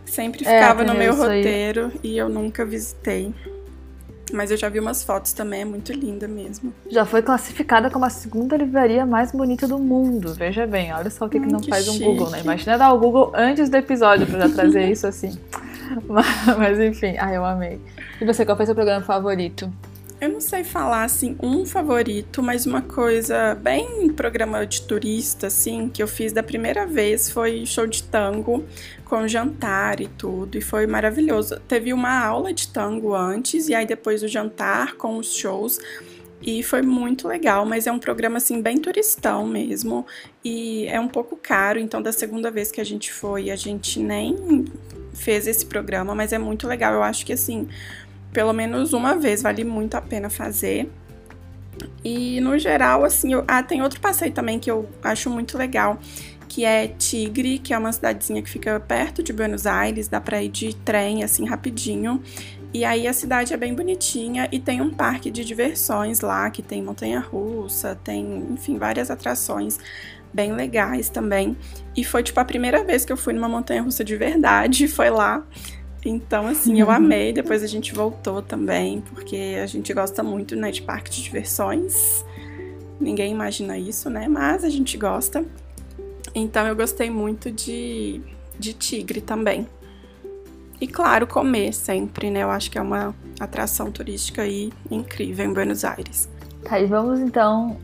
Sempre 0.04 0.46
é, 0.46 0.60
ficava 0.60 0.82
é, 0.82 0.86
no 0.86 0.94
meu 0.94 1.14
roteiro 1.14 1.86
aí. 1.86 2.00
e 2.02 2.18
eu 2.18 2.28
nunca 2.28 2.64
visitei. 2.64 3.34
Mas 4.32 4.50
eu 4.50 4.56
já 4.56 4.68
vi 4.68 4.78
umas 4.78 5.02
fotos 5.02 5.32
também, 5.32 5.62
é 5.62 5.64
muito 5.64 5.92
linda 5.92 6.28
mesmo. 6.28 6.72
Já 6.90 7.04
foi 7.06 7.22
classificada 7.22 7.90
como 7.90 8.04
a 8.04 8.10
segunda 8.10 8.56
livraria 8.56 9.06
mais 9.06 9.32
bonita 9.32 9.66
do 9.66 9.78
mundo. 9.78 10.34
Veja 10.34 10.66
bem, 10.66 10.92
olha 10.92 11.08
só 11.10 11.24
o 11.24 11.28
que, 11.28 11.40
que 11.40 11.46
não 11.46 11.60
que 11.60 11.70
faz 11.70 11.86
chique. 11.86 12.04
um 12.04 12.06
Google, 12.06 12.30
né? 12.30 12.40
Imagina 12.40 12.76
dar 12.76 12.92
o 12.92 12.98
Google 12.98 13.32
antes 13.34 13.70
do 13.70 13.76
episódio 13.76 14.26
pra 14.26 14.46
já 14.46 14.54
trazer 14.54 14.88
isso 14.90 15.06
assim. 15.06 15.38
Mas, 16.06 16.26
mas 16.58 16.78
enfim, 16.78 17.16
ai, 17.18 17.38
eu 17.38 17.42
amei. 17.42 17.80
E 18.20 18.24
você, 18.26 18.44
qual 18.44 18.54
foi 18.54 18.66
seu 18.66 18.74
programa 18.74 19.02
favorito? 19.02 19.72
Eu 20.20 20.28
não 20.28 20.40
sei 20.40 20.64
falar 20.64 21.04
assim 21.04 21.36
um 21.40 21.64
favorito, 21.64 22.42
mas 22.42 22.66
uma 22.66 22.82
coisa 22.82 23.54
bem 23.54 24.08
programa 24.12 24.66
de 24.66 24.82
turista 24.82 25.46
assim 25.46 25.88
que 25.88 26.02
eu 26.02 26.08
fiz 26.08 26.32
da 26.32 26.42
primeira 26.42 26.84
vez 26.84 27.30
foi 27.30 27.64
show 27.64 27.86
de 27.86 28.02
tango 28.02 28.64
com 29.04 29.28
jantar 29.28 30.00
e 30.00 30.08
tudo 30.08 30.58
e 30.58 30.60
foi 30.60 30.88
maravilhoso. 30.88 31.60
Teve 31.68 31.92
uma 31.92 32.18
aula 32.18 32.52
de 32.52 32.66
tango 32.66 33.14
antes 33.14 33.68
e 33.68 33.74
aí 33.76 33.86
depois 33.86 34.20
o 34.24 34.26
jantar 34.26 34.96
com 34.96 35.18
os 35.18 35.36
shows 35.36 35.78
e 36.42 36.64
foi 36.64 36.82
muito 36.82 37.28
legal, 37.28 37.64
mas 37.64 37.86
é 37.86 37.92
um 37.92 37.98
programa 38.00 38.38
assim 38.38 38.60
bem 38.60 38.76
turistão 38.78 39.46
mesmo 39.46 40.04
e 40.44 40.86
é 40.86 40.98
um 40.98 41.08
pouco 41.08 41.36
caro, 41.36 41.78
então 41.78 42.02
da 42.02 42.10
segunda 42.10 42.50
vez 42.50 42.72
que 42.72 42.80
a 42.80 42.84
gente 42.84 43.12
foi, 43.12 43.52
a 43.52 43.56
gente 43.56 44.00
nem 44.00 44.64
fez 45.14 45.46
esse 45.46 45.66
programa, 45.66 46.14
mas 46.14 46.32
é 46.32 46.38
muito 46.38 46.66
legal. 46.66 46.94
Eu 46.94 47.02
acho 47.02 47.26
que 47.26 47.32
assim, 47.32 47.68
pelo 48.32 48.52
menos 48.52 48.92
uma 48.92 49.16
vez, 49.16 49.42
vale 49.42 49.64
muito 49.64 49.94
a 49.94 50.00
pena 50.00 50.28
fazer. 50.30 50.90
E 52.04 52.40
no 52.40 52.58
geral, 52.58 53.04
assim, 53.04 53.32
eu, 53.32 53.44
ah, 53.46 53.62
tem 53.62 53.82
outro 53.82 54.00
passeio 54.00 54.32
também 54.32 54.58
que 54.58 54.70
eu 54.70 54.88
acho 55.02 55.30
muito 55.30 55.56
legal, 55.56 55.98
que 56.48 56.64
é 56.64 56.88
Tigre, 56.88 57.58
que 57.58 57.72
é 57.72 57.78
uma 57.78 57.92
cidadezinha 57.92 58.42
que 58.42 58.50
fica 58.50 58.80
perto 58.80 59.22
de 59.22 59.32
Buenos 59.32 59.66
Aires, 59.66 60.08
dá 60.08 60.20
pra 60.20 60.42
ir 60.42 60.48
de 60.48 60.74
trem, 60.74 61.22
assim, 61.22 61.44
rapidinho. 61.44 62.22
E 62.72 62.84
aí 62.84 63.06
a 63.06 63.12
cidade 63.12 63.54
é 63.54 63.56
bem 63.56 63.74
bonitinha 63.74 64.48
e 64.52 64.58
tem 64.58 64.80
um 64.80 64.90
parque 64.90 65.30
de 65.30 65.44
diversões 65.44 66.20
lá, 66.20 66.50
que 66.50 66.62
tem 66.62 66.82
montanha-russa, 66.82 67.98
tem, 68.04 68.46
enfim, 68.50 68.76
várias 68.76 69.10
atrações 69.10 69.78
bem 70.32 70.52
legais 70.52 71.08
também. 71.08 71.56
E 71.96 72.04
foi, 72.04 72.22
tipo, 72.22 72.38
a 72.38 72.44
primeira 72.44 72.84
vez 72.84 73.04
que 73.04 73.12
eu 73.12 73.16
fui 73.16 73.32
numa 73.32 73.48
montanha-russa 73.48 74.04
de 74.04 74.16
verdade, 74.16 74.86
foi 74.88 75.10
lá. 75.10 75.44
Então, 76.08 76.46
assim, 76.46 76.80
eu 76.80 76.90
amei. 76.90 77.34
Depois 77.34 77.62
a 77.62 77.66
gente 77.66 77.94
voltou 77.94 78.40
também, 78.40 79.02
porque 79.02 79.58
a 79.62 79.66
gente 79.66 79.92
gosta 79.92 80.22
muito, 80.22 80.56
né, 80.56 80.70
de 80.70 80.80
parque 80.80 81.10
de 81.10 81.22
diversões. 81.22 82.24
Ninguém 82.98 83.30
imagina 83.30 83.76
isso, 83.76 84.08
né? 84.08 84.26
Mas 84.26 84.64
a 84.64 84.70
gente 84.70 84.96
gosta. 84.96 85.44
Então, 86.34 86.66
eu 86.66 86.74
gostei 86.74 87.10
muito 87.10 87.50
de, 87.50 88.22
de 88.58 88.72
tigre 88.72 89.20
também. 89.20 89.66
E, 90.80 90.86
claro, 90.86 91.26
comer 91.26 91.74
sempre, 91.74 92.30
né? 92.30 92.42
Eu 92.42 92.50
acho 92.50 92.70
que 92.70 92.78
é 92.78 92.82
uma 92.82 93.14
atração 93.38 93.90
turística 93.92 94.42
aí 94.42 94.72
incrível 94.90 95.44
em 95.44 95.52
Buenos 95.52 95.84
Aires. 95.84 96.28
Tá, 96.62 96.80
e 96.80 96.86
vamos 96.86 97.20
então 97.20 97.76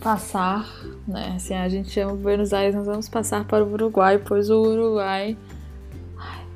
passar, 0.00 0.68
né? 1.06 1.34
Assim, 1.36 1.54
a 1.54 1.68
gente 1.68 1.98
ama 1.98 2.14
Buenos 2.14 2.52
Aires, 2.52 2.74
nós 2.76 2.86
vamos 2.86 3.08
passar 3.08 3.44
para 3.44 3.64
o 3.64 3.72
Uruguai, 3.72 4.18
pois 4.18 4.50
o 4.50 4.60
Uruguai 4.60 5.36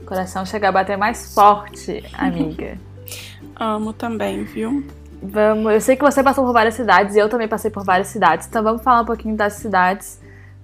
o 0.05 0.07
coração 0.07 0.45
chega 0.45 0.69
a 0.69 0.73
bater 0.73 0.97
mais 0.97 1.35
forte, 1.35 2.05
amiga. 2.13 2.79
Amo 3.57 3.93
também, 3.93 4.45
viu? 4.45 4.87
Vamos, 5.23 5.73
eu 5.73 5.81
sei 5.81 5.97
que 5.97 6.03
você 6.03 6.23
passou 6.23 6.45
por 6.45 6.53
várias 6.53 6.75
cidades 6.75 7.17
e 7.17 7.19
eu 7.19 7.29
também 7.29 7.49
passei 7.49 7.71
por 7.71 7.83
várias 7.83 8.09
cidades, 8.09 8.47
então 8.47 8.63
vamos 8.63 8.83
falar 8.83 9.01
um 9.01 9.07
pouquinho 9.07 9.35
das 9.35 9.55
cidades, 9.55 10.21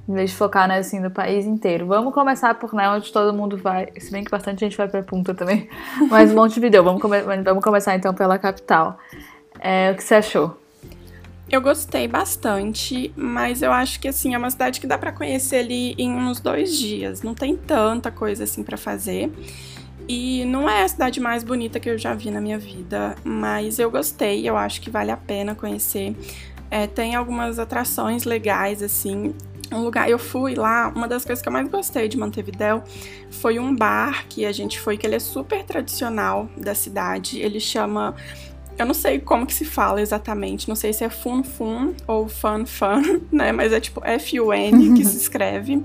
em 0.07 0.13
vez 0.13 0.31
de 0.31 0.37
focar 0.37 0.69
né, 0.69 0.79
assim, 0.79 1.01
no 1.01 1.11
país 1.11 1.47
inteiro. 1.47 1.87
Vamos 1.87 2.13
começar 2.13 2.55
por 2.55 2.75
né, 2.75 2.89
onde 2.91 3.11
todo 3.11 3.35
mundo 3.35 3.57
vai, 3.57 3.89
se 3.99 4.13
bem 4.13 4.23
que 4.23 4.31
bastante 4.31 4.61
gente 4.61 4.77
vai 4.77 4.87
pra 4.87 5.03
Punta 5.03 5.33
também, 5.33 5.69
mas 6.11 6.33
Montevideo. 6.33 6.85
vamos, 6.85 7.01
come 7.01 7.23
vamos 7.23 7.65
começar 7.65 7.95
então 7.95 8.13
pela 8.13 8.39
capital. 8.39 8.99
É, 9.59 9.91
o 9.93 9.97
que 9.97 10.05
você 10.05 10.17
achou? 10.17 10.60
Eu 11.51 11.61
gostei 11.61 12.07
bastante, 12.07 13.13
mas 13.17 13.61
eu 13.61 13.73
acho 13.73 13.99
que 13.99 14.07
assim 14.07 14.35
é 14.35 14.39
uma 14.39 14.51
cidade 14.51 14.81
que 14.81 14.87
dá 14.87 14.97
para 14.97 15.11
conhecer 15.11 15.57
ali 15.57 15.95
em 15.99 16.15
uns 16.15 16.39
dois 16.39 16.79
dias. 16.79 17.23
Não 17.23 17.35
tem 17.35 17.57
tanta 17.57 18.09
coisa 18.13 18.45
assim 18.45 18.63
para 18.63 18.77
fazer. 18.77 19.33
E 20.09 20.45
não 20.45 20.71
é 20.71 20.85
a 20.85 20.89
cidade 20.89 21.19
mais 21.19 21.43
bonita 21.43 21.81
que 21.81 21.91
eu 21.91 21.99
já 21.99 22.15
vi 22.15 22.31
na 22.31 22.41
minha 22.41 22.59
vida, 22.59 23.17
mas 23.25 23.81
eu 23.81 23.91
gostei, 23.91 24.49
eu 24.49 24.57
acho 24.57 24.81
que 24.81 24.91
vale 24.91 25.11
a 25.11 25.17
pena 25.17 25.55
conhecer. 25.55 26.15
É, 26.71 26.87
tem 26.87 27.17
algumas 27.17 27.59
atrações 27.59 28.23
legais, 28.23 28.81
assim. 28.81 29.35
Um 29.73 29.83
lugar, 29.83 30.09
eu 30.09 30.19
fui 30.19 30.55
lá, 30.55 30.93
uma 30.95 31.09
das 31.09 31.25
coisas 31.25 31.43
que 31.43 31.49
eu 31.49 31.53
mais 31.53 31.69
gostei 31.69 32.09
de 32.09 32.17
Montevidéu 32.17 32.83
foi 33.31 33.59
um 33.59 33.75
bar 33.75 34.25
que 34.29 34.45
a 34.45 34.53
gente 34.53 34.79
foi, 34.81 34.97
que 34.97 35.07
ele 35.07 35.17
é 35.17 35.21
super 35.21 35.65
tradicional 35.65 36.49
da 36.57 36.75
cidade. 36.77 37.41
Ele 37.41 37.59
chama 37.59 38.15
eu 38.79 38.87
não 38.87 38.95
sei 38.95 39.19
como 39.19 39.47
que 39.47 39.55
se 39.55 39.65
fala 39.65 40.01
exatamente, 40.01 40.69
não 40.69 40.77
sei 40.77 40.93
se 40.93 41.05
é 41.05 41.11
fun 41.11 41.43
fun 41.43 41.95
ou 42.07 42.29
fun 42.29 42.65
fun, 42.65 43.21
né? 43.31 43.53
Mas 43.53 43.73
é 43.73 43.81
tipo 43.81 44.03
F-U-N 44.05 44.95
que 44.97 45.05
se 45.05 45.17
escreve. 45.19 45.83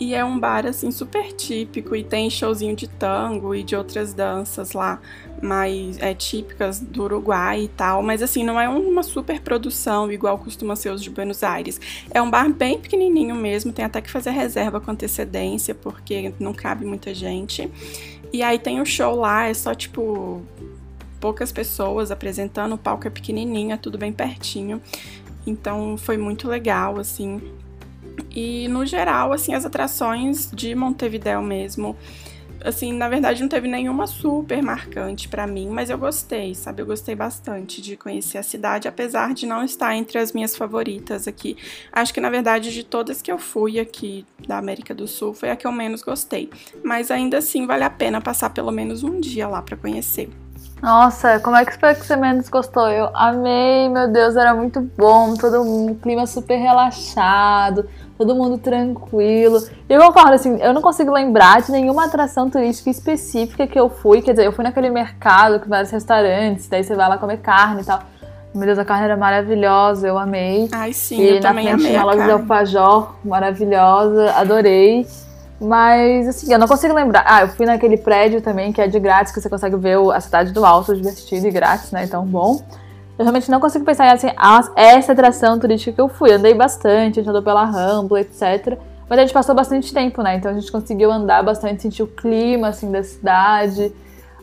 E 0.00 0.14
é 0.14 0.24
um 0.24 0.38
bar 0.38 0.64
assim 0.64 0.92
super 0.92 1.32
típico 1.32 1.96
e 1.96 2.04
tem 2.04 2.30
showzinho 2.30 2.76
de 2.76 2.86
tango 2.86 3.52
e 3.52 3.64
de 3.64 3.74
outras 3.74 4.14
danças 4.14 4.72
lá, 4.72 5.00
mais 5.42 5.98
é, 5.98 6.14
típicas 6.14 6.78
do 6.78 7.02
Uruguai 7.02 7.62
e 7.62 7.68
tal, 7.68 8.00
mas 8.00 8.22
assim, 8.22 8.44
não 8.44 8.60
é 8.60 8.68
uma 8.68 9.02
super 9.02 9.40
produção 9.40 10.10
igual 10.12 10.38
costuma 10.38 10.76
ser 10.76 10.90
os 10.90 11.02
de 11.02 11.10
Buenos 11.10 11.42
Aires. 11.42 11.80
É 12.12 12.22
um 12.22 12.30
bar 12.30 12.48
bem 12.48 12.78
pequenininho 12.78 13.34
mesmo, 13.34 13.72
tem 13.72 13.84
até 13.84 14.00
que 14.00 14.08
fazer 14.08 14.30
reserva 14.30 14.80
com 14.80 14.92
antecedência 14.92 15.74
porque 15.74 16.32
não 16.38 16.54
cabe 16.54 16.84
muita 16.84 17.12
gente. 17.12 17.68
E 18.32 18.40
aí 18.40 18.58
tem 18.58 18.80
o 18.80 18.86
show 18.86 19.16
lá, 19.16 19.48
é 19.48 19.54
só 19.54 19.74
tipo 19.74 20.42
poucas 21.20 21.52
pessoas 21.52 22.10
apresentando, 22.10 22.74
o 22.74 22.78
palco 22.78 23.06
é 23.06 23.10
pequenininho, 23.10 23.72
é 23.72 23.76
tudo 23.76 23.98
bem 23.98 24.12
pertinho. 24.12 24.80
Então 25.46 25.96
foi 25.96 26.16
muito 26.16 26.48
legal, 26.48 26.98
assim. 26.98 27.40
E 28.34 28.68
no 28.68 28.84
geral, 28.84 29.32
assim, 29.32 29.54
as 29.54 29.64
atrações 29.64 30.50
de 30.52 30.74
Montevidéu 30.74 31.42
mesmo, 31.42 31.96
assim, 32.62 32.92
na 32.92 33.08
verdade 33.08 33.40
não 33.40 33.48
teve 33.48 33.68
nenhuma 33.68 34.06
super 34.06 34.62
marcante 34.62 35.28
para 35.28 35.46
mim, 35.46 35.68
mas 35.68 35.90
eu 35.90 35.98
gostei, 35.98 36.54
sabe? 36.54 36.82
Eu 36.82 36.86
gostei 36.86 37.14
bastante 37.14 37.80
de 37.80 37.96
conhecer 37.96 38.38
a 38.38 38.42
cidade, 38.42 38.88
apesar 38.88 39.32
de 39.32 39.46
não 39.46 39.64
estar 39.64 39.94
entre 39.94 40.18
as 40.18 40.32
minhas 40.32 40.56
favoritas 40.56 41.28
aqui. 41.28 41.56
Acho 41.92 42.12
que 42.12 42.20
na 42.20 42.30
verdade 42.30 42.72
de 42.72 42.82
todas 42.82 43.22
que 43.22 43.30
eu 43.30 43.38
fui 43.38 43.78
aqui 43.78 44.26
da 44.46 44.58
América 44.58 44.94
do 44.94 45.06
Sul 45.06 45.32
foi 45.34 45.50
a 45.50 45.56
que 45.56 45.66
eu 45.66 45.72
menos 45.72 46.02
gostei, 46.02 46.50
mas 46.82 47.10
ainda 47.10 47.38
assim 47.38 47.66
vale 47.66 47.84
a 47.84 47.90
pena 47.90 48.20
passar 48.20 48.50
pelo 48.50 48.72
menos 48.72 49.02
um 49.02 49.20
dia 49.20 49.48
lá 49.48 49.62
para 49.62 49.76
conhecer. 49.76 50.28
Nossa, 50.82 51.40
como 51.40 51.56
é 51.56 51.64
que 51.64 51.76
foi 51.76 51.94
que 51.94 52.06
você 52.06 52.16
menos 52.16 52.48
gostou? 52.48 52.88
Eu 52.88 53.10
amei, 53.14 53.88
meu 53.88 54.08
Deus, 54.08 54.36
era 54.36 54.54
muito 54.54 54.80
bom, 54.80 55.34
todo 55.34 55.60
um 55.60 55.94
clima 55.94 56.26
super 56.26 56.56
relaxado, 56.56 57.88
todo 58.16 58.34
mundo 58.34 58.58
tranquilo. 58.58 59.62
E 59.88 59.92
eu 59.92 60.00
concordo, 60.00 60.32
assim, 60.32 60.56
eu 60.60 60.72
não 60.72 60.80
consigo 60.80 61.12
lembrar 61.12 61.62
de 61.62 61.72
nenhuma 61.72 62.04
atração 62.04 62.48
turística 62.48 62.90
específica 62.90 63.66
que 63.66 63.78
eu 63.78 63.88
fui. 63.88 64.22
Quer 64.22 64.32
dizer, 64.32 64.46
eu 64.46 64.52
fui 64.52 64.62
naquele 64.62 64.90
mercado 64.90 65.60
com 65.60 65.68
vários 65.68 65.90
restaurantes, 65.90 66.68
daí 66.68 66.84
você 66.84 66.94
vai 66.94 67.08
lá 67.08 67.18
comer 67.18 67.38
carne 67.38 67.82
e 67.82 67.84
tal. 67.84 68.00
Meu 68.54 68.64
Deus, 68.64 68.78
a 68.78 68.84
carne 68.84 69.04
era 69.04 69.16
maravilhosa, 69.16 70.08
eu 70.08 70.16
amei. 70.16 70.68
Ai, 70.72 70.92
sim, 70.92 71.20
e 71.20 71.28
eu 71.28 71.34
na 71.36 71.40
também 71.40 71.66
frente 71.66 71.80
amei 71.80 71.90
tinha 71.90 72.00
a 72.00 72.04
uma 72.04 72.12
loja 72.12 72.24
de 72.24 72.30
alfajor 72.30 73.14
maravilhosa, 73.24 74.32
adorei. 74.32 75.06
Mas, 75.60 76.28
assim, 76.28 76.52
eu 76.52 76.58
não 76.58 76.68
consigo 76.68 76.94
lembrar. 76.94 77.24
Ah, 77.26 77.42
eu 77.42 77.48
fui 77.48 77.66
naquele 77.66 77.96
prédio 77.96 78.40
também 78.40 78.72
que 78.72 78.80
é 78.80 78.86
de 78.86 78.98
grátis, 79.00 79.32
que 79.32 79.40
você 79.40 79.48
consegue 79.48 79.76
ver 79.76 79.98
a 80.12 80.20
cidade 80.20 80.52
do 80.52 80.64
alto, 80.64 80.94
divertido 80.94 81.46
e 81.46 81.50
grátis, 81.50 81.90
né? 81.90 82.04
Então, 82.04 82.24
bom. 82.24 82.62
Eu 83.18 83.24
realmente 83.24 83.50
não 83.50 83.58
consigo 83.58 83.84
pensar 83.84 84.06
em, 84.06 84.10
assim, 84.10 84.28
essa 84.76 85.12
atração 85.12 85.58
turística 85.58 85.92
que 85.92 86.00
eu 86.00 86.08
fui. 86.08 86.32
Andei 86.32 86.54
bastante, 86.54 87.18
a 87.18 87.22
gente 87.22 87.28
andou 87.28 87.42
pela 87.42 87.64
Rambla, 87.64 88.20
etc. 88.20 88.78
Mas 89.08 89.18
a 89.18 89.22
gente 89.22 89.32
passou 89.34 89.54
bastante 89.54 89.92
tempo, 89.92 90.22
né? 90.22 90.36
Então 90.36 90.52
a 90.52 90.54
gente 90.54 90.70
conseguiu 90.70 91.10
andar 91.10 91.42
bastante, 91.42 91.82
sentir 91.82 92.04
o 92.04 92.06
clima, 92.06 92.68
assim, 92.68 92.92
da 92.92 93.02
cidade. 93.02 93.92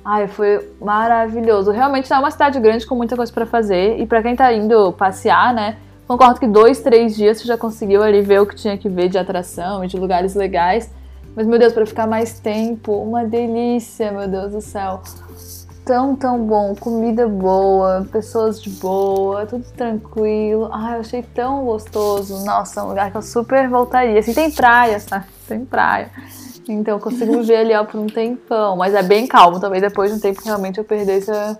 Ai, 0.04 0.28
foi 0.28 0.70
maravilhoso. 0.82 1.72
Realmente 1.72 2.12
é 2.12 2.20
uma 2.20 2.30
cidade 2.30 2.60
grande 2.60 2.86
com 2.86 2.96
muita 2.96 3.16
coisa 3.16 3.32
pra 3.32 3.46
fazer. 3.46 3.98
E 4.00 4.06
pra 4.06 4.22
quem 4.22 4.36
tá 4.36 4.52
indo 4.52 4.92
passear, 4.92 5.54
né? 5.54 5.78
Concordo 6.06 6.40
que 6.40 6.48
dois, 6.48 6.82
três 6.82 7.16
dias 7.16 7.38
você 7.38 7.48
já 7.48 7.58
conseguiu 7.58 8.04
ali 8.04 8.22
ver 8.22 8.42
o 8.42 8.46
que 8.46 8.56
tinha 8.56 8.78
que 8.78 8.90
ver 8.90 9.08
de 9.08 9.18
atração 9.18 9.84
e 9.84 9.88
de 9.88 9.98
lugares 9.98 10.36
legais. 10.36 10.92
Mas, 11.36 11.46
meu 11.46 11.60
Deus, 11.60 11.74
pra 11.74 11.86
ficar 11.86 12.08
mais 12.08 12.40
tempo, 12.40 12.94
uma 12.94 13.26
delícia, 13.26 14.12
meu 14.12 14.28
Deus 14.28 14.54
do 14.54 14.62
céu. 14.62 15.02
Tão, 15.84 16.16
tão 16.16 16.44
bom. 16.44 16.74
Comida 16.76 17.28
boa, 17.28 18.08
pessoas 18.12 18.62
de 18.62 18.70
boa, 18.70 19.46
tudo 19.46 19.66
tranquilo. 19.76 20.70
Ai, 20.72 20.96
eu 20.96 21.02
achei 21.02 21.22
tão 21.22 21.66
gostoso. 21.66 22.44
Nossa, 22.46 22.80
é 22.80 22.84
um 22.84 22.88
lugar 22.88 23.12
que 23.12 23.18
eu 23.18 23.22
super 23.22 23.70
voltaria. 23.70 24.18
Assim, 24.18 24.34
tem 24.34 24.50
praia, 24.50 25.00
sabe? 25.00 25.26
Tem 25.48 25.64
praia. 25.66 26.10
Então 26.68 26.96
eu 26.96 27.00
consigo 27.00 27.44
ver 27.44 27.58
ali, 27.58 27.76
ó, 27.76 27.84
por 27.84 28.00
um 28.00 28.08
tempão. 28.08 28.78
Mas 28.78 28.96
é 28.96 29.04
bem 29.04 29.28
calmo. 29.28 29.60
Talvez 29.60 29.82
depois 29.82 30.10
de 30.10 30.18
um 30.18 30.20
tempo 30.20 30.42
realmente 30.44 30.78
eu 30.78 30.86
perdesse 30.86 31.30
a 31.30 31.58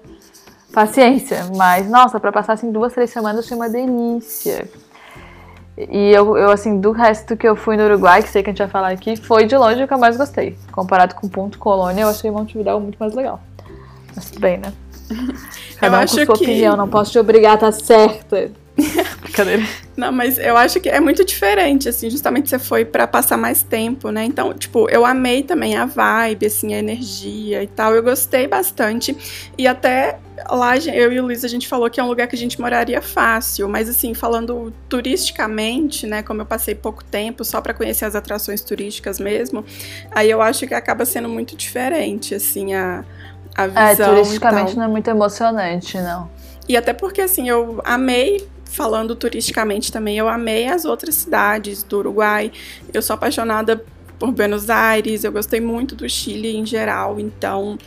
paciência. 0.74 1.46
Mas, 1.56 1.88
nossa, 1.88 2.20
pra 2.20 2.32
passar 2.32 2.54
assim 2.54 2.72
duas, 2.72 2.94
três 2.94 3.10
semanas 3.10 3.46
achei 3.46 3.56
uma 3.56 3.70
delícia. 3.70 4.68
E 5.78 6.12
eu, 6.12 6.38
eu, 6.38 6.52
assim, 6.52 6.80
do 6.80 6.92
resto 6.92 7.36
que 7.36 7.46
eu 7.48 7.56
fui 7.56 7.76
no 7.76 7.84
Uruguai, 7.84 8.24
que 8.24 8.30
sei 8.30 8.42
que 8.42 8.50
a 8.50 8.54
gente 8.54 8.60
vai 8.60 8.70
falar 8.70 8.90
aqui, 8.90 9.18
foi 9.18 9.46
de 9.46 9.58
longe 9.58 9.84
o 9.84 9.88
que 9.88 9.94
eu 9.94 9.98
mais 9.98 10.16
gostei. 10.16 10.58
Comparado 10.72 11.16
com 11.16 11.28
Ponto 11.28 11.58
Colônia, 11.60 12.04
eu 12.04 12.08
achei 12.10 12.32
Montevidéu 12.32 12.80
muito 12.80 12.98
mais 12.98 13.14
legal. 13.14 13.42
Mas 14.16 14.30
tudo 14.30 14.40
bem, 14.40 14.58
né? 14.58 14.72
Cada 15.78 15.98
um 15.98 16.00
acho 16.02 16.16
com 16.18 16.26
sua 16.26 16.36
que- 16.38 16.44
opinião, 16.46 16.78
não 16.78 16.88
posso 16.88 17.12
te 17.12 17.20
obrigar 17.20 17.52
a 17.52 17.56
estar 17.56 17.72
certa. 17.74 18.52
Brincadeira. 19.22 19.64
Não, 19.98 20.12
mas 20.12 20.38
eu 20.38 20.56
acho 20.58 20.80
que 20.80 20.90
é 20.90 21.00
muito 21.00 21.24
diferente, 21.26 21.88
assim, 21.90 22.10
justamente 22.10 22.50
você 22.50 22.60
foi 22.60 22.86
pra 22.86 23.06
passar 23.06 23.38
mais 23.38 23.62
tempo, 23.64 24.10
né? 24.10 24.24
Então, 24.26 24.54
tipo, 24.54 24.90
eu 24.90 25.06
amei 25.06 25.44
também 25.44 25.76
a 25.76 25.86
vibe, 25.86 26.46
assim, 26.46 26.74
a 26.74 26.80
energia 26.80 27.64
e 27.64 27.68
tal. 27.68 27.94
Eu 27.94 28.04
gostei 28.04 28.48
bastante. 28.48 29.16
E 29.58 29.68
até 29.68 30.20
lá, 30.50 30.78
eu 30.78 31.14
e 31.14 31.20
o 31.20 31.24
Luiz, 31.24 31.44
a 31.44 31.48
gente 31.48 31.68
falou 31.68 31.90
que 31.90 32.00
é 32.00 32.04
um 32.04 32.08
lugar 32.08 32.28
que 32.28 32.36
a 32.36 32.40
gente 32.40 32.60
moraria 32.60 33.02
fácil, 33.02 33.70
mas 33.70 33.90
assim, 33.90 34.14
falando 34.14 34.74
turisticamente, 34.90 36.06
né, 36.08 36.22
como 36.24 36.42
eu 36.42 36.46
passei 36.46 36.76
pouco 36.76 37.04
tempo 37.04 37.44
só 37.46 37.62
pra 37.62 37.74
conhecer 37.74 38.06
as 38.06 38.16
atrações 38.16 38.62
turísticas 38.62 39.20
mesmo, 39.20 39.66
aí 40.12 40.30
eu 40.30 40.42
acho 40.42 40.68
que 40.68 40.74
acaba 40.74 41.06
sendo 41.06 41.30
muito 41.30 41.56
diferente, 41.56 42.36
assim, 42.36 42.74
a 42.74 43.06
a 43.58 43.66
É, 43.74 43.96
visão 43.96 44.18
e 44.22 44.24
turisticamente 44.24 44.76
não 44.76 44.84
é 44.84 44.88
muito 44.88 45.10
emocionante, 45.10 45.98
não. 46.00 46.30
E 46.68 46.76
até 46.76 46.94
porque, 46.94 47.22
assim, 47.22 47.48
eu 47.48 47.82
amei, 47.86 48.46
falando 48.66 49.16
turisticamente 49.16 49.92
também, 49.92 50.18
eu 50.18 50.28
amei 50.28 50.68
as 50.68 50.84
outras 50.84 51.16
cidades 51.16 51.84
do 51.84 52.00
Uruguai. 52.00 52.52
Eu 52.94 53.02
sou 53.02 53.14
apaixonada 53.14 53.84
por 54.20 54.32
Buenos 54.32 54.70
Aires, 54.70 55.24
eu 55.24 55.32
gostei 55.32 55.62
muito 55.62 55.96
do 55.96 56.10
Chile 56.10 56.56
em 56.56 56.66
geral. 56.66 57.20
Então, 57.20 57.78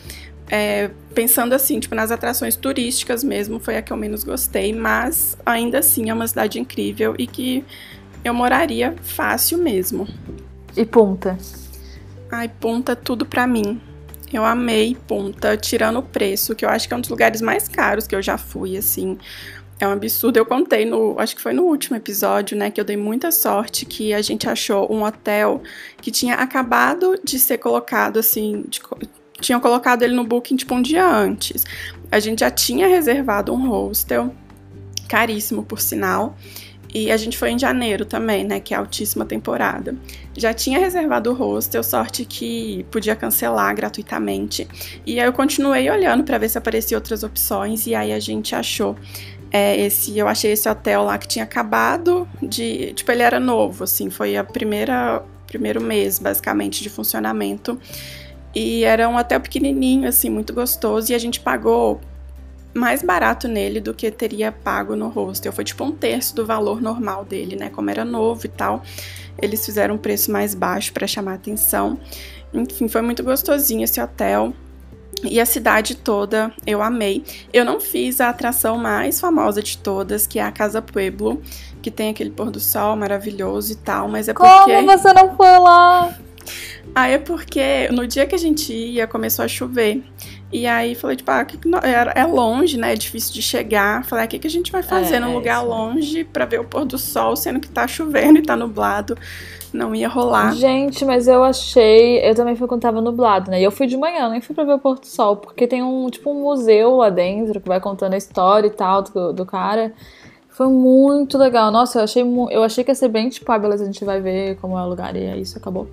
é, 0.51 0.91
pensando 1.15 1.53
assim, 1.53 1.79
tipo, 1.79 1.95
nas 1.95 2.11
atrações 2.11 2.57
turísticas 2.57 3.23
mesmo, 3.23 3.61
foi 3.61 3.77
a 3.77 3.83
que 3.83 3.93
eu 3.93 3.97
menos 3.97 4.25
gostei. 4.25 4.73
Mas, 4.73 5.37
ainda 5.45 5.79
assim, 5.79 6.11
é 6.11 6.15
uma 6.15 6.27
cidade 6.27 6.59
incrível 6.59 7.15
e 7.19 7.27
que 7.27 7.65
eu 8.25 8.33
moraria 8.33 8.95
fácil 9.03 9.59
mesmo. 9.59 10.07
E 10.77 10.85
Punta? 10.85 11.39
Ai, 12.31 12.49
Punta, 12.49 12.97
tudo 12.97 13.27
pra 13.27 13.47
mim. 13.47 13.81
Eu 14.33 14.45
amei 14.45 14.97
Punta, 15.07 15.57
tirando 15.57 15.99
o 15.99 16.03
preço, 16.03 16.55
que 16.55 16.65
eu 16.65 16.69
acho 16.69 16.87
que 16.87 16.95
é 16.95 16.97
um 16.97 17.01
dos 17.01 17.11
lugares 17.11 17.41
mais 17.41 17.69
caros 17.69 18.07
que 18.07 18.15
eu 18.15 18.23
já 18.23 18.37
fui, 18.37 18.77
assim. 18.77 19.19
É 19.81 19.87
um 19.87 19.93
absurdo. 19.93 20.39
Eu 20.39 20.45
contei 20.45 20.85
no, 20.85 21.19
acho 21.19 21.37
que 21.37 21.43
foi 21.43 21.53
no 21.53 21.63
último 21.63 21.97
episódio, 21.97 22.57
né, 22.57 22.71
que 22.71 22.81
eu 22.81 22.85
dei 22.85 22.97
muita 22.97 23.31
sorte 23.31 23.87
que 23.87 24.13
a 24.13 24.21
gente 24.21 24.49
achou 24.49 24.93
um 24.93 25.05
hotel 25.05 25.63
que 26.03 26.11
tinha 26.11 26.35
acabado 26.35 27.19
de 27.23 27.39
ser 27.39 27.59
colocado, 27.59 28.19
assim, 28.19 28.65
de 28.69 28.81
tinham 29.41 29.61
colocado 29.61 30.03
ele 30.03 30.15
no 30.15 30.25
booking 30.25 30.57
tipo 30.57 30.75
um 30.75 30.83
dia 30.83 31.07
antes. 31.07 31.65
A 32.11 32.19
gente 32.21 32.41
já 32.41 32.51
tinha 32.51 32.89
reservado 32.89 33.53
um 33.53 33.69
hostel, 33.69 34.35
caríssimo 35.09 35.63
por 35.63 35.81
sinal. 35.81 36.37
E 36.93 37.13
a 37.13 37.17
gente 37.19 37.37
foi 37.37 37.51
em 37.51 37.59
janeiro 37.59 38.07
também, 38.07 38.45
né? 38.45 38.61
Que 38.61 38.73
é 38.73 38.77
altíssima 38.77 39.25
temporada. 39.25 39.95
Já 40.37 40.55
tinha 40.55 40.79
reservado 40.79 41.31
o 41.31 41.35
hostel, 41.35 41.83
sorte 41.83 42.25
que 42.25 42.87
podia 42.91 43.15
cancelar 43.15 43.75
gratuitamente. 43.75 44.67
E 45.05 45.21
aí 45.21 45.27
eu 45.27 45.33
continuei 45.33 45.91
olhando 45.91 46.25
para 46.25 46.39
ver 46.39 46.49
se 46.49 46.57
aparecia 46.57 46.97
outras 46.97 47.23
opções. 47.23 47.87
E 47.87 47.95
aí 47.95 48.11
a 48.11 48.19
gente 48.19 48.55
achou 48.55 48.97
é, 49.51 49.79
esse. 49.79 50.17
Eu 50.17 50.29
achei 50.29 50.53
esse 50.53 50.69
hotel 50.69 51.05
lá 51.05 51.19
que 51.19 51.29
tinha 51.29 51.45
acabado 51.45 52.27
de. 52.43 52.95
Tipo, 52.95 53.13
ele 53.13 53.23
era 53.23 53.39
novo, 53.39 53.85
assim. 53.85 54.09
Foi 54.09 54.37
a 54.37 54.45
primeira. 54.45 55.23
Primeiro 55.47 55.81
mês, 55.81 56.19
basicamente, 56.19 56.83
de 56.83 56.91
funcionamento. 56.91 57.79
E 58.59 58.83
era 58.83 59.09
um 59.09 59.17
hotel 59.17 59.41
pequenininho, 59.41 60.09
assim, 60.09 60.29
muito 60.29 60.53
gostoso. 60.53 61.13
E 61.13 61.15
a 61.15 61.19
gente 61.19 61.39
pagou 61.39 62.01
mais 62.75 63.05
barato 63.05 63.47
nele 63.47 63.81
do 63.81 63.95
que 63.95 64.11
teria 64.11 64.51
pago 64.51 64.97
no 64.97 65.07
hostel. 65.07 65.53
Foi 65.53 65.63
tipo 65.63 65.85
um 65.85 65.93
terço 65.93 66.35
do 66.35 66.45
valor 66.45 66.83
normal 66.83 67.25
dele, 67.25 67.55
né? 67.55 67.71
Como 67.71 67.89
era 67.89 68.05
novo 68.05 68.47
e 68.47 68.49
tal, 68.49 68.83
eles 69.41 69.65
fizeram 69.65 69.95
um 69.95 69.99
preço 69.99 70.33
mais 70.33 70.57
baixo 70.57 70.93
para 70.93 71.07
chamar 71.07 71.35
atenção. 71.35 72.01
Enfim, 72.53 72.89
foi 72.89 73.01
muito 73.01 73.23
gostosinho 73.23 73.85
esse 73.85 74.01
hotel. 74.01 74.53
E 75.23 75.41
a 75.41 75.47
cidade 75.47 75.95
toda 75.95 76.53
eu 76.67 76.83
amei. 76.83 77.23
Eu 77.53 77.65
não 77.65 77.79
fiz 77.79 78.21
a 78.21 78.29
atração 78.29 78.77
mais 78.77 79.21
famosa 79.21 79.63
de 79.63 79.79
todas, 79.79 80.27
que 80.27 80.41
é 80.41 80.43
a 80.43 80.51
Casa 80.51 80.83
Pueblo, 80.83 81.41
que 81.81 81.93
tem 81.93 82.11
aquele 82.11 82.31
pôr 82.31 82.51
do 82.51 82.59
sol 82.59 82.97
maravilhoso 82.97 83.73
e 83.73 83.77
tal, 83.77 84.09
mas 84.09 84.29
é 84.29 84.35
porque. 84.35 84.75
Como 84.75 84.99
você 84.99 85.13
não 85.13 85.37
foi 85.37 85.59
lá? 85.59 86.13
Ah, 86.95 87.09
é 87.09 87.19
porque 87.19 87.89
no 87.93 88.07
dia 88.07 88.27
que 88.27 88.35
a 88.35 88.39
gente 88.39 88.73
ia, 88.73 89.07
começou 89.07 89.45
a 89.45 89.49
chover. 89.49 90.03
E 90.53 90.67
aí 90.67 90.95
falei, 90.95 91.17
tipo, 91.17 91.31
ah, 91.31 91.45
que 91.45 91.59
que 91.59 91.69
é 91.69 92.21
é 92.23 92.25
longe, 92.25 92.79
né? 92.79 92.93
É 92.93 92.97
difícil 92.97 93.33
de 93.35 93.43
chegar. 93.43 94.05
Falei, 94.05 94.25
ah, 94.25 94.27
o 94.27 94.29
que, 94.29 94.39
que 94.39 94.47
a 94.47 94.51
gente 94.51 94.73
vai 94.73 94.83
fazer 94.83 95.17
É, 95.17 95.21
num 95.21 95.31
é 95.33 95.35
lugar 95.35 95.59
isso. 95.61 95.69
longe 95.69 96.25
pra 96.25 96.45
ver 96.47 96.61
o 96.61 96.65
pôr 96.65 96.85
do 96.85 96.97
sol, 96.99 97.37
sendo 97.37 97.61
que 97.61 97.69
tá 97.69 97.87
chovendo 97.87 98.39
e 98.39 98.43
tá 98.43 98.57
nublado? 98.57 99.17
Não 99.73 99.95
ia 99.95 100.09
rolar. 100.09 100.55
Gente, 100.55 101.05
mas 101.05 101.29
eu 101.29 101.45
achei. 101.45 102.27
Eu 102.27 102.35
também 102.35 102.57
fui 102.57 102.67
quando 102.67 102.81
tava 102.81 103.01
nublado, 103.03 103.51
né? 103.51 103.61
E 103.61 103.65
eu 103.65 103.71
fui 103.71 103.87
de 103.87 103.97
manhã, 103.99 104.29
nem 104.31 104.41
fui 104.41 104.55
pra 104.55 104.65
ver 104.65 104.73
o 104.73 104.79
Porto 104.79 105.07
Sol, 105.07 105.37
porque 105.37 105.67
tem 105.67 105.83
um 105.83 106.09
tipo 106.09 106.31
um 106.31 106.41
museu 106.41 106.97
lá 106.97 107.11
dentro 107.11 107.61
que 107.61 107.69
vai 107.69 107.79
contando 107.79 108.15
a 108.15 108.17
história 108.17 108.67
e 108.67 108.71
tal 108.71 109.03
do, 109.03 109.33
do 109.35 109.45
cara. 109.45 109.93
Foi 110.49 110.69
muito 110.69 111.37
legal. 111.37 111.71
Nossa, 111.71 111.99
eu 112.01 112.05
achei, 112.05 112.23
eu 112.51 112.65
achei 112.65 112.83
que 112.83 112.91
ia 112.91 112.95
ser 112.95 113.09
bem 113.09 113.29
tipo, 113.29 113.53
ah, 113.53 113.59
beleza, 113.59 113.85
a 113.85 113.87
gente 113.87 114.03
vai 114.05 114.21
ver 114.21 114.57
como 114.57 114.77
é 114.79 114.83
o 114.83 114.89
lugar 114.89 115.15
e 115.15 115.25
é 115.25 115.37
isso, 115.37 115.59
acabou. 115.59 115.87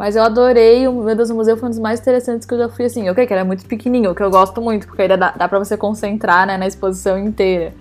Mas 0.00 0.16
eu 0.16 0.22
adorei, 0.22 0.88
o 0.88 0.94
meu 0.94 1.14
Deus, 1.14 1.28
o 1.28 1.34
museu 1.34 1.58
foi 1.58 1.66
um 1.66 1.70
dos 1.70 1.78
mais 1.78 2.00
interessantes 2.00 2.46
que 2.46 2.54
eu 2.54 2.58
já 2.58 2.70
fui, 2.70 2.86
assim, 2.86 3.06
ok, 3.10 3.26
que 3.26 3.34
era 3.34 3.44
muito 3.44 3.66
pequenininho, 3.66 4.12
o 4.12 4.14
que 4.14 4.22
eu 4.22 4.30
gosto 4.30 4.58
muito, 4.58 4.86
porque 4.86 5.02
aí 5.02 5.08
dá, 5.08 5.30
dá 5.32 5.46
pra 5.46 5.58
você 5.58 5.76
concentrar, 5.76 6.46
né, 6.46 6.56
na 6.56 6.66
exposição 6.66 7.18
inteira. 7.18 7.74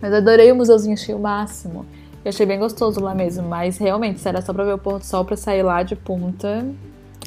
Mas 0.00 0.10
eu 0.12 0.16
adorei 0.16 0.50
o 0.50 0.56
museuzinho, 0.56 0.94
achei 0.94 1.14
o 1.14 1.18
máximo. 1.18 1.84
Eu 2.24 2.30
achei 2.30 2.46
bem 2.46 2.58
gostoso 2.58 3.00
lá 3.00 3.14
mesmo, 3.14 3.46
mas 3.46 3.76
realmente, 3.76 4.18
se 4.18 4.26
era 4.26 4.40
só 4.40 4.54
pra 4.54 4.64
ver 4.64 4.72
o 4.72 4.78
pôr 4.78 4.98
do 4.98 5.04
sol, 5.04 5.26
pra 5.26 5.36
sair 5.36 5.62
lá 5.62 5.82
de 5.82 5.94
punta, 5.94 6.64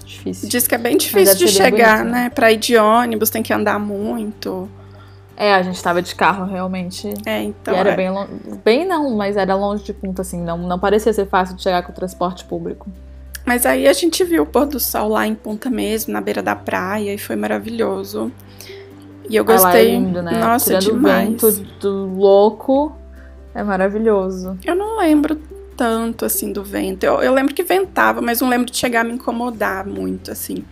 difícil. 0.04 0.50
Diz 0.50 0.68
que 0.68 0.74
é 0.74 0.80
bem 0.80 0.98
difícil 0.98 1.36
de 1.36 1.48
chegar, 1.48 2.00
bonito, 2.00 2.12
né? 2.12 2.32
Pra 2.32 2.52
ir 2.52 2.58
de 2.58 2.76
ônibus, 2.78 3.30
tem 3.30 3.44
que 3.44 3.54
andar 3.54 3.78
muito. 3.78 4.68
É, 5.38 5.54
a 5.54 5.62
gente 5.62 5.80
tava 5.84 6.02
de 6.02 6.16
carro, 6.16 6.46
realmente. 6.46 7.14
É, 7.28 7.44
então. 7.44 7.76
e 7.76 7.78
era 7.78 7.92
é. 7.92 7.96
bem 7.96 8.10
longe. 8.10 8.32
Bem 8.66 8.88
não, 8.88 9.16
mas 9.16 9.38
era 9.38 9.54
longe 9.54 9.84
de 9.84 9.94
punta, 9.94 10.24
assim. 10.24 10.42
Não, 10.42 10.58
não 10.58 10.80
parecia 10.80 11.14
ser 11.14 11.28
fácil 11.28 11.56
de 11.56 11.62
chegar 11.62 11.84
com 11.84 11.92
o 11.92 11.96
transporte 11.96 12.44
público. 12.46 12.90
Mas 13.52 13.66
aí 13.66 13.86
a 13.86 13.92
gente 13.92 14.24
viu 14.24 14.44
o 14.44 14.46
pôr 14.46 14.66
do 14.66 14.80
sol 14.80 15.10
lá 15.10 15.28
em 15.28 15.36
Punta 15.36 15.70
mesmo, 15.70 16.14
na 16.14 16.22
beira 16.22 16.42
da 16.42 16.56
praia, 16.56 17.14
e 17.14 17.18
foi 17.18 17.36
maravilhoso. 17.36 18.32
E 19.30 19.36
eu 19.36 19.44
Ah, 19.46 19.52
é 19.52 19.58
gostei. 19.58 19.92
lindo, 19.98 20.22
né? 20.24 20.40
Nossa, 20.40 20.78
Tirando 20.80 20.96
demais. 20.96 21.44
o 21.44 21.52
vento 21.52 21.62
do 21.82 22.06
louco, 22.16 22.96
é 23.54 23.62
maravilhoso. 23.62 24.58
Eu 24.64 24.74
não 24.74 24.98
lembro 25.00 25.36
tanto 25.76 26.24
assim 26.24 26.54
do 26.54 26.64
vento. 26.64 27.04
Eu, 27.04 27.22
eu 27.22 27.34
lembro 27.34 27.54
que 27.54 27.62
ventava, 27.62 28.22
mas 28.22 28.40
não 28.40 28.48
lembro 28.48 28.72
de 28.72 28.78
chegar 28.78 29.02
a 29.02 29.04
me 29.04 29.12
incomodar 29.16 29.86
muito, 29.86 30.32
assim. 30.32 30.64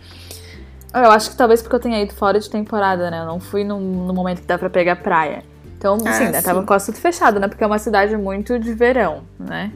Eu 0.94 1.10
acho 1.10 1.28
que 1.32 1.36
talvez 1.36 1.60
porque 1.60 1.76
eu 1.76 1.80
tenha 1.80 2.02
ido 2.02 2.14
fora 2.14 2.40
de 2.40 2.48
temporada, 2.48 3.10
né? 3.10 3.20
Eu 3.20 3.26
não 3.26 3.40
fui 3.40 3.62
no, 3.62 3.78
no 3.78 4.14
momento 4.14 4.40
que 4.40 4.46
dá 4.46 4.56
pra 4.56 4.70
pegar 4.70 4.96
praia. 4.96 5.42
Então, 5.76 5.98
Ah, 6.06 6.10
assim, 6.10 6.28
né? 6.30 6.40
Tava 6.40 6.60
sim. 6.60 6.66
quase 6.66 6.86
tudo 6.86 6.96
fechado, 6.98 7.38
né? 7.38 7.46
Porque 7.46 7.62
é 7.62 7.66
uma 7.66 7.78
cidade 7.78 8.16
muito 8.16 8.58
de 8.58 8.72
verão, 8.72 9.20
né? 9.38 9.70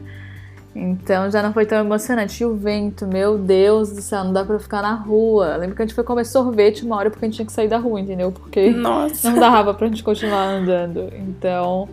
Então 0.75 1.31
já 1.31 1.41
não 1.41 1.53
foi 1.53 1.65
tão 1.65 1.79
emocionante. 1.79 2.43
E 2.43 2.45
o 2.45 2.53
vento, 2.53 3.07
meu 3.07 3.37
Deus 3.37 3.93
do 3.93 4.01
céu, 4.01 4.25
não 4.25 4.33
dá 4.33 4.43
pra 4.43 4.59
ficar 4.59 4.81
na 4.81 4.93
rua. 4.93 5.55
Lembro 5.55 5.75
que 5.75 5.81
a 5.81 5.85
gente 5.85 5.95
foi 5.95 6.03
comer 6.03 6.25
sorvete 6.25 6.83
uma 6.85 6.97
hora 6.97 7.09
porque 7.09 7.23
a 7.23 7.27
gente 7.27 7.37
tinha 7.37 7.45
que 7.45 7.53
sair 7.53 7.69
da 7.69 7.77
rua, 7.77 8.01
entendeu? 8.01 8.31
Porque 8.31 8.71
Nossa. 8.71 9.29
não 9.29 9.39
dava 9.39 9.73
pra 9.73 9.87
gente 9.87 10.03
continuar 10.03 10.43
andando. 10.43 11.09
Então. 11.13 11.87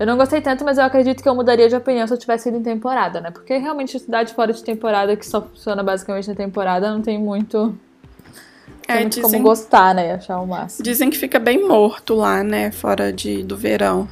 Eu 0.00 0.06
não 0.06 0.16
gostei 0.16 0.40
tanto, 0.40 0.64
mas 0.64 0.78
eu 0.78 0.84
acredito 0.84 1.22
que 1.22 1.28
eu 1.28 1.34
mudaria 1.34 1.68
de 1.68 1.76
opinião 1.76 2.04
se 2.08 2.12
eu 2.12 2.18
tivesse 2.18 2.48
ido 2.48 2.58
em 2.58 2.62
temporada, 2.62 3.20
né? 3.20 3.30
Porque 3.30 3.56
realmente 3.56 3.96
cidade 4.00 4.34
fora 4.34 4.52
de 4.52 4.64
temporada, 4.64 5.14
que 5.14 5.24
só 5.24 5.40
funciona 5.40 5.80
basicamente 5.80 6.26
na 6.26 6.34
temporada, 6.34 6.90
não 6.90 7.00
tem 7.00 7.20
muito. 7.20 7.78
É, 8.88 8.94
tem 8.94 9.02
muito 9.02 9.14
dizem, 9.14 9.30
como 9.30 9.42
gostar, 9.44 9.94
né? 9.94 10.14
Achar 10.14 10.40
o 10.40 10.46
máximo. 10.46 10.82
dizem 10.82 11.08
que 11.08 11.16
fica 11.16 11.38
bem 11.38 11.68
morto 11.68 12.14
lá, 12.14 12.42
né? 12.42 12.72
Fora 12.72 13.12
de, 13.12 13.44
do 13.44 13.56
verão. 13.56 14.08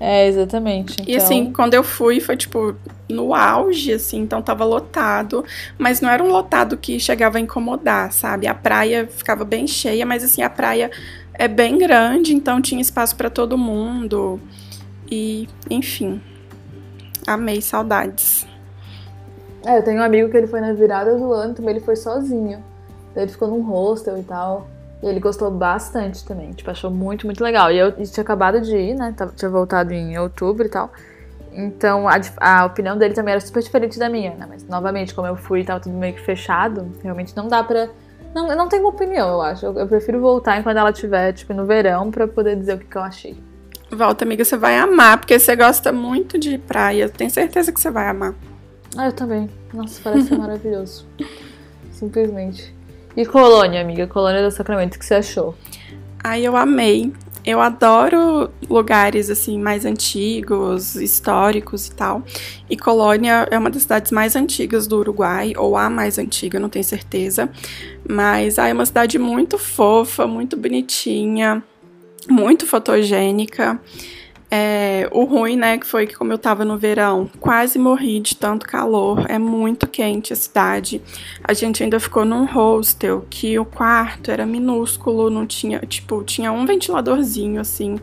É, 0.00 0.26
exatamente. 0.26 0.96
E 1.06 1.12
Então, 1.12 1.16
assim, 1.22 1.52
quando 1.52 1.74
eu 1.74 1.84
fui, 1.84 2.20
foi 2.20 2.34
tipo 2.34 2.74
no 3.06 3.34
auge, 3.34 3.92
assim, 3.92 4.20
então 4.20 4.40
tava 4.40 4.64
lotado. 4.64 5.44
Mas 5.76 6.00
não 6.00 6.08
era 6.08 6.24
um 6.24 6.28
lotado 6.28 6.78
que 6.78 6.98
chegava 6.98 7.36
a 7.36 7.40
incomodar, 7.40 8.10
sabe? 8.10 8.46
A 8.46 8.54
praia 8.54 9.06
ficava 9.06 9.44
bem 9.44 9.66
cheia, 9.66 10.06
mas 10.06 10.24
assim, 10.24 10.40
a 10.42 10.48
praia 10.48 10.90
é 11.34 11.46
bem 11.46 11.76
grande, 11.76 12.34
então 12.34 12.62
tinha 12.62 12.80
espaço 12.80 13.14
pra 13.14 13.28
todo 13.28 13.58
mundo. 13.58 14.40
E, 15.10 15.46
enfim. 15.68 16.20
Amei, 17.26 17.60
saudades. 17.60 18.46
É, 19.66 19.76
eu 19.76 19.82
tenho 19.82 20.00
um 20.00 20.02
amigo 20.02 20.30
que 20.30 20.36
ele 20.36 20.46
foi 20.46 20.62
na 20.62 20.72
virada 20.72 21.14
do 21.14 21.30
ano, 21.32 21.52
também 21.52 21.76
ele 21.76 21.84
foi 21.84 21.96
sozinho. 21.96 22.64
Daí 23.14 23.24
ele 23.24 23.32
ficou 23.32 23.48
num 23.48 23.60
hostel 23.60 24.18
e 24.18 24.22
tal. 24.22 24.66
E 25.02 25.06
ele 25.06 25.20
gostou 25.20 25.50
bastante 25.50 26.24
também. 26.24 26.50
Tipo, 26.52 26.70
achou 26.70 26.90
muito, 26.90 27.26
muito 27.26 27.42
legal. 27.42 27.70
E 27.70 27.78
eu 27.78 27.88
e 27.98 28.02
tinha 28.02 28.22
acabado 28.22 28.60
de 28.60 28.76
ir, 28.76 28.94
né? 28.94 29.14
Tinha 29.36 29.50
voltado 29.50 29.92
em 29.92 30.18
outubro 30.18 30.66
e 30.66 30.68
tal. 30.68 30.92
Então 31.52 32.06
a, 32.08 32.20
a 32.40 32.64
opinião 32.64 32.96
dele 32.96 33.14
também 33.14 33.32
era 33.32 33.40
super 33.40 33.62
diferente 33.62 33.98
da 33.98 34.08
minha, 34.08 34.34
né? 34.34 34.46
Mas 34.48 34.64
novamente, 34.66 35.14
como 35.14 35.26
eu 35.26 35.36
fui 35.36 35.60
e 35.60 35.64
tava 35.64 35.80
tudo 35.80 35.96
meio 35.96 36.14
que 36.14 36.20
fechado, 36.20 36.92
realmente 37.02 37.36
não 37.36 37.48
dá 37.48 37.62
pra. 37.64 37.88
Não, 38.34 38.48
eu 38.48 38.56
não 38.56 38.68
tenho 38.68 38.82
uma 38.82 38.90
opinião, 38.90 39.28
eu 39.28 39.42
acho. 39.42 39.66
Eu, 39.66 39.76
eu 39.76 39.88
prefiro 39.88 40.20
voltar 40.20 40.58
enquanto 40.58 40.76
ela 40.76 40.90
estiver, 40.90 41.32
tipo, 41.32 41.52
no 41.52 41.66
verão, 41.66 42.10
pra 42.10 42.28
poder 42.28 42.56
dizer 42.56 42.74
o 42.74 42.78
que, 42.78 42.86
que 42.86 42.96
eu 42.96 43.02
achei. 43.02 43.36
Volta, 43.90 44.24
amiga, 44.24 44.44
você 44.44 44.56
vai 44.56 44.78
amar, 44.78 45.18
porque 45.18 45.36
você 45.36 45.56
gosta 45.56 45.90
muito 45.90 46.38
de 46.38 46.56
praia. 46.56 47.08
Tenho 47.08 47.30
certeza 47.30 47.72
que 47.72 47.80
você 47.80 47.90
vai 47.90 48.08
amar. 48.08 48.34
Ah, 48.96 49.06
eu 49.06 49.12
também. 49.12 49.50
Nossa, 49.74 50.00
parece 50.02 50.32
maravilhoso. 50.36 51.06
Simplesmente. 51.90 52.72
E 53.16 53.26
Colônia, 53.26 53.80
amiga? 53.80 54.06
Colônia 54.06 54.42
do 54.42 54.50
Sacramento, 54.50 54.94
o 54.94 54.98
que 54.98 55.04
você 55.04 55.14
achou? 55.14 55.54
Aí 56.22 56.44
eu 56.44 56.56
amei. 56.56 57.12
Eu 57.44 57.60
adoro 57.60 58.50
lugares 58.68 59.30
assim 59.30 59.58
mais 59.58 59.86
antigos, 59.86 60.94
históricos 60.94 61.86
e 61.86 61.92
tal. 61.92 62.22
E 62.68 62.76
Colônia 62.76 63.48
é 63.50 63.58
uma 63.58 63.70
das 63.70 63.82
cidades 63.82 64.12
mais 64.12 64.36
antigas 64.36 64.86
do 64.86 64.98
Uruguai, 64.98 65.54
ou 65.56 65.76
a 65.76 65.88
mais 65.88 66.18
antiga, 66.18 66.60
não 66.60 66.68
tenho 66.68 66.84
certeza. 66.84 67.48
Mas 68.08 68.58
é 68.58 68.72
uma 68.72 68.84
cidade 68.84 69.18
muito 69.18 69.58
fofa, 69.58 70.26
muito 70.26 70.56
bonitinha, 70.56 71.62
muito 72.28 72.66
fotogênica. 72.66 73.80
É, 74.52 75.08
o 75.12 75.24
ruim, 75.24 75.54
né, 75.54 75.78
que 75.78 75.86
foi 75.86 76.08
que 76.08 76.16
como 76.16 76.32
eu 76.32 76.38
tava 76.38 76.64
no 76.64 76.76
verão, 76.76 77.30
quase 77.38 77.78
morri 77.78 78.18
de 78.18 78.34
tanto 78.34 78.66
calor. 78.66 79.24
É 79.28 79.38
muito 79.38 79.86
quente 79.86 80.32
a 80.32 80.36
cidade. 80.36 81.00
A 81.44 81.52
gente 81.52 81.84
ainda 81.84 82.00
ficou 82.00 82.24
num 82.24 82.44
hostel 82.46 83.24
que 83.30 83.56
o 83.58 83.64
quarto 83.64 84.30
era 84.30 84.44
minúsculo, 84.44 85.30
não 85.30 85.46
tinha, 85.46 85.78
tipo, 85.80 86.24
tinha 86.24 86.50
um 86.50 86.66
ventiladorzinho 86.66 87.60
assim, 87.60 87.96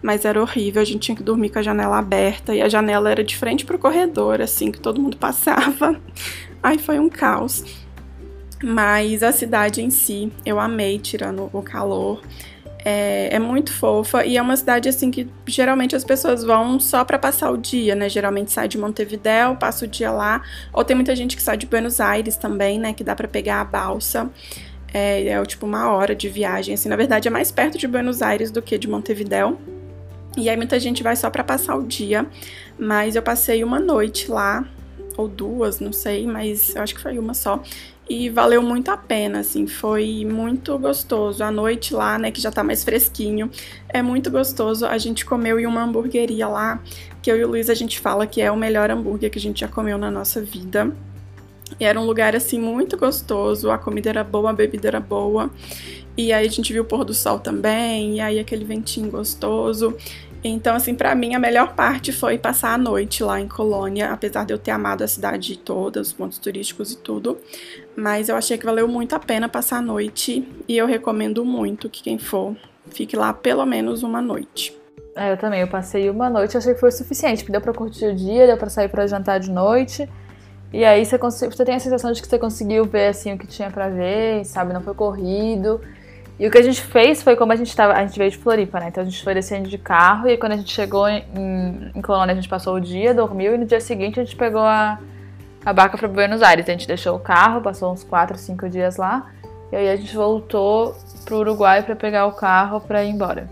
mas 0.00 0.24
era 0.24 0.40
horrível. 0.40 0.80
A 0.80 0.84
gente 0.84 1.00
tinha 1.00 1.16
que 1.16 1.22
dormir 1.22 1.50
com 1.50 1.58
a 1.58 1.62
janela 1.62 1.98
aberta 1.98 2.54
e 2.54 2.62
a 2.62 2.68
janela 2.68 3.10
era 3.10 3.24
de 3.24 3.36
frente 3.36 3.64
pro 3.64 3.78
corredor, 3.78 4.40
assim, 4.40 4.70
que 4.70 4.78
todo 4.78 5.00
mundo 5.00 5.16
passava. 5.18 6.00
Aí 6.62 6.78
foi 6.78 7.00
um 7.00 7.08
caos. 7.08 7.64
Mas 8.62 9.22
a 9.22 9.32
cidade 9.32 9.82
em 9.82 9.90
si, 9.90 10.32
eu 10.44 10.58
amei, 10.58 10.98
tirando 10.98 11.48
o 11.52 11.62
calor. 11.62 12.20
É, 12.84 13.34
é 13.34 13.38
muito 13.38 13.72
fofa 13.72 14.24
e 14.24 14.36
é 14.36 14.42
uma 14.42 14.56
cidade 14.56 14.88
assim 14.88 15.10
que 15.10 15.28
geralmente 15.46 15.96
as 15.96 16.04
pessoas 16.04 16.44
vão 16.44 16.78
só 16.78 17.04
para 17.04 17.18
passar 17.18 17.50
o 17.50 17.56
dia, 17.56 17.94
né? 17.94 18.08
Geralmente 18.08 18.52
sai 18.52 18.68
de 18.68 18.78
Montevidéu, 18.78 19.56
passa 19.56 19.84
o 19.84 19.88
dia 19.88 20.10
lá, 20.10 20.42
ou 20.72 20.84
tem 20.84 20.94
muita 20.94 21.14
gente 21.16 21.36
que 21.36 21.42
sai 21.42 21.56
de 21.56 21.66
Buenos 21.66 22.00
Aires 22.00 22.36
também, 22.36 22.78
né? 22.78 22.92
Que 22.92 23.02
dá 23.02 23.16
para 23.16 23.26
pegar 23.26 23.60
a 23.60 23.64
balsa. 23.64 24.30
É, 24.94 25.26
é 25.26 25.44
tipo 25.44 25.66
uma 25.66 25.90
hora 25.90 26.14
de 26.14 26.28
viagem, 26.28 26.74
assim. 26.74 26.88
Na 26.88 26.96
verdade 26.96 27.28
é 27.28 27.30
mais 27.30 27.50
perto 27.50 27.76
de 27.76 27.86
Buenos 27.88 28.22
Aires 28.22 28.50
do 28.50 28.62
que 28.62 28.78
de 28.78 28.88
Montevidéu. 28.88 29.58
E 30.36 30.48
aí 30.48 30.56
muita 30.56 30.78
gente 30.78 31.02
vai 31.02 31.16
só 31.16 31.28
para 31.30 31.42
passar 31.42 31.74
o 31.74 31.82
dia, 31.82 32.24
mas 32.78 33.16
eu 33.16 33.22
passei 33.22 33.64
uma 33.64 33.80
noite 33.80 34.30
lá 34.30 34.64
ou 35.16 35.26
duas, 35.26 35.80
não 35.80 35.92
sei, 35.92 36.28
mas 36.28 36.76
eu 36.76 36.82
acho 36.82 36.94
que 36.94 37.00
foi 37.00 37.18
uma 37.18 37.34
só 37.34 37.60
e 38.08 38.30
valeu 38.30 38.62
muito 38.62 38.90
a 38.90 38.96
pena, 38.96 39.40
assim, 39.40 39.66
foi 39.66 40.24
muito 40.24 40.78
gostoso. 40.78 41.44
A 41.44 41.50
noite 41.50 41.92
lá, 41.92 42.18
né, 42.18 42.30
que 42.30 42.40
já 42.40 42.50
tá 42.50 42.64
mais 42.64 42.82
fresquinho, 42.82 43.50
é 43.88 44.00
muito 44.00 44.30
gostoso. 44.30 44.86
A 44.86 44.96
gente 44.96 45.26
comeu 45.26 45.60
em 45.60 45.66
uma 45.66 45.82
hamburgueria 45.82 46.48
lá, 46.48 46.82
que 47.20 47.30
eu 47.30 47.36
e 47.36 47.44
o 47.44 47.48
Luiz 47.48 47.68
a 47.68 47.74
gente 47.74 48.00
fala 48.00 48.26
que 48.26 48.40
é 48.40 48.50
o 48.50 48.56
melhor 48.56 48.90
hambúrguer 48.90 49.30
que 49.30 49.38
a 49.38 49.42
gente 49.42 49.60
já 49.60 49.68
comeu 49.68 49.98
na 49.98 50.10
nossa 50.10 50.40
vida. 50.40 50.90
E 51.78 51.84
era 51.84 52.00
um 52.00 52.04
lugar, 52.06 52.34
assim, 52.34 52.58
muito 52.58 52.96
gostoso, 52.96 53.70
a 53.70 53.76
comida 53.76 54.08
era 54.08 54.24
boa, 54.24 54.50
a 54.50 54.52
bebida 54.54 54.88
era 54.88 55.00
boa. 55.00 55.50
E 56.16 56.32
aí 56.32 56.46
a 56.46 56.50
gente 56.50 56.72
viu 56.72 56.82
o 56.82 56.86
pôr 56.86 57.04
do 57.04 57.12
sol 57.12 57.38
também, 57.38 58.16
e 58.16 58.20
aí 58.20 58.38
aquele 58.38 58.64
ventinho 58.64 59.10
gostoso. 59.10 59.94
Então, 60.42 60.74
assim, 60.76 60.94
pra 60.94 61.14
mim 61.14 61.34
a 61.34 61.38
melhor 61.38 61.74
parte 61.74 62.12
foi 62.12 62.38
passar 62.38 62.72
a 62.72 62.78
noite 62.78 63.22
lá 63.22 63.40
em 63.40 63.48
Colônia, 63.48 64.10
apesar 64.10 64.44
de 64.44 64.52
eu 64.52 64.58
ter 64.58 64.70
amado 64.70 65.02
a 65.02 65.08
cidade 65.08 65.58
toda, 65.58 66.00
os 66.00 66.12
pontos 66.12 66.38
turísticos 66.38 66.92
e 66.92 66.98
tudo. 66.98 67.38
Mas 67.98 68.28
eu 68.28 68.36
achei 68.36 68.56
que 68.56 68.64
valeu 68.64 68.86
muito 68.86 69.16
a 69.16 69.18
pena 69.18 69.48
passar 69.48 69.78
a 69.78 69.82
noite 69.82 70.48
e 70.68 70.78
eu 70.78 70.86
recomendo 70.86 71.44
muito 71.44 71.90
que 71.90 72.00
quem 72.00 72.16
for 72.16 72.54
fique 72.86 73.16
lá 73.16 73.32
pelo 73.32 73.66
menos 73.66 74.04
uma 74.04 74.22
noite. 74.22 74.72
É, 75.16 75.32
eu 75.32 75.36
também. 75.36 75.62
Eu 75.62 75.66
passei 75.66 76.08
uma 76.08 76.30
noite 76.30 76.56
achei 76.56 76.74
que 76.74 76.78
foi 76.78 76.90
o 76.90 76.92
suficiente, 76.92 77.42
porque 77.42 77.50
deu 77.50 77.60
pra 77.60 77.72
curtir 77.72 78.04
o 78.06 78.14
dia, 78.14 78.46
deu 78.46 78.56
pra 78.56 78.70
sair 78.70 78.88
pra 78.88 79.04
jantar 79.08 79.40
de 79.40 79.50
noite. 79.50 80.08
E 80.72 80.84
aí 80.84 81.04
você, 81.04 81.18
você 81.18 81.64
tem 81.64 81.74
a 81.74 81.80
sensação 81.80 82.12
de 82.12 82.22
que 82.22 82.28
você 82.28 82.38
conseguiu 82.38 82.84
ver 82.84 83.08
assim 83.08 83.34
o 83.34 83.38
que 83.38 83.48
tinha 83.48 83.68
pra 83.68 83.88
ver, 83.88 84.44
sabe? 84.44 84.72
Não 84.72 84.80
foi 84.80 84.94
corrido. 84.94 85.80
E 86.38 86.46
o 86.46 86.52
que 86.52 86.58
a 86.58 86.62
gente 86.62 86.80
fez 86.80 87.20
foi 87.20 87.34
como 87.34 87.50
a 87.50 87.56
gente 87.56 87.74
tava. 87.74 87.94
A 87.94 88.06
gente 88.06 88.16
veio 88.16 88.30
de 88.30 88.38
Floripa, 88.38 88.78
né? 88.78 88.90
Então 88.90 89.02
a 89.02 89.06
gente 89.06 89.24
foi 89.24 89.34
descendo 89.34 89.68
de 89.68 89.76
carro 89.76 90.28
e 90.28 90.36
quando 90.36 90.52
a 90.52 90.56
gente 90.56 90.72
chegou 90.72 91.08
em, 91.08 91.24
em 91.96 92.00
Colônia, 92.00 92.32
a 92.32 92.36
gente 92.36 92.48
passou 92.48 92.76
o 92.76 92.80
dia, 92.80 93.12
dormiu 93.12 93.56
e 93.56 93.58
no 93.58 93.66
dia 93.66 93.80
seguinte 93.80 94.20
a 94.20 94.22
gente 94.22 94.36
pegou 94.36 94.60
a, 94.60 95.00
a 95.68 95.72
barca 95.72 95.98
pra 95.98 96.08
Buenos 96.08 96.40
Aires. 96.40 96.66
A 96.66 96.72
gente 96.72 96.88
deixou 96.88 97.14
o 97.14 97.20
carro, 97.20 97.60
passou 97.60 97.92
uns 97.92 98.02
4, 98.02 98.38
5 98.38 98.70
dias 98.70 98.96
lá. 98.96 99.26
E 99.70 99.76
aí 99.76 99.90
a 99.90 99.96
gente 99.96 100.16
voltou 100.16 100.96
pro 101.26 101.40
Uruguai 101.40 101.82
pra 101.82 101.94
pegar 101.94 102.24
o 102.24 102.32
carro 102.32 102.80
pra 102.80 103.04
ir 103.04 103.10
embora. 103.10 103.50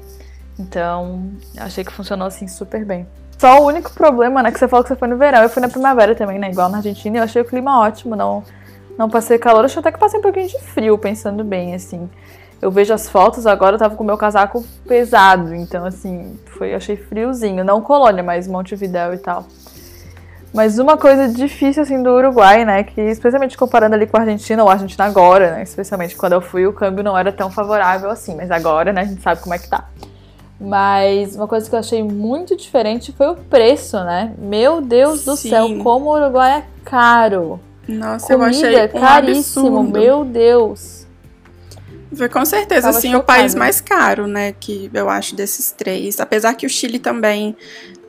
Então, 0.59 1.31
achei 1.59 1.85
que 1.85 1.92
funcionou 1.92 2.26
assim 2.26 2.48
super 2.48 2.87
bem. 2.87 3.07
Só 3.38 3.61
o 3.61 3.66
único 3.66 3.92
problema, 3.92 4.42
né, 4.42 4.50
que 4.50 4.59
você 4.59 4.66
falou 4.66 4.83
que 4.83 4.88
você 4.88 4.96
foi 4.96 5.09
no 5.09 5.18
verão. 5.18 5.42
Eu 5.42 5.50
fui 5.50 5.61
na 5.61 5.68
primavera 5.68 6.14
também, 6.14 6.38
né? 6.38 6.50
Igual 6.50 6.70
na 6.70 6.79
Argentina, 6.79 7.18
eu 7.18 7.22
achei 7.22 7.42
o 7.42 7.44
clima 7.44 7.81
ótimo, 7.81 8.16
não, 8.16 8.42
não 8.96 9.11
passei 9.11 9.37
calor. 9.37 9.62
Acho 9.62 9.81
até 9.81 9.92
que 9.92 9.98
passei 9.98 10.18
um 10.18 10.22
pouquinho 10.22 10.48
de 10.48 10.59
frio, 10.59 10.96
pensando 10.96 11.44
bem, 11.44 11.74
assim. 11.74 12.09
Eu 12.62 12.70
vejo 12.70 12.94
as 12.94 13.11
fotos 13.11 13.46
agora, 13.46 13.74
eu 13.74 13.79
tava 13.79 13.94
com 13.94 14.02
o 14.02 14.07
meu 14.07 14.16
casaco 14.16 14.64
pesado, 14.88 15.55
então 15.55 15.85
assim, 15.85 16.40
foi, 16.46 16.74
achei 16.74 16.96
friozinho. 16.96 17.62
Não 17.62 17.83
Colônia, 17.83 18.22
mas 18.22 18.48
Montevidéu 18.48 19.12
e 19.12 19.18
tal. 19.18 19.44
Mas 20.57 20.79
uma 20.79 20.97
coisa 20.97 21.29
difícil, 21.29 21.83
assim, 21.83 22.03
do 22.03 22.09
Uruguai, 22.11 22.64
né, 22.64 22.83
que 22.83 22.99
especialmente 22.99 23.59
comparando 23.59 23.95
ali 23.95 24.07
com 24.07 24.16
a 24.16 24.21
Argentina, 24.21 24.62
ou 24.62 24.71
a 24.71 24.73
Argentina 24.73 25.05
agora, 25.05 25.51
né, 25.51 25.62
especialmente 25.62 26.16
quando 26.16 26.33
eu 26.33 26.40
fui, 26.40 26.66
o 26.66 26.73
câmbio 26.73 27.05
não 27.05 27.16
era 27.16 27.31
tão 27.31 27.51
favorável 27.51 28.09
assim, 28.09 28.35
mas 28.35 28.51
agora, 28.51 28.90
né, 28.90 29.03
a 29.03 29.05
gente 29.05 29.21
sabe 29.21 29.42
como 29.42 29.55
é 29.55 29.59
que 29.59 29.69
tá. 29.69 29.87
Mas 30.59 31.37
uma 31.37 31.47
coisa 31.47 31.69
que 31.69 31.75
eu 31.75 31.79
achei 31.79 32.03
muito 32.03 32.57
diferente 32.57 33.12
foi 33.12 33.29
o 33.29 33.35
preço, 33.37 34.03
né? 34.03 34.33
Meu 34.38 34.81
Deus 34.81 35.23
do 35.27 35.37
Sim. 35.37 35.51
céu, 35.51 35.69
como 35.83 36.07
o 36.07 36.14
Uruguai 36.14 36.61
é 36.61 36.64
caro. 36.83 37.61
Nossa, 37.87 38.33
eu 38.33 38.38
Comida 38.38 38.57
achei 38.57 38.85
um 38.87 39.01
caríssimo, 39.01 39.66
absurdo. 39.81 39.92
meu 39.92 40.25
Deus. 40.25 41.07
Foi 42.14 42.31
com 42.31 42.45
certeza, 42.47 42.87
Tava 42.87 42.97
assim, 42.97 43.14
o 43.14 43.23
país 43.23 43.53
chocada. 43.53 43.59
mais 43.59 43.81
caro, 43.83 44.27
né, 44.27 44.55
que 44.59 44.90
eu 44.95 45.11
acho 45.11 45.37
desses 45.37 45.71
três. 45.73 46.19
Apesar 46.19 46.55
que 46.55 46.64
o 46.64 46.71
Chile 46.71 46.99
também 46.99 47.55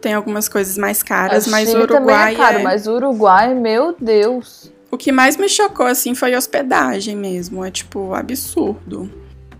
tem 0.07 0.13
algumas 0.13 0.47
coisas 0.47 0.77
mais 0.77 1.03
caras, 1.03 1.45
mas 1.47 1.67
o 1.73 1.79
Uruguai 1.79 1.97
também 1.97 2.15
é 2.15 2.35
caro, 2.37 2.59
é- 2.59 2.63
mas 2.63 2.87
o 2.87 2.93
Uruguai, 2.93 3.53
meu 3.53 3.93
Deus. 3.99 4.71
O 4.89 4.95
que 4.95 5.11
mais 5.11 5.35
me 5.35 5.49
chocou, 5.49 5.85
assim, 5.85 6.15
foi 6.15 6.33
a 6.33 6.37
hospedagem 6.37 7.13
mesmo. 7.13 7.65
É, 7.65 7.69
tipo, 7.69 8.13
absurdo. 8.13 9.11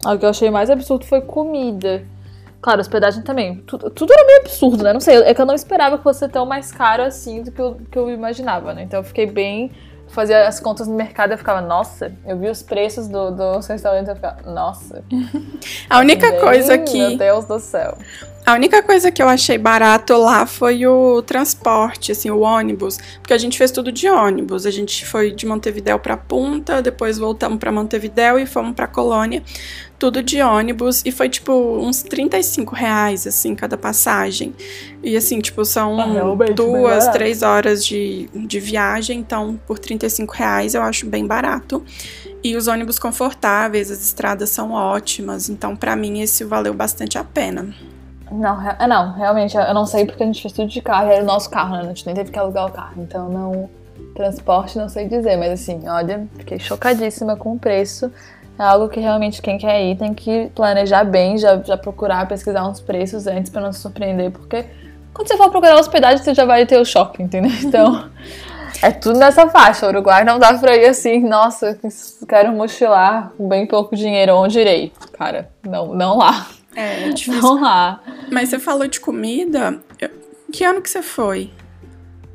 Ah, 0.05 0.13
O 0.13 0.17
que 0.17 0.23
eu 0.23 0.29
achei 0.29 0.49
mais 0.49 0.69
absurdo 0.69 1.05
foi 1.05 1.19
comida. 1.19 2.01
Claro, 2.61 2.79
hospedagem 2.79 3.23
também. 3.23 3.57
Tudo, 3.67 3.89
tudo 3.89 4.13
era 4.13 4.25
meio 4.25 4.39
absurdo, 4.39 4.85
né? 4.85 4.93
Não 4.93 5.01
sei, 5.01 5.17
é 5.17 5.33
que 5.33 5.41
eu 5.41 5.45
não 5.45 5.53
esperava 5.53 5.97
que 5.97 6.03
fosse 6.03 6.25
tão 6.29 6.45
mais 6.45 6.71
caro 6.71 7.03
assim 7.03 7.43
do 7.43 7.51
que 7.51 7.61
eu, 7.61 7.77
que 7.91 7.99
eu 7.99 8.09
imaginava, 8.09 8.73
né? 8.73 8.83
Então 8.83 9.01
eu 9.01 9.03
fiquei 9.03 9.25
bem. 9.25 9.69
Fazia 10.07 10.47
as 10.47 10.61
contas 10.61 10.87
no 10.87 10.95
mercado 10.95 11.31
e 11.31 11.33
eu 11.33 11.37
ficava, 11.37 11.59
nossa, 11.59 12.13
eu 12.25 12.37
vi 12.37 12.47
os 12.47 12.63
preços 12.63 13.09
do, 13.09 13.31
dos 13.31 13.67
restaurantes 13.67 14.07
e 14.07 14.11
eu 14.11 14.15
ficava, 14.15 14.49
nossa. 14.49 15.03
A 15.89 15.99
única 15.99 16.31
bem, 16.31 16.39
coisa 16.39 16.77
Meu 16.77 16.85
que 16.85 17.17
Deus 17.17 17.43
do 17.43 17.59
céu. 17.59 17.97
A 18.47 18.53
única 18.53 18.81
coisa 18.81 19.11
que 19.11 19.21
eu 19.21 19.27
achei 19.27 19.57
barato 19.57 20.15
lá 20.15 20.45
foi 20.45 20.87
o 20.87 21.21
transporte, 21.21 22.13
assim, 22.13 22.29
o 22.31 22.39
ônibus, 22.39 22.97
porque 23.19 23.33
a 23.33 23.37
gente 23.37 23.57
fez 23.57 23.71
tudo 23.71 23.91
de 23.91 24.07
ônibus. 24.07 24.65
A 24.65 24.71
gente 24.71 25.05
foi 25.05 25.31
de 25.31 25.45
Montevidéu 25.45 25.99
para 25.99 26.15
Punta, 26.15 26.81
depois 26.81 27.17
voltamos 27.17 27.59
para 27.59 27.73
Montevidéu 27.73 28.39
e 28.39 28.45
fomos 28.45 28.73
para 28.73 28.87
Colônia, 28.87 29.43
tudo 29.99 30.23
de 30.23 30.41
ônibus 30.41 31.01
e 31.05 31.11
foi 31.11 31.27
tipo 31.27 31.51
uns 31.51 32.01
35 32.03 32.73
reais, 32.73 33.27
assim, 33.27 33.53
cada 33.53 33.77
passagem. 33.77 34.55
E 35.03 35.17
assim, 35.17 35.41
tipo, 35.41 35.65
são 35.65 35.99
Ah, 35.99 36.53
duas, 36.55 36.99
barato. 37.03 37.11
três 37.17 37.41
horas 37.41 37.85
de, 37.85 38.29
de 38.33 38.59
viagem, 38.61 39.19
então 39.19 39.59
por 39.67 39.77
35 39.77 40.33
reais 40.33 40.73
eu 40.73 40.81
acho 40.83 41.05
bem 41.05 41.27
barato. 41.27 41.83
E 42.41 42.55
os 42.55 42.69
ônibus 42.69 42.97
confortáveis, 42.97 43.91
as 43.91 44.01
estradas 44.01 44.51
são 44.51 44.71
ótimas, 44.71 45.49
então 45.49 45.75
para 45.75 45.97
mim 45.97 46.21
esse 46.21 46.45
valeu 46.45 46.73
bastante 46.73 47.17
a 47.17 47.25
pena. 47.25 47.75
Não, 48.31 48.61
é, 48.61 48.87
não, 48.87 49.13
realmente, 49.13 49.55
eu 49.55 49.73
não 49.73 49.85
sei 49.85 50.05
porque 50.05 50.23
a 50.23 50.25
gente 50.25 50.41
fez 50.41 50.53
tudo 50.53 50.67
de 50.67 50.81
carro, 50.81 51.09
e 51.09 51.13
era 51.13 51.23
o 51.23 51.25
nosso 51.25 51.49
carro, 51.49 51.75
né? 51.75 51.81
A 51.81 51.85
gente 51.85 52.05
nem 52.05 52.15
teve 52.15 52.31
que 52.31 52.39
alugar 52.39 52.65
o 52.65 52.71
carro, 52.71 52.95
então 52.97 53.29
não. 53.29 53.69
Transporte 54.15 54.77
não 54.77 54.89
sei 54.89 55.07
dizer, 55.07 55.37
mas 55.37 55.51
assim, 55.51 55.87
olha, 55.87 56.27
fiquei 56.37 56.57
chocadíssima 56.59 57.35
com 57.35 57.53
o 57.53 57.59
preço. 57.59 58.11
É 58.57 58.63
algo 58.63 58.89
que 58.89 58.99
realmente 58.99 59.41
quem 59.41 59.57
quer 59.57 59.83
ir 59.83 59.95
tem 59.95 60.13
que 60.13 60.51
planejar 60.55 61.03
bem, 61.03 61.37
já, 61.37 61.57
já 61.61 61.77
procurar, 61.77 62.27
pesquisar 62.27 62.67
uns 62.67 62.79
preços 62.79 63.27
antes 63.27 63.51
pra 63.51 63.61
não 63.61 63.71
se 63.71 63.79
surpreender, 63.79 64.31
porque 64.31 64.65
quando 65.13 65.27
você 65.27 65.37
for 65.37 65.49
procurar 65.49 65.75
hospedagem, 65.75 66.23
você 66.23 66.33
já 66.33 66.45
vai 66.45 66.65
ter 66.65 66.79
o 66.79 66.85
choque, 66.85 67.21
entendeu? 67.21 67.51
Então, 67.63 68.09
é 68.81 68.91
tudo 68.91 69.19
nessa 69.19 69.47
faixa. 69.47 69.85
O 69.85 69.89
Uruguai 69.89 70.23
não 70.23 70.37
dá 70.39 70.53
pra 70.53 70.75
ir 70.75 70.85
assim, 70.85 71.19
nossa, 71.19 71.77
quero 72.27 72.51
mochilar 72.53 73.31
com 73.37 73.47
bem 73.47 73.65
pouco 73.65 73.95
dinheiro, 73.95 74.35
onde 74.35 74.59
irei? 74.59 74.93
Cara, 75.13 75.49
não, 75.63 75.93
não 75.93 76.17
lá. 76.17 76.47
É, 76.75 77.09
difícil. 77.09 77.41
Não 77.41 77.59
lá. 77.59 77.99
Mas 78.31 78.49
você 78.49 78.59
falou 78.59 78.87
de 78.87 78.99
comida. 78.99 79.79
eu- 79.99 80.09
Que 80.51 80.63
ano 80.63 80.81
que 80.81 80.89
você 80.89 81.01
foi? 81.01 81.51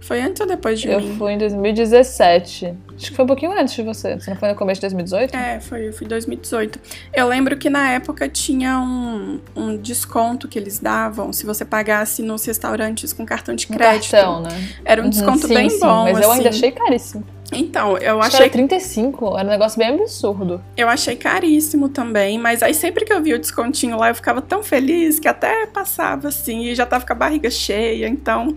Foi 0.01 0.21
antes 0.21 0.41
ou 0.41 0.47
depois 0.49 0.81
de 0.81 0.89
Eu 0.89 1.01
mim? 1.01 1.15
fui 1.17 1.33
em 1.33 1.39
2017. 1.39 2.75
Acho 2.97 3.11
que 3.11 3.15
foi 3.17 3.25
um 3.25 3.29
pouquinho 3.29 3.53
antes 3.53 3.73
de 3.75 3.83
você. 3.83 4.19
Você 4.19 4.31
não 4.31 4.37
foi 4.37 4.49
no 4.49 4.55
começo 4.57 4.81
de 4.81 4.87
2018? 4.89 5.35
É, 5.37 5.61
foi, 5.61 5.89
eu 5.89 5.93
fui 5.93 6.05
em 6.07 6.09
2018. 6.09 6.81
Eu 7.15 7.29
lembro 7.29 7.57
que 7.57 7.71
na 7.71 7.91
época 7.93 8.29
tinha 8.29 8.81
um, 8.81 9.41
um 9.55 9.77
desconto 9.77 10.49
que 10.49 10.59
eles 10.59 10.81
davam 10.81 11.33
se 11.33 11.47
você 11.47 11.65
pagasse 11.65 12.21
nos 12.21 12.45
restaurantes 12.45 13.13
com 13.13 13.25
cartão 13.25 13.55
de 13.55 13.67
Um 13.71 13.75
crédito. 13.77 14.11
cartão, 14.11 14.43
né? 14.43 14.69
Era 14.85 15.01
um 15.01 15.05
Uhum, 15.05 15.11
desconto 15.11 15.47
sim, 15.47 15.55
bem 15.55 15.71
sim, 15.71 15.79
bom. 15.81 16.03
Mas 16.05 16.21
eu 16.21 16.31
ainda 16.33 16.49
assim. 16.49 16.59
achei 16.59 16.73
caríssimo. 16.73 17.25
Então, 17.53 17.97
eu 17.99 18.19
Acho 18.21 18.31
que 18.31 18.37
achei, 18.37 18.47
era 18.47 18.53
35, 18.53 19.39
era 19.39 19.47
um 19.47 19.51
negócio 19.51 19.79
bem 19.79 19.89
absurdo. 19.89 20.61
eu 20.77 20.89
achei 20.89 21.17
caríssimo 21.17 21.89
também, 21.89 22.39
mas 22.39 22.63
aí 22.63 22.75
sempre 22.75 23.05
que 23.05 23.13
eu 23.13 23.23
via 23.23 23.37
o 23.37 23.39
descontinho 23.39 23.97
lá, 23.99 24.09
eu 24.11 24.15
ficava 24.15 24.41
tão 24.41 24.63
feliz 24.63 25.19
que 25.19 25.29
até 25.29 25.67
passava 25.67 26.29
assim 26.29 26.63
e 26.65 26.75
já 26.75 26.87
tava 26.87 27.07
com 27.07 27.13
a 27.13 27.17
barriga 27.17 27.51
cheia. 27.51 28.09
Então, 28.09 28.57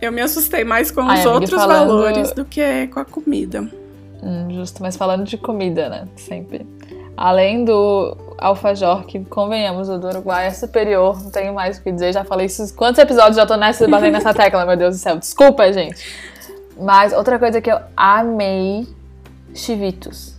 eu 0.00 0.10
me 0.12 0.20
assustei 0.20 0.64
mais 0.64 0.90
com 0.90 1.00
Ai, 1.00 1.06
os 1.06 1.12
amiga, 1.20 1.30
outros 1.30 1.60
falando- 1.60 1.88
valores 1.88 2.32
do 2.32 2.44
que 2.44 2.86
com 2.88 3.00
a 3.00 3.04
comida. 3.04 3.68
Hum, 4.22 4.48
justo, 4.50 4.82
mas 4.82 4.96
falando 4.96 5.24
de 5.24 5.36
comida, 5.36 5.88
né? 5.88 6.08
Sempre. 6.16 6.66
Além 7.16 7.64
do 7.64 8.16
alfajor, 8.38 9.06
que 9.06 9.20
convenhamos, 9.24 9.88
o 9.88 9.96
do 9.98 10.06
Uruguai 10.08 10.48
é 10.48 10.50
superior, 10.50 11.22
não 11.22 11.30
tenho 11.30 11.54
mais 11.54 11.78
o 11.78 11.82
que 11.82 11.90
dizer. 11.90 12.12
Já 12.12 12.24
falei 12.24 12.46
isso. 12.46 12.74
Quantos 12.74 12.98
episódios 12.98 13.36
já 13.36 13.46
tô 13.46 13.56
nessa, 13.56 13.88
batendo 13.88 14.12
nessa 14.12 14.32
tecla, 14.34 14.66
meu 14.66 14.76
Deus 14.76 14.96
do 14.96 14.98
céu? 15.00 15.16
Desculpa, 15.16 15.72
gente. 15.72 15.96
Mas 16.78 17.12
outra 17.12 17.38
coisa 17.38 17.60
que 17.60 17.70
eu 17.70 17.78
amei: 17.96 18.86
chivitos. 19.54 20.36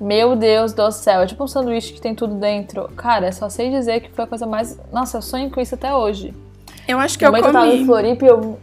Meu 0.00 0.34
Deus 0.34 0.72
do 0.72 0.90
céu, 0.90 1.20
é 1.20 1.26
tipo 1.26 1.44
um 1.44 1.46
sanduíche 1.46 1.92
que 1.92 2.00
tem 2.00 2.12
tudo 2.14 2.34
dentro. 2.34 2.88
Cara, 2.96 3.30
só 3.30 3.48
sei 3.48 3.70
dizer 3.70 4.00
que 4.00 4.10
foi 4.10 4.24
a 4.24 4.26
coisa 4.26 4.46
mais. 4.46 4.78
Nossa, 4.92 5.18
eu 5.18 5.22
sonho 5.22 5.48
com 5.50 5.60
isso 5.60 5.76
até 5.76 5.94
hoje. 5.94 6.34
Eu 6.88 6.98
acho 6.98 7.16
que 7.16 7.24
eu 7.24 7.30
momento 7.30 7.46
eu 7.46 7.52
tava 7.52 7.66
em 7.68 7.70
comi. 7.70 7.86
Floripa 7.86 8.24
e 8.24 8.28
eu. 8.28 8.58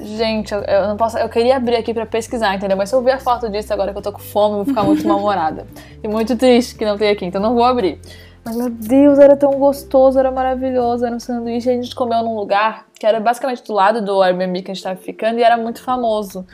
Gente, 0.00 0.52
eu, 0.52 0.60
eu 0.62 0.88
não 0.88 0.96
posso. 0.96 1.16
Eu 1.16 1.28
queria 1.28 1.56
abrir 1.56 1.76
aqui 1.76 1.94
pra 1.94 2.06
pesquisar, 2.06 2.56
entendeu? 2.56 2.76
Mas 2.76 2.88
se 2.88 2.94
eu 2.94 3.02
ver 3.02 3.12
a 3.12 3.18
foto 3.20 3.48
disso 3.48 3.72
agora 3.72 3.92
que 3.92 3.98
eu 3.98 4.02
tô 4.02 4.10
com 4.10 4.18
fome, 4.18 4.54
eu 4.54 4.56
vou 4.56 4.64
ficar 4.64 4.82
muito 4.82 5.06
mal-humorada. 5.06 5.66
E 6.02 6.08
muito 6.08 6.36
triste 6.36 6.74
que 6.74 6.84
não 6.84 6.98
tem 6.98 7.10
aqui, 7.10 7.24
então 7.24 7.40
não 7.40 7.54
vou 7.54 7.64
abrir. 7.64 8.00
Mas 8.44 8.56
meu 8.56 8.70
Deus, 8.70 9.18
era 9.18 9.36
tão 9.36 9.52
gostoso, 9.52 10.18
era 10.18 10.30
maravilhoso, 10.30 11.04
era 11.04 11.14
um 11.14 11.20
sanduíche. 11.20 11.68
E 11.68 11.72
a 11.72 11.82
gente 11.82 11.94
comeu 11.94 12.22
num 12.22 12.34
lugar 12.34 12.86
que 12.98 13.06
era 13.06 13.20
basicamente 13.20 13.62
do 13.64 13.72
lado 13.72 14.02
do 14.02 14.22
Airbnb 14.22 14.62
que 14.62 14.70
a 14.70 14.74
gente 14.74 14.82
tava 14.82 14.96
ficando 14.96 15.38
e 15.38 15.42
era 15.42 15.56
muito 15.56 15.82
famoso. 15.82 16.46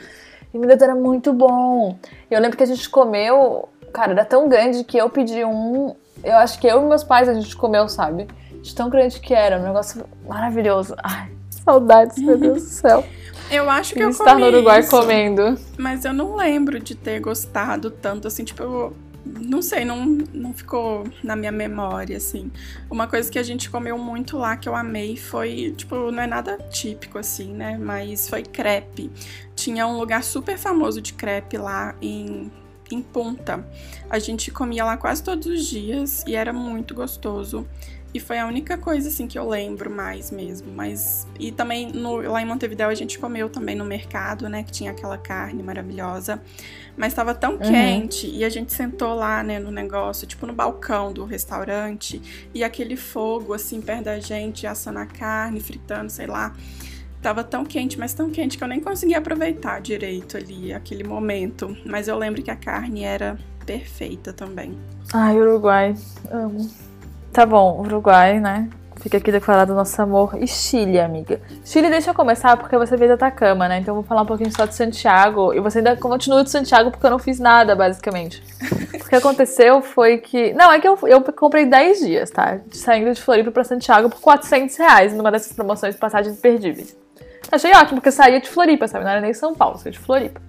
E 0.53 0.57
meu 0.57 0.67
Deus, 0.67 0.81
era 0.81 0.95
muito 0.95 1.33
bom. 1.33 1.97
E 2.29 2.33
eu 2.33 2.41
lembro 2.41 2.57
que 2.57 2.63
a 2.63 2.67
gente 2.67 2.89
comeu. 2.89 3.69
Cara, 3.93 4.11
era 4.11 4.25
tão 4.25 4.49
grande 4.49 4.83
que 4.83 4.97
eu 4.97 5.09
pedi 5.09 5.43
um. 5.45 5.95
Eu 6.23 6.35
acho 6.37 6.59
que 6.59 6.67
eu 6.67 6.81
e 6.81 6.85
meus 6.85 7.03
pais 7.03 7.29
a 7.29 7.33
gente 7.33 7.55
comeu, 7.55 7.87
sabe? 7.87 8.27
De 8.61 8.75
tão 8.75 8.89
grande 8.89 9.19
que 9.19 9.33
era. 9.33 9.59
Um 9.59 9.63
negócio 9.63 10.05
maravilhoso. 10.27 10.95
Ai, 11.01 11.31
saudades, 11.63 12.17
meu 12.17 12.37
Deus 12.37 12.63
do 12.63 12.69
céu. 12.69 13.03
Eu 13.49 13.69
acho 13.69 13.93
que 13.93 14.01
eu 14.01 14.09
estar 14.09 14.33
comi 14.33 14.41
no 14.41 14.47
Uruguai 14.47 14.81
isso, 14.81 14.89
comendo. 14.89 15.57
mas 15.77 16.03
eu 16.03 16.11
não 16.11 16.35
lembro 16.35 16.81
de 16.81 16.95
ter 16.95 17.21
gostado 17.21 17.89
tanto 17.89 18.27
assim, 18.27 18.43
tipo, 18.43 18.61
eu 18.61 18.93
não 19.39 19.61
sei, 19.61 19.85
não, 19.85 20.05
não 20.33 20.53
ficou 20.53 21.05
na 21.23 21.35
minha 21.35 21.51
memória 21.51 22.17
assim. 22.17 22.51
Uma 22.89 23.07
coisa 23.07 23.29
que 23.31 23.39
a 23.39 23.43
gente 23.43 23.69
comeu 23.69 23.97
muito 23.97 24.37
lá 24.37 24.57
que 24.57 24.67
eu 24.67 24.75
amei 24.75 25.17
foi, 25.17 25.73
tipo, 25.75 26.11
não 26.11 26.23
é 26.23 26.27
nada 26.27 26.57
típico 26.69 27.17
assim, 27.17 27.53
né, 27.53 27.77
mas 27.77 28.29
foi 28.29 28.43
crepe. 28.43 29.11
Tinha 29.55 29.87
um 29.87 29.97
lugar 29.97 30.23
super 30.23 30.57
famoso 30.57 31.01
de 31.01 31.13
crepe 31.13 31.57
lá 31.57 31.95
em 32.01 32.51
em 32.91 33.01
Punta. 33.01 33.65
A 34.09 34.19
gente 34.19 34.51
comia 34.51 34.85
lá 34.85 34.97
quase 34.97 35.21
todos 35.23 35.45
os 35.47 35.65
dias 35.65 36.23
e 36.25 36.35
era 36.35 36.53
muito 36.53 36.93
gostoso. 36.93 37.67
E 38.13 38.19
foi 38.19 38.39
a 38.39 38.47
única 38.47 38.77
coisa 38.77 39.09
assim 39.09 39.27
que 39.27 39.37
eu 39.37 39.47
lembro 39.47 39.89
mais 39.91 40.31
mesmo. 40.31 40.71
Mas 40.73 41.27
e 41.39 41.51
também 41.51 41.91
no- 41.91 42.17
lá 42.31 42.41
em 42.41 42.45
Montevidéu 42.45 42.89
a 42.89 42.95
gente 42.95 43.19
comeu 43.19 43.49
também 43.49 43.75
no 43.75 43.85
mercado, 43.85 44.47
né, 44.49 44.63
que 44.63 44.71
tinha 44.71 44.91
aquela 44.91 45.17
carne 45.17 45.61
maravilhosa. 45.61 46.41
Mas 46.95 47.09
estava 47.13 47.35
tão 47.35 47.57
quente 47.57 48.27
e 48.27 48.43
a 48.43 48.49
gente 48.49 48.73
sentou 48.73 49.13
lá, 49.13 49.43
né, 49.43 49.59
no 49.59 49.69
negócio, 49.71 50.25
tipo 50.25 50.47
no 50.47 50.53
balcão 50.53 51.13
do 51.13 51.25
restaurante, 51.25 52.19
e 52.53 52.63
aquele 52.63 52.95
fogo 52.97 53.53
assim 53.53 53.81
perto 53.81 54.05
da 54.05 54.19
gente, 54.19 54.65
assando 54.65 54.99
a 54.99 55.05
carne, 55.05 55.59
fritando, 55.59 56.09
sei 56.09 56.25
lá. 56.27 56.55
Tava 57.21 57.43
tão 57.43 57.65
quente, 57.65 57.99
mas 57.99 58.13
tão 58.13 58.29
quente 58.29 58.57
que 58.57 58.63
eu 58.63 58.67
nem 58.67 58.79
conseguia 58.79 59.17
aproveitar 59.17 59.81
direito 59.81 60.37
ali 60.37 60.71
aquele 60.73 61.03
momento. 61.03 61.75
Mas 61.85 62.07
eu 62.07 62.17
lembro 62.17 62.41
que 62.41 62.49
a 62.51 62.55
carne 62.55 63.03
era 63.03 63.37
perfeita 63.65 64.31
também. 64.31 64.77
Ai, 65.13 65.37
Uruguai. 65.39 65.95
Amo. 66.31 66.69
Tá 67.31 67.45
bom, 67.45 67.81
Uruguai, 67.81 68.39
né? 68.39 68.69
Fica 68.99 69.17
aqui 69.17 69.31
declarado 69.31 69.73
nosso 69.73 70.01
amor. 70.01 70.37
E 70.41 70.47
Chile, 70.47 70.99
amiga. 70.99 71.39
Chile, 71.63 71.89
deixa 71.89 72.09
eu 72.09 72.13
começar 72.13 72.57
porque 72.57 72.77
você 72.77 72.97
fez 72.97 73.11
Atacama, 73.11 73.67
né? 73.67 73.79
Então 73.79 73.93
eu 73.93 74.01
vou 74.01 74.03
falar 74.03 74.23
um 74.23 74.25
pouquinho 74.25 74.51
só 74.51 74.65
de 74.65 74.73
Santiago. 74.75 75.53
E 75.53 75.59
você 75.59 75.77
ainda 75.77 75.95
continua 75.95 76.43
de 76.43 76.49
Santiago 76.49 76.89
porque 76.89 77.05
eu 77.05 77.11
não 77.11 77.19
fiz 77.19 77.39
nada, 77.39 77.75
basicamente. 77.75 78.43
O 79.07 79.09
que 79.09 79.15
aconteceu 79.15 79.81
foi 79.81 80.17
que. 80.17 80.51
Não, 80.51 80.69
é 80.69 80.81
que 80.81 80.87
eu, 80.87 80.99
eu 81.03 81.21
comprei 81.21 81.65
10 81.65 81.99
dias, 81.99 82.29
tá? 82.29 82.59
Saindo 82.73 83.13
de 83.13 83.21
Floripa 83.21 83.51
pra 83.51 83.63
Santiago 83.63 84.09
por 84.09 84.19
400 84.19 84.75
reais 84.75 85.13
numa 85.13 85.31
dessas 85.31 85.53
promoções 85.53 85.95
de 85.95 86.01
passagens 86.01 86.37
imperdíveis. 86.37 86.93
Achei 87.49 87.71
ótimo, 87.71 87.95
porque 87.95 88.09
eu 88.09 88.11
saía 88.11 88.41
de 88.41 88.49
Floripa, 88.49 88.85
sabe? 88.85 89.05
Não 89.05 89.11
era 89.11 89.21
nem 89.21 89.33
São 89.33 89.55
Paulo, 89.55 89.77
saía 89.77 89.93
de 89.93 89.99
Floripa. 89.99 90.41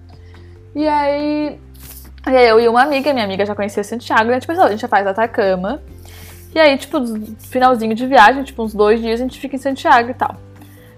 E 0.75 0.85
aí. 0.85 1.57
E 2.27 2.35
aí 2.35 2.49
eu 2.49 2.59
e 2.59 2.67
uma 2.67 2.81
amiga, 2.83 3.13
minha 3.13 3.23
amiga 3.23 3.45
já 3.45 3.55
conhecia 3.55 3.81
Santiago, 3.81 4.29
gente 4.33 4.45
pensou, 4.45 4.65
a 4.65 4.69
gente 4.69 4.81
já 4.81 4.89
faz 4.89 5.07
Atacama. 5.07 5.81
E 6.53 6.59
aí, 6.59 6.77
tipo, 6.77 6.97
finalzinho 7.39 7.93
de 7.93 8.05
viagem, 8.05 8.43
tipo, 8.43 8.63
uns 8.63 8.73
dois 8.73 8.99
dias 8.99 9.19
a 9.19 9.23
gente 9.23 9.39
fica 9.39 9.55
em 9.55 9.59
Santiago 9.59 10.09
e 10.09 10.13
tal. 10.13 10.35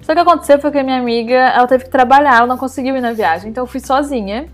Só 0.01 0.13
que 0.13 0.21
o 0.21 0.23
que 0.23 0.29
aconteceu 0.29 0.59
foi 0.59 0.71
que 0.71 0.79
a 0.79 0.83
minha 0.83 0.97
amiga, 0.97 1.35
ela 1.35 1.67
teve 1.67 1.83
que 1.83 1.89
trabalhar, 1.89 2.37
ela 2.37 2.47
não 2.47 2.57
conseguiu 2.57 2.95
ir 2.95 3.01
na 3.01 3.13
viagem, 3.13 3.49
então 3.49 3.63
eu 3.63 3.67
fui 3.67 3.79
sozinha. 3.79 4.47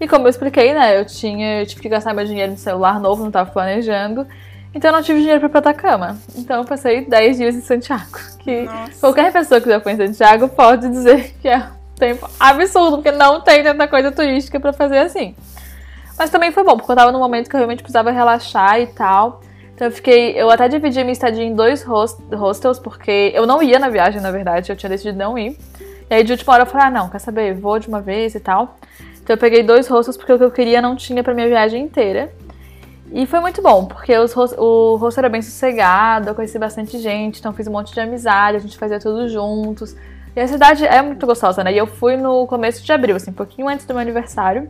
E 0.00 0.06
como 0.06 0.26
eu 0.26 0.30
expliquei, 0.30 0.74
né, 0.74 0.98
eu 0.98 1.04
tinha, 1.04 1.60
eu 1.60 1.66
tive 1.66 1.82
que 1.82 1.88
gastar 1.88 2.14
meu 2.14 2.24
dinheiro 2.24 2.52
no 2.52 2.58
celular 2.58 3.00
novo, 3.00 3.24
não 3.24 3.30
tava 3.30 3.50
planejando. 3.50 4.26
Então 4.74 4.90
eu 4.90 4.96
não 4.96 5.02
tive 5.02 5.20
dinheiro 5.20 5.40
pra 5.40 5.48
ir 5.48 5.52
pra 5.52 5.58
Atacama. 5.60 6.18
Então 6.34 6.58
eu 6.58 6.64
passei 6.64 7.06
10 7.06 7.36
dias 7.38 7.54
em 7.54 7.62
Santiago. 7.62 8.18
Que 8.46 8.62
Nossa. 8.62 9.00
qualquer 9.00 9.32
pessoa 9.32 9.60
que 9.60 9.68
já 9.68 9.80
foi 9.80 9.90
em 9.90 9.96
Santiago 9.96 10.48
pode 10.48 10.88
dizer 10.88 11.34
que 11.42 11.48
é 11.48 11.58
um 11.58 11.96
tempo 11.98 12.30
absurdo, 12.38 12.98
porque 12.98 13.10
não 13.10 13.40
tem 13.40 13.64
tanta 13.64 13.88
coisa 13.88 14.12
turística 14.12 14.60
pra 14.60 14.72
fazer 14.72 14.98
assim. 14.98 15.34
Mas 16.16 16.30
também 16.30 16.52
foi 16.52 16.62
bom, 16.62 16.76
porque 16.76 16.92
eu 16.92 16.94
tava 16.94 17.10
num 17.10 17.18
momento 17.18 17.50
que 17.50 17.56
eu 17.56 17.58
realmente 17.58 17.82
precisava 17.82 18.12
relaxar 18.12 18.80
e 18.80 18.86
tal. 18.86 19.42
Então 19.76 19.88
eu 19.88 19.92
fiquei. 19.92 20.32
Eu 20.32 20.50
até 20.50 20.66
dividi 20.68 20.98
minha 21.00 21.12
estadia 21.12 21.44
em 21.44 21.54
dois 21.54 21.82
host- 21.82 22.22
hostels, 22.34 22.78
porque 22.78 23.30
eu 23.34 23.46
não 23.46 23.62
ia 23.62 23.78
na 23.78 23.90
viagem, 23.90 24.22
na 24.22 24.30
verdade, 24.30 24.72
eu 24.72 24.76
tinha 24.76 24.88
decidido 24.88 25.18
não 25.18 25.38
ir. 25.38 25.58
E 26.08 26.14
aí 26.14 26.24
de 26.24 26.32
última 26.32 26.54
hora 26.54 26.62
eu 26.62 26.66
falei, 26.66 26.86
ah 26.86 26.90
não, 26.90 27.10
quer 27.10 27.18
saber? 27.18 27.52
Vou 27.54 27.78
de 27.78 27.86
uma 27.86 28.00
vez 28.00 28.34
e 28.34 28.40
tal. 28.40 28.78
Então 29.22 29.34
eu 29.34 29.38
peguei 29.38 29.62
dois 29.62 29.86
hostels 29.86 30.16
porque 30.16 30.32
o 30.32 30.38
que 30.38 30.44
eu 30.44 30.50
queria 30.50 30.80
não 30.80 30.96
tinha 30.96 31.22
pra 31.22 31.34
minha 31.34 31.46
viagem 31.46 31.82
inteira. 31.84 32.32
E 33.12 33.26
foi 33.26 33.38
muito 33.38 33.60
bom, 33.60 33.84
porque 33.84 34.16
os 34.16 34.34
o 34.34 34.96
hostel 34.96 35.20
era 35.22 35.28
bem 35.28 35.42
sossegado, 35.42 36.30
eu 36.30 36.34
conheci 36.34 36.58
bastante 36.58 36.98
gente, 36.98 37.38
então 37.38 37.52
fiz 37.52 37.68
um 37.68 37.72
monte 37.72 37.92
de 37.92 38.00
amizade, 38.00 38.56
a 38.56 38.60
gente 38.60 38.78
fazia 38.78 38.98
tudo 38.98 39.28
juntos. 39.28 39.94
E 40.34 40.40
a 40.40 40.48
cidade 40.48 40.86
é 40.86 41.00
muito 41.02 41.24
gostosa, 41.26 41.62
né? 41.62 41.72
E 41.72 41.78
eu 41.78 41.86
fui 41.86 42.16
no 42.16 42.46
começo 42.46 42.82
de 42.82 42.92
abril, 42.92 43.16
assim, 43.16 43.30
um 43.30 43.34
pouquinho 43.34 43.68
antes 43.68 43.84
do 43.86 43.92
meu 43.94 44.00
aniversário. 44.00 44.68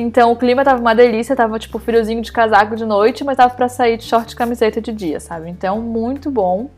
Então 0.00 0.30
o 0.30 0.36
clima 0.36 0.62
tava 0.62 0.80
uma 0.80 0.94
delícia, 0.94 1.34
tava 1.34 1.58
tipo 1.58 1.76
friozinho 1.80 2.22
de 2.22 2.30
casaco 2.30 2.76
de 2.76 2.86
noite, 2.86 3.24
mas 3.24 3.36
tava 3.36 3.52
pra 3.52 3.68
sair 3.68 3.96
de 3.96 4.04
short 4.04 4.32
e 4.32 4.36
camiseta 4.36 4.80
de 4.80 4.92
dia, 4.92 5.18
sabe? 5.18 5.50
Então 5.50 5.80
muito 5.80 6.30
bom. 6.30 6.70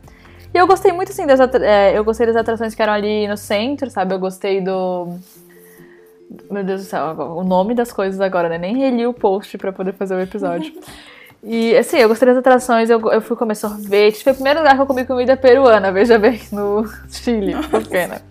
E 0.51 0.57
eu 0.57 0.65
gostei 0.65 0.91
muito, 0.91 1.11
assim, 1.11 1.27
das, 1.27 1.39
é, 1.61 1.95
eu 1.95 2.03
gostei 2.03 2.25
das 2.25 2.35
atrações 2.35 2.73
que 2.73 2.81
eram 2.81 2.93
ali 2.93 3.27
no 3.27 3.37
centro, 3.37 3.91
sabe? 3.91 4.15
Eu 4.15 4.19
gostei 4.19 4.59
do... 4.59 5.19
Meu 6.49 6.63
Deus 6.63 6.81
do 6.81 6.87
céu, 6.87 7.15
o 7.37 7.43
nome 7.43 7.75
das 7.75 7.93
coisas 7.93 8.19
agora, 8.19 8.49
né? 8.49 8.57
Nem 8.57 8.75
reli 8.75 9.05
o 9.05 9.13
post 9.13 9.55
pra 9.55 9.71
poder 9.71 9.93
fazer 9.93 10.15
o 10.15 10.19
episódio. 10.19 10.73
E 11.43 11.75
assim, 11.75 11.97
eu 11.97 12.07
gostei 12.07 12.27
das 12.27 12.37
atrações, 12.37 12.87
eu, 12.87 13.01
eu 13.11 13.19
fui 13.19 13.35
comer 13.35 13.55
sorvete. 13.55 14.23
Foi 14.23 14.31
o 14.31 14.35
primeiro 14.35 14.59
lugar 14.59 14.75
que 14.75 14.81
eu 14.83 14.85
comi 14.85 15.03
comida 15.05 15.35
peruana, 15.35 15.91
veja 15.91 16.19
bem, 16.19 16.39
no 16.51 16.87
Chile, 17.09 17.55
por 17.67 17.83
pena. 17.87 18.21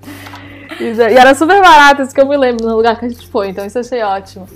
E, 0.79 0.85
e 0.85 1.19
era 1.19 1.35
super 1.35 1.61
barato, 1.61 2.03
isso 2.03 2.15
que 2.15 2.21
eu 2.21 2.29
me 2.29 2.37
lembro 2.37 2.69
no 2.69 2.77
lugar 2.77 2.97
que 3.01 3.07
a 3.07 3.09
gente 3.09 3.27
foi, 3.27 3.49
então 3.49 3.67
isso 3.67 3.79
eu 3.79 3.81
achei 3.81 4.01
ótimo. 4.05 4.47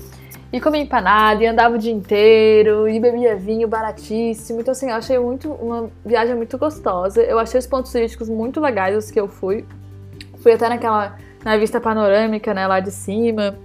E 0.54 0.60
comia 0.60 0.82
empanada, 0.82 1.42
e 1.42 1.48
andava 1.48 1.74
o 1.74 1.78
dia 1.78 1.90
inteiro, 1.90 2.88
e 2.88 3.00
bebia 3.00 3.34
vinho 3.34 3.66
baratíssimo. 3.66 4.60
Então, 4.60 4.70
assim, 4.70 4.88
eu 4.88 4.94
achei 4.94 5.18
muito 5.18 5.50
uma 5.50 5.90
viagem 6.06 6.36
muito 6.36 6.56
gostosa. 6.56 7.20
Eu 7.20 7.40
achei 7.40 7.58
os 7.58 7.66
pontos 7.66 7.90
turísticos 7.90 8.28
muito 8.28 8.60
legais, 8.60 8.96
os 8.96 9.10
que 9.10 9.18
eu 9.18 9.26
fui. 9.26 9.64
Fui 10.38 10.52
até 10.52 10.68
naquela, 10.68 11.18
na 11.44 11.56
vista 11.56 11.80
panorâmica, 11.80 12.54
né, 12.54 12.68
lá 12.68 12.78
de 12.78 12.92
cima. 12.92 13.58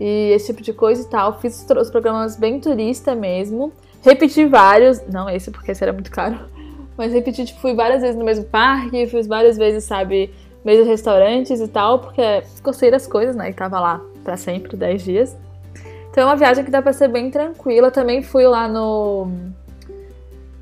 E 0.00 0.32
esse 0.32 0.46
tipo 0.46 0.62
de 0.62 0.72
coisa 0.72 1.02
e 1.02 1.04
tal. 1.08 1.38
Fiz 1.38 1.64
os 1.64 1.90
programas 1.90 2.34
bem 2.34 2.58
turista 2.58 3.14
mesmo. 3.14 3.72
Repeti 4.02 4.46
vários. 4.46 5.00
Não 5.06 5.30
esse, 5.30 5.52
porque 5.52 5.70
esse 5.70 5.84
era 5.84 5.92
muito 5.92 6.10
caro. 6.10 6.40
Mas 6.96 7.12
repeti, 7.12 7.44
tipo, 7.44 7.60
fui 7.60 7.72
várias 7.72 8.02
vezes 8.02 8.16
no 8.16 8.24
mesmo 8.24 8.46
parque, 8.46 9.06
fui 9.06 9.22
várias 9.22 9.56
vezes, 9.56 9.84
sabe, 9.84 10.34
mesmos 10.64 10.88
restaurantes 10.88 11.60
e 11.60 11.68
tal, 11.68 12.00
porque 12.00 12.42
gostei 12.64 12.90
das 12.90 13.06
coisas, 13.06 13.36
né? 13.36 13.50
E 13.50 13.54
tava 13.54 13.78
lá 13.78 14.00
para 14.24 14.36
sempre, 14.36 14.76
10 14.76 15.04
dias. 15.04 15.45
Então 16.16 16.24
é 16.24 16.30
uma 16.30 16.36
viagem 16.36 16.64
que 16.64 16.70
dá 16.70 16.80
pra 16.80 16.94
ser 16.94 17.08
bem 17.08 17.30
tranquila. 17.30 17.90
Também 17.90 18.22
fui 18.22 18.46
lá 18.46 18.66
no. 18.66 19.28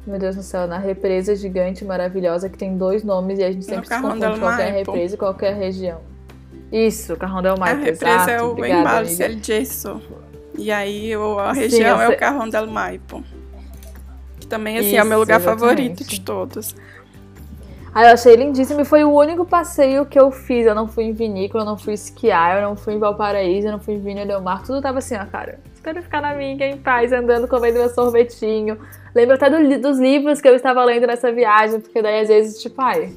Meu 0.05 0.19
Deus 0.19 0.35
do 0.35 0.43
céu, 0.43 0.67
na 0.67 0.79
represa 0.79 1.37
gigante 1.37 1.85
maravilhosa 1.85 2.49
que 2.49 2.59
tem 2.59 2.77
dois 2.77 3.05
nomes 3.05 3.39
e 3.39 3.45
a 3.45 3.53
gente 3.53 3.65
sempre 3.65 3.87
se 3.87 4.01
confunde 4.03 4.41
qualquer 4.41 4.73
represa 4.73 5.15
e 5.15 5.17
qualquer 5.17 5.55
região. 5.55 6.01
Isso, 6.73 7.17
Carrão 7.17 7.41
del 7.41 7.57
Maipo, 7.57 7.81
A 7.83 7.85
represa 7.85 8.15
exato. 8.17 8.31
é 8.31 8.43
o 8.43 8.51
Obrigada, 8.51 8.81
Embalse. 8.81 9.23
El 9.23 9.39
Gesso. 9.41 10.03
E 10.59 10.73
aí 10.73 11.13
a 11.15 11.53
região 11.53 12.01
é 12.03 12.07
essa- 12.07 12.15
o 12.15 12.19
Carrão 12.19 12.49
del 12.49 12.67
Maipo. 12.67 13.23
Que 14.41 14.49
também, 14.49 14.77
assim, 14.79 14.97
é 14.97 15.05
o 15.05 15.07
meu 15.07 15.19
Isso, 15.19 15.21
lugar 15.21 15.41
exatamente. 15.41 15.61
favorito 15.61 16.05
de 16.05 16.21
todos. 16.21 16.75
Ah, 17.95 18.07
eu 18.07 18.15
achei 18.15 18.35
lindíssimo 18.35 18.81
e 18.81 18.85
foi 18.85 19.05
o 19.05 19.13
único 19.13 19.45
passeio 19.45 20.05
que 20.05 20.19
eu 20.19 20.29
fiz. 20.33 20.67
Eu 20.67 20.75
não 20.75 20.89
fui 20.89 21.05
em 21.05 21.13
vinícola, 21.13 21.63
eu 21.63 21.67
não 21.69 21.79
fui 21.79 21.95
esquiar, 21.95 22.57
eu 22.57 22.69
não 22.69 22.75
fui 22.75 22.95
em 22.95 22.99
Valparaíso, 22.99 23.69
eu 23.69 23.73
não 23.73 23.79
fui 23.79 23.95
em 23.95 24.01
Vinha 24.01 24.27
Del 24.27 24.43
Mar. 24.43 24.65
Tudo 24.65 24.83
tava 24.83 24.99
assim, 24.99 25.15
ó, 25.15 25.25
cara. 25.25 25.61
Quero 25.81 26.03
ficar 26.03 26.21
na 26.21 26.35
minha, 26.35 26.67
em 26.67 26.77
paz, 26.77 27.13
andando, 27.13 27.47
comendo 27.47 27.79
meu 27.79 27.89
sorvetinho. 27.89 28.79
Lembro 29.15 29.37
até 29.37 29.49
do 29.49 29.81
dos 29.81 30.01
livros 30.01 30.41
que 30.41 30.49
eu 30.49 30.57
estava 30.57 30.85
lendo 30.85 31.07
nessa 31.07 31.31
viagem, 31.31 31.79
porque 31.79 32.03
daí 32.03 32.23
às 32.23 32.29
vezes, 32.29 32.61
tipo, 32.61 32.83
ai. 32.83 33.13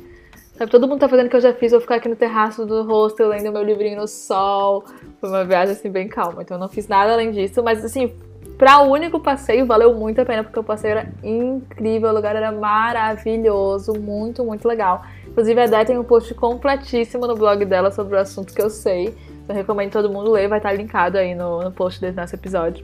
Sabe, 0.57 0.69
todo 0.69 0.87
mundo 0.87 0.99
tá 0.99 1.09
fazendo 1.09 1.25
o 1.25 1.29
que 1.29 1.35
eu 1.35 1.41
já 1.41 1.53
fiz, 1.53 1.71
vou 1.71 1.81
ficar 1.81 1.95
aqui 1.95 2.09
no 2.09 2.15
terraço 2.15 2.65
do 2.65 2.83
hostel 2.83 3.29
lendo 3.29 3.51
meu 3.51 3.63
livrinho 3.63 4.01
no 4.01 4.07
sol. 4.07 4.83
Foi 5.19 5.29
uma 5.29 5.43
viagem 5.43 5.73
assim 5.73 5.89
bem 5.89 6.07
calma, 6.07 6.43
então 6.43 6.57
eu 6.57 6.61
não 6.61 6.69
fiz 6.69 6.87
nada 6.87 7.13
além 7.13 7.31
disso, 7.31 7.63
mas 7.63 7.83
assim, 7.83 8.13
Pra 8.57 8.81
o 8.81 8.91
único 8.91 9.19
passeio, 9.19 9.67
valeu 9.67 9.93
muito 9.93 10.19
a 10.19 10.25
pena, 10.25 10.43
porque 10.43 10.59
o 10.59 10.63
passeio 10.63 10.91
era 10.93 11.13
incrível, 11.23 12.09
o 12.09 12.13
lugar 12.13 12.35
era 12.35 12.51
maravilhoso, 12.51 13.93
muito, 13.93 14.43
muito 14.43 14.67
legal. 14.67 15.03
Inclusive, 15.27 15.61
a 15.61 15.67
Dé 15.67 15.85
tem 15.85 15.97
um 15.99 16.03
post 16.03 16.33
completíssimo 16.33 17.27
no 17.27 17.35
blog 17.35 17.63
dela 17.65 17.91
sobre 17.91 18.15
o 18.15 18.19
assunto 18.19 18.55
que 18.55 18.61
eu 18.61 18.71
sei. 18.71 19.15
Eu 19.47 19.53
recomendo 19.53 19.91
todo 19.91 20.09
mundo 20.09 20.31
ler, 20.31 20.47
vai 20.47 20.57
estar 20.57 20.71
linkado 20.71 21.19
aí 21.19 21.35
no, 21.35 21.61
no 21.61 21.71
post 21.71 22.01
desse 22.01 22.17
nosso 22.17 22.33
episódio. 22.33 22.83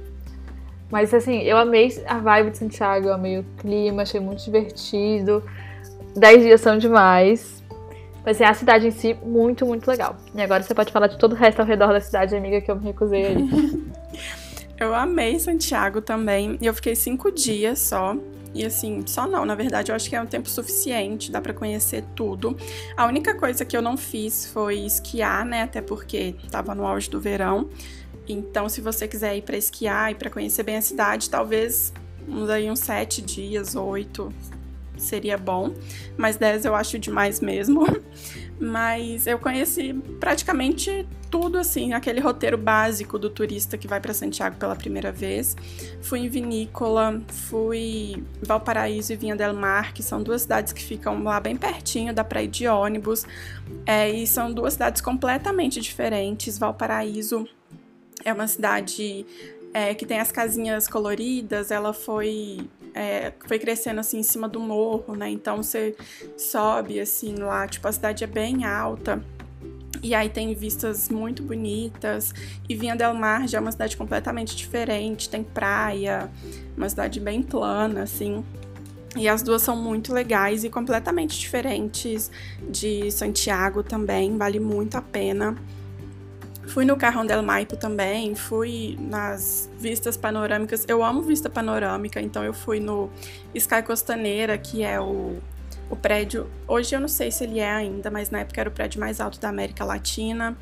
Mas 0.91 1.11
assim, 1.11 1.39
eu 1.41 1.57
amei 1.57 1.91
a 2.05 2.19
vibe 2.19 2.51
de 2.51 2.59
Santiago, 2.59 3.07
eu 3.07 3.13
amei 3.15 3.39
o 3.39 3.45
clima, 3.57 4.03
achei 4.03 4.19
muito 4.19 4.43
divertido. 4.43 5.43
Dez 6.15 6.43
dias 6.43 6.61
são 6.61 6.77
demais. 6.77 7.63
Mas 8.23 8.37
assim, 8.37 8.43
a 8.43 8.53
cidade 8.53 8.87
em 8.87 8.91
si, 8.91 9.17
muito, 9.25 9.65
muito 9.65 9.87
legal. 9.87 10.15
E 10.35 10.39
agora 10.39 10.61
você 10.61 10.75
pode 10.75 10.91
falar 10.91 11.07
de 11.07 11.17
todo 11.17 11.31
o 11.31 11.35
resto 11.35 11.61
ao 11.61 11.65
redor 11.65 11.87
da 11.87 11.99
cidade, 11.99 12.35
amiga, 12.35 12.61
que 12.61 12.69
eu 12.69 12.75
me 12.75 12.85
recusei 12.85 13.25
aí. 13.25 13.49
Eu 14.83 14.93
amei 14.93 15.39
Santiago 15.39 16.01
também. 16.01 16.57
E 16.61 16.65
eu 16.65 16.73
fiquei 16.73 16.95
cinco 16.95 17.31
dias 17.31 17.79
só. 17.79 18.15
E 18.53 18.65
assim, 18.65 19.01
só 19.07 19.25
não, 19.25 19.45
na 19.45 19.55
verdade, 19.55 19.91
eu 19.91 19.95
acho 19.95 20.07
que 20.09 20.15
é 20.15 20.21
um 20.21 20.27
tempo 20.27 20.47
suficiente, 20.47 21.31
dá 21.31 21.41
pra 21.41 21.53
conhecer 21.53 22.03
tudo. 22.15 22.55
A 22.95 23.07
única 23.07 23.33
coisa 23.33 23.65
que 23.65 23.75
eu 23.75 23.81
não 23.81 23.97
fiz 23.97 24.45
foi 24.51 24.79
esquiar, 24.79 25.43
né? 25.43 25.63
Até 25.63 25.81
porque 25.81 26.35
tava 26.51 26.75
no 26.75 26.85
auge 26.85 27.09
do 27.09 27.19
verão. 27.19 27.69
Então, 28.27 28.69
se 28.69 28.79
você 28.79 29.07
quiser 29.07 29.35
ir 29.37 29.41
pra 29.41 29.57
esquiar 29.57 30.11
e 30.11 30.15
pra 30.15 30.29
conhecer 30.29 30.63
bem 30.63 30.75
a 30.75 30.81
cidade, 30.81 31.29
talvez 31.29 31.91
uns 32.27 32.49
aí 32.49 32.69
uns 32.69 32.79
sete 32.79 33.21
dias, 33.21 33.75
oito 33.75 34.31
seria 34.97 35.37
bom. 35.37 35.73
Mas 36.17 36.37
dez 36.37 36.65
eu 36.65 36.75
acho 36.75 36.97
demais 36.99 37.39
mesmo. 37.39 37.85
Mas 38.59 39.27
eu 39.27 39.39
conheci 39.39 39.93
praticamente 40.19 41.05
tudo 41.29 41.57
assim, 41.57 41.93
aquele 41.93 42.19
roteiro 42.19 42.57
básico 42.57 43.17
do 43.17 43.29
turista 43.29 43.77
que 43.77 43.87
vai 43.87 43.99
para 43.99 44.13
Santiago 44.13 44.55
pela 44.57 44.75
primeira 44.75 45.11
vez. 45.11 45.57
Fui 46.01 46.19
em 46.19 46.29
Vinícola, 46.29 47.21
fui 47.27 48.23
Valparaíso 48.41 49.13
e 49.13 49.15
Vinha 49.15 49.35
del 49.35 49.53
Mar, 49.53 49.93
que 49.93 50.03
são 50.03 50.21
duas 50.21 50.43
cidades 50.43 50.71
que 50.71 50.83
ficam 50.83 51.23
lá 51.23 51.39
bem 51.39 51.57
pertinho, 51.57 52.13
dá 52.13 52.23
para 52.23 52.43
ir 52.43 52.47
de 52.47 52.67
ônibus. 52.67 53.25
É, 53.85 54.09
e 54.09 54.27
são 54.27 54.53
duas 54.53 54.73
cidades 54.73 55.01
completamente 55.01 55.81
diferentes. 55.81 56.57
Valparaíso 56.57 57.47
é 58.23 58.31
uma 58.31 58.47
cidade 58.47 59.25
é, 59.73 59.93
que 59.95 60.05
tem 60.05 60.19
as 60.19 60.31
casinhas 60.31 60.87
coloridas, 60.87 61.71
ela 61.71 61.93
foi 61.93 62.59
é, 62.93 63.33
foi 63.47 63.59
crescendo 63.59 63.99
assim 63.99 64.19
em 64.19 64.23
cima 64.23 64.47
do 64.47 64.59
morro, 64.59 65.15
né? 65.15 65.29
Então 65.29 65.57
você 65.57 65.95
sobe 66.37 66.99
assim 66.99 67.35
lá, 67.35 67.67
tipo 67.67 67.87
a 67.87 67.91
cidade 67.91 68.23
é 68.23 68.27
bem 68.27 68.65
alta. 68.65 69.23
E 70.01 70.13
aí 70.13 70.27
tem 70.27 70.53
vistas 70.53 71.07
muito 71.07 71.41
bonitas. 71.41 72.33
E 72.67 72.75
Vinha 72.75 72.95
del 72.95 73.13
Mar 73.13 73.47
já 73.47 73.57
é 73.57 73.61
uma 73.61 73.71
cidade 73.71 73.95
completamente 73.95 74.55
diferente, 74.55 75.29
tem 75.29 75.43
praia, 75.43 76.29
uma 76.75 76.89
cidade 76.89 77.19
bem 77.19 77.41
plana 77.41 78.03
assim. 78.03 78.43
E 79.15 79.29
as 79.29 79.43
duas 79.43 79.61
são 79.61 79.75
muito 79.75 80.11
legais 80.11 80.63
e 80.63 80.69
completamente 80.69 81.39
diferentes 81.39 82.31
de 82.67 83.11
Santiago 83.11 83.83
também, 83.83 84.37
vale 84.37 84.59
muito 84.59 84.97
a 84.97 85.01
pena. 85.01 85.55
Fui 86.67 86.85
no 86.85 86.95
Carrão 86.95 87.25
del 87.25 87.43
Maipo 87.43 87.75
também, 87.75 88.33
fui 88.35 88.97
nas 88.99 89.69
vistas 89.77 90.15
panorâmicas. 90.15 90.85
Eu 90.87 91.03
amo 91.03 91.21
vista 91.21 91.49
panorâmica, 91.49 92.21
então 92.21 92.43
eu 92.43 92.53
fui 92.53 92.79
no 92.79 93.09
Sky 93.53 93.83
Costaneira, 93.83 94.57
que 94.57 94.81
é 94.81 94.99
o, 94.99 95.37
o 95.89 95.95
prédio. 95.95 96.49
Hoje 96.67 96.95
eu 96.95 96.99
não 96.99 97.07
sei 97.07 97.31
se 97.31 97.43
ele 97.43 97.59
é 97.59 97.69
ainda, 97.69 98.09
mas 98.09 98.29
na 98.29 98.39
época 98.39 98.61
era 98.61 98.69
o 98.69 98.73
prédio 98.73 98.99
mais 98.99 99.19
alto 99.19 99.39
da 99.39 99.49
América 99.49 99.83
Latina. 99.83 100.57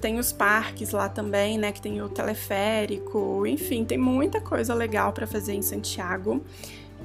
Tem 0.00 0.18
os 0.18 0.32
parques 0.32 0.90
lá 0.90 1.08
também, 1.08 1.58
né? 1.58 1.70
Que 1.70 1.80
tem 1.80 2.02
o 2.02 2.08
teleférico, 2.08 3.46
enfim, 3.46 3.84
tem 3.84 3.98
muita 3.98 4.40
coisa 4.40 4.74
legal 4.74 5.12
para 5.12 5.26
fazer 5.26 5.52
em 5.52 5.62
Santiago. 5.62 6.42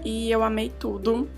E 0.04 0.32
eu 0.32 0.42
amei 0.42 0.72
tudo. 0.80 1.30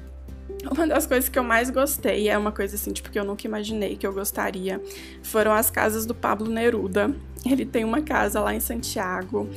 Uma 0.70 0.86
das 0.86 1.06
coisas 1.06 1.30
que 1.30 1.40
eu 1.40 1.44
mais 1.44 1.70
gostei, 1.70 2.30
é 2.30 2.38
uma 2.38 2.52
coisa 2.52 2.76
assim, 2.76 2.92
tipo, 2.92 3.10
que 3.10 3.18
eu 3.18 3.24
nunca 3.24 3.48
imaginei 3.48 3.96
que 3.96 4.06
eu 4.06 4.14
gostaria, 4.14 4.82
foram 5.24 5.54
as 5.54 5.70
casas 5.70 6.06
do 6.06 6.14
Pablo 6.14 6.50
Neruda. 6.50 7.14
Ele 7.46 7.66
tem 7.66 7.86
uma 7.86 8.02
casa 8.02 8.42
lá 8.42 8.54
em 8.54 8.60
Santiago 8.60 9.50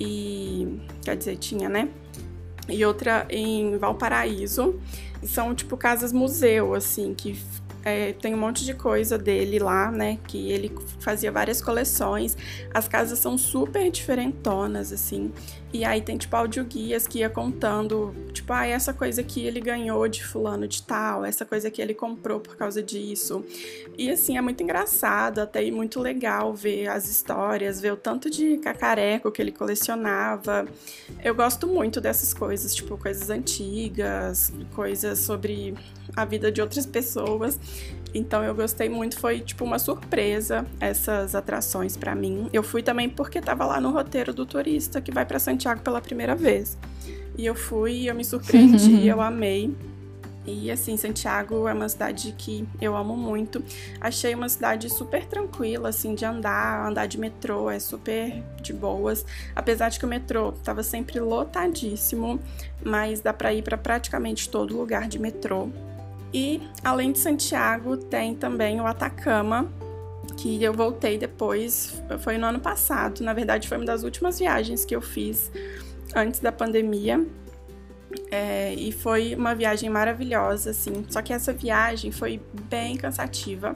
e. 0.00 0.80
Quer 1.04 1.16
dizer, 1.16 1.36
tinha, 1.36 1.68
né? 1.68 1.88
E 2.68 2.84
outra 2.84 3.26
em 3.28 3.76
Valparaíso. 3.76 4.80
E 5.22 5.26
são, 5.26 5.54
tipo, 5.54 5.76
casas 5.76 6.12
museu, 6.12 6.74
assim, 6.74 7.14
que 7.14 7.38
é, 7.86 8.12
tem 8.14 8.34
um 8.34 8.38
monte 8.38 8.64
de 8.64 8.74
coisa 8.74 9.16
dele 9.16 9.60
lá, 9.60 9.92
né? 9.92 10.18
Que 10.26 10.50
ele 10.50 10.76
fazia 10.98 11.30
várias 11.30 11.62
coleções. 11.62 12.36
As 12.74 12.88
casas 12.88 13.20
são 13.20 13.38
super 13.38 13.88
diferentonas, 13.92 14.92
assim. 14.92 15.32
E 15.72 15.84
aí 15.84 16.00
tem, 16.00 16.16
tipo, 16.16 16.34
audioguias 16.34 17.06
que 17.06 17.18
ia 17.18 17.30
contando, 17.30 18.12
tipo, 18.32 18.52
ah, 18.52 18.66
essa 18.66 18.92
coisa 18.92 19.22
que 19.22 19.44
ele 19.46 19.60
ganhou 19.60 20.08
de 20.08 20.24
fulano 20.24 20.66
de 20.66 20.82
tal, 20.82 21.24
essa 21.24 21.44
coisa 21.44 21.70
que 21.70 21.80
ele 21.80 21.94
comprou 21.94 22.40
por 22.40 22.56
causa 22.56 22.82
disso. 22.82 23.44
E, 23.96 24.10
assim, 24.10 24.36
é 24.36 24.40
muito 24.40 24.60
engraçado, 24.64 25.38
até 25.38 25.62
e 25.62 25.70
muito 25.70 26.00
legal 26.00 26.52
ver 26.54 26.88
as 26.88 27.08
histórias, 27.08 27.80
ver 27.80 27.92
o 27.92 27.96
tanto 27.96 28.28
de 28.28 28.56
cacareco 28.56 29.30
que 29.30 29.40
ele 29.40 29.52
colecionava. 29.52 30.66
Eu 31.22 31.36
gosto 31.36 31.68
muito 31.68 32.00
dessas 32.00 32.34
coisas, 32.34 32.74
tipo, 32.74 32.98
coisas 32.98 33.30
antigas, 33.30 34.52
coisas 34.74 35.20
sobre 35.20 35.74
a 36.16 36.24
vida 36.24 36.50
de 36.50 36.60
outras 36.60 36.86
pessoas. 36.86 37.58
Então 38.16 38.42
eu 38.42 38.54
gostei 38.54 38.88
muito, 38.88 39.18
foi 39.18 39.40
tipo 39.40 39.62
uma 39.62 39.78
surpresa 39.78 40.64
essas 40.80 41.34
atrações 41.34 41.96
para 41.96 42.14
mim. 42.14 42.48
Eu 42.50 42.62
fui 42.62 42.82
também 42.82 43.10
porque 43.10 43.42
tava 43.42 43.66
lá 43.66 43.78
no 43.78 43.90
roteiro 43.90 44.32
do 44.32 44.46
turista 44.46 45.02
que 45.02 45.12
vai 45.12 45.26
para 45.26 45.38
Santiago 45.38 45.82
pela 45.82 46.00
primeira 46.00 46.34
vez. 46.34 46.78
E 47.36 47.44
eu 47.44 47.54
fui, 47.54 48.08
eu 48.08 48.14
me 48.14 48.24
surpreendi, 48.24 49.06
eu 49.06 49.20
amei. 49.20 49.74
E 50.46 50.70
assim, 50.70 50.96
Santiago 50.96 51.68
é 51.68 51.74
uma 51.74 51.88
cidade 51.88 52.32
que 52.38 52.66
eu 52.80 52.96
amo 52.96 53.16
muito. 53.16 53.62
Achei 54.00 54.34
uma 54.34 54.48
cidade 54.48 54.88
super 54.88 55.26
tranquila, 55.26 55.88
assim, 55.88 56.14
de 56.14 56.24
andar, 56.24 56.86
andar 56.86 57.06
de 57.06 57.18
metrô, 57.18 57.68
é 57.68 57.80
super 57.80 58.42
de 58.62 58.72
boas. 58.72 59.26
Apesar 59.54 59.88
de 59.88 59.98
que 59.98 60.04
o 60.06 60.08
metrô 60.08 60.52
tava 60.52 60.82
sempre 60.84 61.18
lotadíssimo, 61.18 62.40
mas 62.82 63.20
dá 63.20 63.32
pra 63.32 63.52
ir 63.52 63.62
para 63.62 63.76
praticamente 63.76 64.48
todo 64.48 64.74
lugar 64.74 65.08
de 65.08 65.18
metrô. 65.18 65.68
E 66.36 66.60
além 66.84 67.12
de 67.12 67.18
Santiago, 67.18 67.96
tem 67.96 68.34
também 68.34 68.78
o 68.78 68.86
Atacama, 68.86 69.72
que 70.36 70.62
eu 70.62 70.70
voltei 70.70 71.16
depois, 71.16 72.02
foi 72.20 72.36
no 72.36 72.44
ano 72.44 72.60
passado. 72.60 73.22
Na 73.22 73.32
verdade, 73.32 73.66
foi 73.66 73.78
uma 73.78 73.86
das 73.86 74.02
últimas 74.02 74.38
viagens 74.38 74.84
que 74.84 74.94
eu 74.94 75.00
fiz 75.00 75.50
antes 76.14 76.38
da 76.40 76.52
pandemia. 76.52 77.26
É, 78.30 78.74
e 78.74 78.92
foi 78.92 79.34
uma 79.34 79.54
viagem 79.54 79.88
maravilhosa, 79.88 80.72
assim. 80.72 81.06
Só 81.08 81.22
que 81.22 81.32
essa 81.32 81.54
viagem 81.54 82.12
foi 82.12 82.38
bem 82.68 82.98
cansativa. 82.98 83.74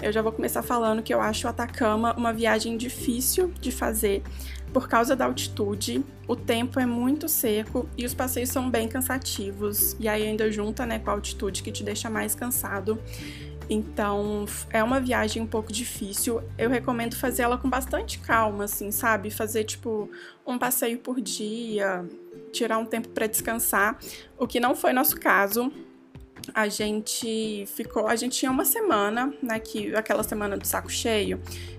Eu 0.00 0.10
já 0.10 0.22
vou 0.22 0.32
começar 0.32 0.62
falando 0.62 1.02
que 1.02 1.12
eu 1.12 1.20
acho 1.20 1.46
o 1.46 1.50
Atacama 1.50 2.14
uma 2.16 2.32
viagem 2.32 2.78
difícil 2.78 3.52
de 3.60 3.70
fazer 3.70 4.22
por 4.72 4.88
causa 4.88 5.16
da 5.16 5.24
altitude. 5.24 6.04
O 6.26 6.36
tempo 6.36 6.78
é 6.78 6.86
muito 6.86 7.28
seco 7.28 7.88
e 7.96 8.04
os 8.04 8.14
passeios 8.14 8.50
são 8.50 8.70
bem 8.70 8.88
cansativos. 8.88 9.96
E 9.98 10.08
aí 10.08 10.26
ainda 10.26 10.50
junta, 10.50 10.84
né, 10.84 10.98
com 10.98 11.10
a 11.10 11.12
altitude 11.14 11.62
que 11.62 11.72
te 11.72 11.82
deixa 11.82 12.10
mais 12.10 12.34
cansado. 12.34 12.98
Então, 13.70 14.46
é 14.70 14.82
uma 14.82 14.98
viagem 14.98 15.42
um 15.42 15.46
pouco 15.46 15.70
difícil. 15.70 16.42
Eu 16.56 16.70
recomendo 16.70 17.14
fazer 17.14 17.42
ela 17.42 17.58
com 17.58 17.68
bastante 17.68 18.18
calma, 18.18 18.64
assim, 18.64 18.90
sabe? 18.90 19.30
Fazer 19.30 19.64
tipo 19.64 20.10
um 20.46 20.58
passeio 20.58 20.98
por 20.98 21.20
dia, 21.20 22.06
tirar 22.50 22.78
um 22.78 22.86
tempo 22.86 23.08
para 23.10 23.26
descansar, 23.26 23.98
o 24.38 24.46
que 24.46 24.58
não 24.58 24.74
foi 24.74 24.92
nosso 24.92 25.20
caso. 25.20 25.70
A 26.54 26.66
gente 26.66 27.66
ficou, 27.66 28.06
a 28.06 28.16
gente 28.16 28.38
tinha 28.38 28.50
uma 28.50 28.64
semana, 28.64 29.34
né, 29.42 29.58
que 29.58 29.94
aquela 29.94 30.22
semana 30.22 30.56
do 30.56 30.66
saco 30.66 30.90
cheio, 30.90 31.38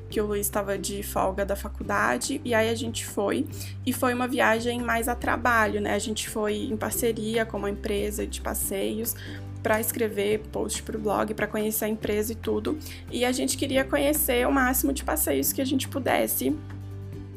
que 0.10 0.20
o 0.20 0.26
Luiz 0.26 0.48
estava 0.48 0.78
de 0.78 1.04
folga 1.04 1.46
da 1.46 1.56
faculdade, 1.56 2.42
e 2.44 2.54
aí 2.54 2.70
a 2.70 2.76
gente 2.76 3.06
foi, 3.06 3.46
e 3.86 3.94
foi 3.94 4.14
uma 4.14 4.28
viagem 4.28 4.82
mais 4.82 5.08
a 5.08 5.16
trabalho, 5.16 5.80
né? 5.80 5.94
A 5.94 6.00
gente 6.00 6.28
foi 6.28 6.56
em 6.56 6.76
parceria 6.76 7.46
com 7.46 7.58
uma 7.58 7.70
empresa 7.70 8.26
de 8.26 8.42
passeios 8.42 9.16
para 9.62 9.80
escrever 9.80 10.40
post 10.52 10.82
para 10.84 10.98
o 10.98 11.00
blog, 11.00 11.34
para 11.34 11.46
conhecer 11.46 11.86
a 11.86 11.90
empresa 11.90 12.32
e 12.32 12.36
tudo. 12.36 12.78
E 13.12 13.26
a 13.26 13.32
gente 13.32 13.58
queria 13.58 13.84
conhecer 13.84 14.48
o 14.48 14.52
máximo 14.52 14.94
de 14.94 15.04
passeios 15.04 15.54
que 15.54 15.62
a 15.62 15.66
gente 15.66 15.88
pudesse. 15.88 16.56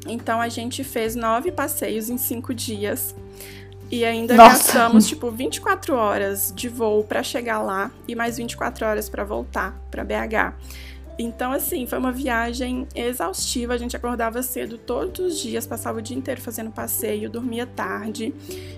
Então 0.07 0.41
a 0.41 0.49
gente 0.49 0.83
fez 0.83 1.15
nove 1.15 1.51
passeios 1.51 2.09
em 2.09 2.17
cinco 2.17 2.53
dias. 2.53 3.15
E 3.91 4.03
ainda 4.03 4.33
Nossa. 4.33 4.53
gastamos 4.55 5.07
tipo 5.07 5.29
24 5.29 5.95
horas 5.95 6.51
de 6.55 6.67
voo 6.67 7.03
para 7.03 7.21
chegar 7.21 7.61
lá 7.61 7.91
e 8.07 8.15
mais 8.15 8.37
24 8.37 8.85
horas 8.85 9.07
para 9.07 9.23
voltar 9.23 9.79
para 9.91 10.03
BH. 10.03 10.55
Então, 11.17 11.51
assim, 11.51 11.85
foi 11.85 11.99
uma 11.99 12.11
viagem 12.11 12.87
exaustiva. 12.95 13.73
A 13.73 13.77
gente 13.77 13.95
acordava 13.95 14.41
cedo 14.41 14.77
todos 14.77 15.33
os 15.33 15.39
dias, 15.39 15.67
passava 15.67 15.99
o 15.99 16.01
dia 16.01 16.17
inteiro 16.17 16.41
fazendo 16.41 16.71
passeio, 16.71 17.29
dormia 17.29 17.67
tarde. 17.67 18.33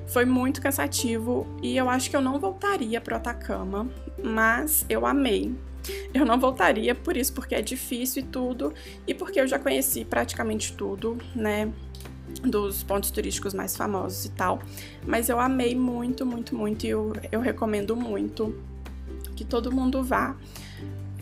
Foi 0.07 0.25
muito 0.25 0.61
cansativo 0.61 1.47
e 1.61 1.77
eu 1.77 1.89
acho 1.89 2.09
que 2.09 2.15
eu 2.15 2.21
não 2.21 2.39
voltaria 2.39 2.99
pro 2.99 3.15
Atacama, 3.15 3.87
mas 4.23 4.85
eu 4.89 5.05
amei. 5.05 5.55
Eu 6.13 6.25
não 6.25 6.39
voltaria 6.39 6.95
por 6.95 7.15
isso, 7.15 7.31
porque 7.33 7.55
é 7.55 7.61
difícil 7.61 8.23
e 8.23 8.25
tudo, 8.25 8.73
e 9.05 9.13
porque 9.13 9.39
eu 9.39 9.47
já 9.47 9.59
conheci 9.59 10.03
praticamente 10.03 10.73
tudo, 10.73 11.17
né? 11.35 11.71
Dos 12.43 12.83
pontos 12.83 13.11
turísticos 13.11 13.53
mais 13.53 13.77
famosos 13.77 14.25
e 14.25 14.31
tal. 14.31 14.59
Mas 15.05 15.29
eu 15.29 15.39
amei 15.39 15.75
muito, 15.75 16.25
muito, 16.25 16.55
muito, 16.55 16.85
e 16.85 16.89
eu, 16.89 17.13
eu 17.31 17.39
recomendo 17.39 17.95
muito 17.95 18.55
que 19.35 19.45
todo 19.45 19.71
mundo 19.71 20.03
vá. 20.03 20.35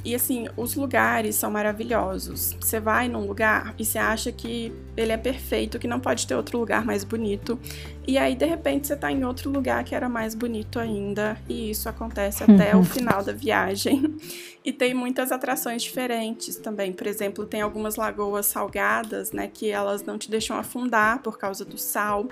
E 0.03 0.13
assim, 0.13 0.47
os 0.57 0.75
lugares 0.75 1.35
são 1.35 1.49
maravilhosos. 1.49 2.55
Você 2.59 2.79
vai 2.79 3.07
num 3.07 3.25
lugar 3.25 3.73
e 3.79 3.85
você 3.85 3.97
acha 3.97 4.31
que 4.31 4.73
ele 4.97 5.11
é 5.11 5.17
perfeito, 5.17 5.79
que 5.79 5.87
não 5.87 5.99
pode 5.99 6.27
ter 6.27 6.35
outro 6.35 6.59
lugar 6.59 6.85
mais 6.85 7.03
bonito. 7.03 7.57
E 8.05 8.17
aí, 8.17 8.35
de 8.35 8.45
repente, 8.45 8.87
você 8.87 8.97
tá 8.97 9.09
em 9.09 9.23
outro 9.23 9.49
lugar 9.49 9.83
que 9.85 9.95
era 9.95 10.09
mais 10.09 10.35
bonito 10.35 10.77
ainda. 10.77 11.37
E 11.47 11.71
isso 11.71 11.87
acontece 11.87 12.43
até 12.49 12.75
o 12.75 12.83
final 12.83 13.23
da 13.23 13.31
viagem. 13.31 14.17
E 14.63 14.73
tem 14.73 14.93
muitas 14.93 15.31
atrações 15.31 15.81
diferentes 15.81 16.57
também. 16.57 16.91
Por 16.91 17.07
exemplo, 17.07 17.45
tem 17.45 17.61
algumas 17.61 17.95
lagoas 17.95 18.45
salgadas, 18.45 19.31
né? 19.31 19.49
Que 19.51 19.69
elas 19.69 20.03
não 20.03 20.17
te 20.17 20.29
deixam 20.29 20.57
afundar 20.57 21.19
por 21.19 21.37
causa 21.37 21.63
do 21.63 21.77
sal. 21.77 22.27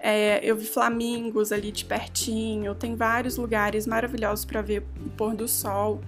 É, 0.00 0.38
eu 0.42 0.54
vi 0.54 0.66
flamingos 0.66 1.50
ali 1.50 1.72
de 1.72 1.84
pertinho. 1.84 2.74
Tem 2.74 2.94
vários 2.94 3.38
lugares 3.38 3.86
maravilhosos 3.86 4.44
para 4.44 4.60
ver 4.60 4.84
o 5.04 5.10
pôr 5.10 5.34
do 5.34 5.48
sol. 5.48 6.02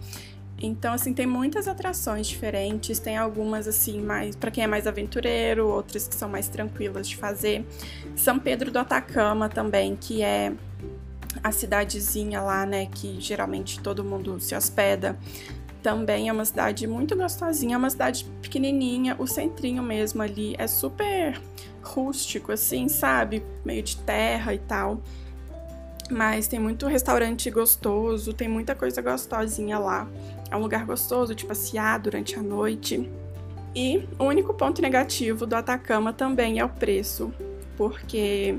Então, 0.60 0.92
assim, 0.92 1.14
tem 1.14 1.26
muitas 1.26 1.68
atrações 1.68 2.26
diferentes, 2.26 2.98
tem 2.98 3.16
algumas 3.16 3.68
assim 3.68 4.00
mais 4.00 4.34
para 4.34 4.50
quem 4.50 4.64
é 4.64 4.66
mais 4.66 4.86
aventureiro, 4.86 5.68
outras 5.68 6.08
que 6.08 6.14
são 6.14 6.28
mais 6.28 6.48
tranquilas 6.48 7.08
de 7.08 7.16
fazer. 7.16 7.64
São 8.16 8.38
Pedro 8.38 8.70
do 8.70 8.78
Atacama 8.78 9.48
também, 9.48 9.94
que 9.94 10.22
é 10.22 10.52
a 11.42 11.52
cidadezinha 11.52 12.40
lá, 12.40 12.66
né, 12.66 12.86
que 12.86 13.20
geralmente 13.20 13.80
todo 13.80 14.02
mundo 14.02 14.40
se 14.40 14.54
hospeda. 14.54 15.16
Também 15.80 16.28
é 16.28 16.32
uma 16.32 16.44
cidade 16.44 16.86
muito 16.88 17.16
gostosinha, 17.16 17.76
é 17.76 17.78
uma 17.78 17.90
cidade 17.90 18.24
pequenininha, 18.42 19.14
o 19.16 19.28
centrinho 19.28 19.82
mesmo 19.82 20.20
ali 20.22 20.56
é 20.58 20.66
super 20.66 21.40
rústico 21.80 22.50
assim, 22.50 22.88
sabe? 22.88 23.44
Meio 23.64 23.82
de 23.82 23.96
terra 23.98 24.52
e 24.52 24.58
tal. 24.58 25.00
Mas 26.10 26.48
tem 26.48 26.58
muito 26.58 26.86
restaurante 26.86 27.50
gostoso, 27.50 28.32
tem 28.32 28.48
muita 28.48 28.74
coisa 28.74 29.02
gostosinha 29.02 29.78
lá. 29.78 30.08
É 30.50 30.56
um 30.56 30.60
lugar 30.60 30.84
gostoso 30.86 31.34
de 31.34 31.44
passear 31.44 31.98
durante 31.98 32.38
a 32.38 32.42
noite. 32.42 33.10
E 33.74 34.08
o 34.18 34.24
único 34.24 34.54
ponto 34.54 34.80
negativo 34.80 35.46
do 35.46 35.54
Atacama 35.54 36.12
também 36.12 36.58
é 36.58 36.64
o 36.64 36.68
preço, 36.68 37.32
porque 37.76 38.56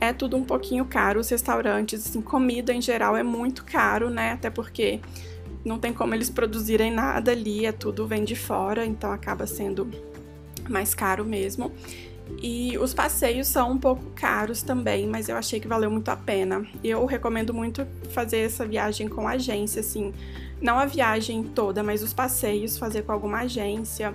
é 0.00 0.12
tudo 0.12 0.36
um 0.36 0.44
pouquinho 0.44 0.84
caro. 0.84 1.20
Os 1.20 1.28
restaurantes, 1.28 2.06
assim, 2.06 2.22
comida 2.22 2.72
em 2.72 2.80
geral 2.80 3.16
é 3.16 3.22
muito 3.22 3.64
caro, 3.64 4.08
né? 4.08 4.32
Até 4.32 4.48
porque 4.48 5.00
não 5.64 5.78
tem 5.78 5.92
como 5.92 6.14
eles 6.14 6.30
produzirem 6.30 6.90
nada 6.90 7.32
ali, 7.32 7.66
é 7.66 7.72
tudo 7.72 8.06
vem 8.06 8.24
de 8.24 8.34
fora, 8.34 8.86
então 8.86 9.12
acaba 9.12 9.46
sendo 9.46 9.90
mais 10.68 10.94
caro 10.94 11.24
mesmo. 11.24 11.72
E 12.42 12.78
os 12.78 12.94
passeios 12.94 13.48
são 13.48 13.72
um 13.72 13.78
pouco 13.78 14.04
caros 14.14 14.62
também, 14.62 15.06
mas 15.06 15.28
eu 15.28 15.36
achei 15.36 15.60
que 15.60 15.68
valeu 15.68 15.90
muito 15.90 16.08
a 16.08 16.16
pena. 16.16 16.66
Eu 16.82 17.04
recomendo 17.04 17.52
muito 17.52 17.86
fazer 18.10 18.38
essa 18.38 18.66
viagem 18.66 19.08
com 19.08 19.28
agência, 19.28 19.80
assim, 19.80 20.14
não 20.60 20.78
a 20.78 20.86
viagem 20.86 21.42
toda, 21.42 21.82
mas 21.82 22.02
os 22.02 22.12
passeios 22.12 22.78
fazer 22.78 23.02
com 23.02 23.12
alguma 23.12 23.40
agência, 23.40 24.14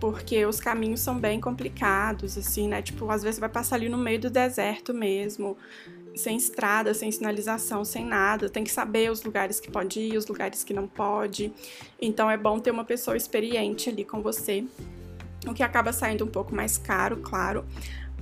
porque 0.00 0.44
os 0.46 0.60
caminhos 0.60 1.00
são 1.00 1.18
bem 1.18 1.40
complicados, 1.40 2.38
assim, 2.38 2.68
né? 2.68 2.80
Tipo, 2.80 3.10
às 3.10 3.22
vezes 3.22 3.36
você 3.36 3.40
vai 3.40 3.50
passar 3.50 3.76
ali 3.76 3.88
no 3.88 3.98
meio 3.98 4.20
do 4.20 4.30
deserto 4.30 4.94
mesmo, 4.94 5.56
sem 6.14 6.36
estrada, 6.36 6.94
sem 6.94 7.12
sinalização, 7.12 7.84
sem 7.84 8.04
nada. 8.04 8.48
Tem 8.48 8.64
que 8.64 8.70
saber 8.70 9.10
os 9.10 9.22
lugares 9.22 9.60
que 9.60 9.70
pode 9.70 10.00
ir, 10.00 10.16
os 10.16 10.26
lugares 10.26 10.64
que 10.64 10.72
não 10.72 10.88
pode. 10.88 11.52
Então 12.00 12.30
é 12.30 12.36
bom 12.36 12.58
ter 12.58 12.70
uma 12.70 12.84
pessoa 12.84 13.16
experiente 13.16 13.90
ali 13.90 14.04
com 14.04 14.22
você 14.22 14.64
o 15.46 15.54
que 15.54 15.62
acaba 15.62 15.92
saindo 15.92 16.24
um 16.24 16.28
pouco 16.28 16.54
mais 16.54 16.76
caro, 16.76 17.16
claro, 17.18 17.64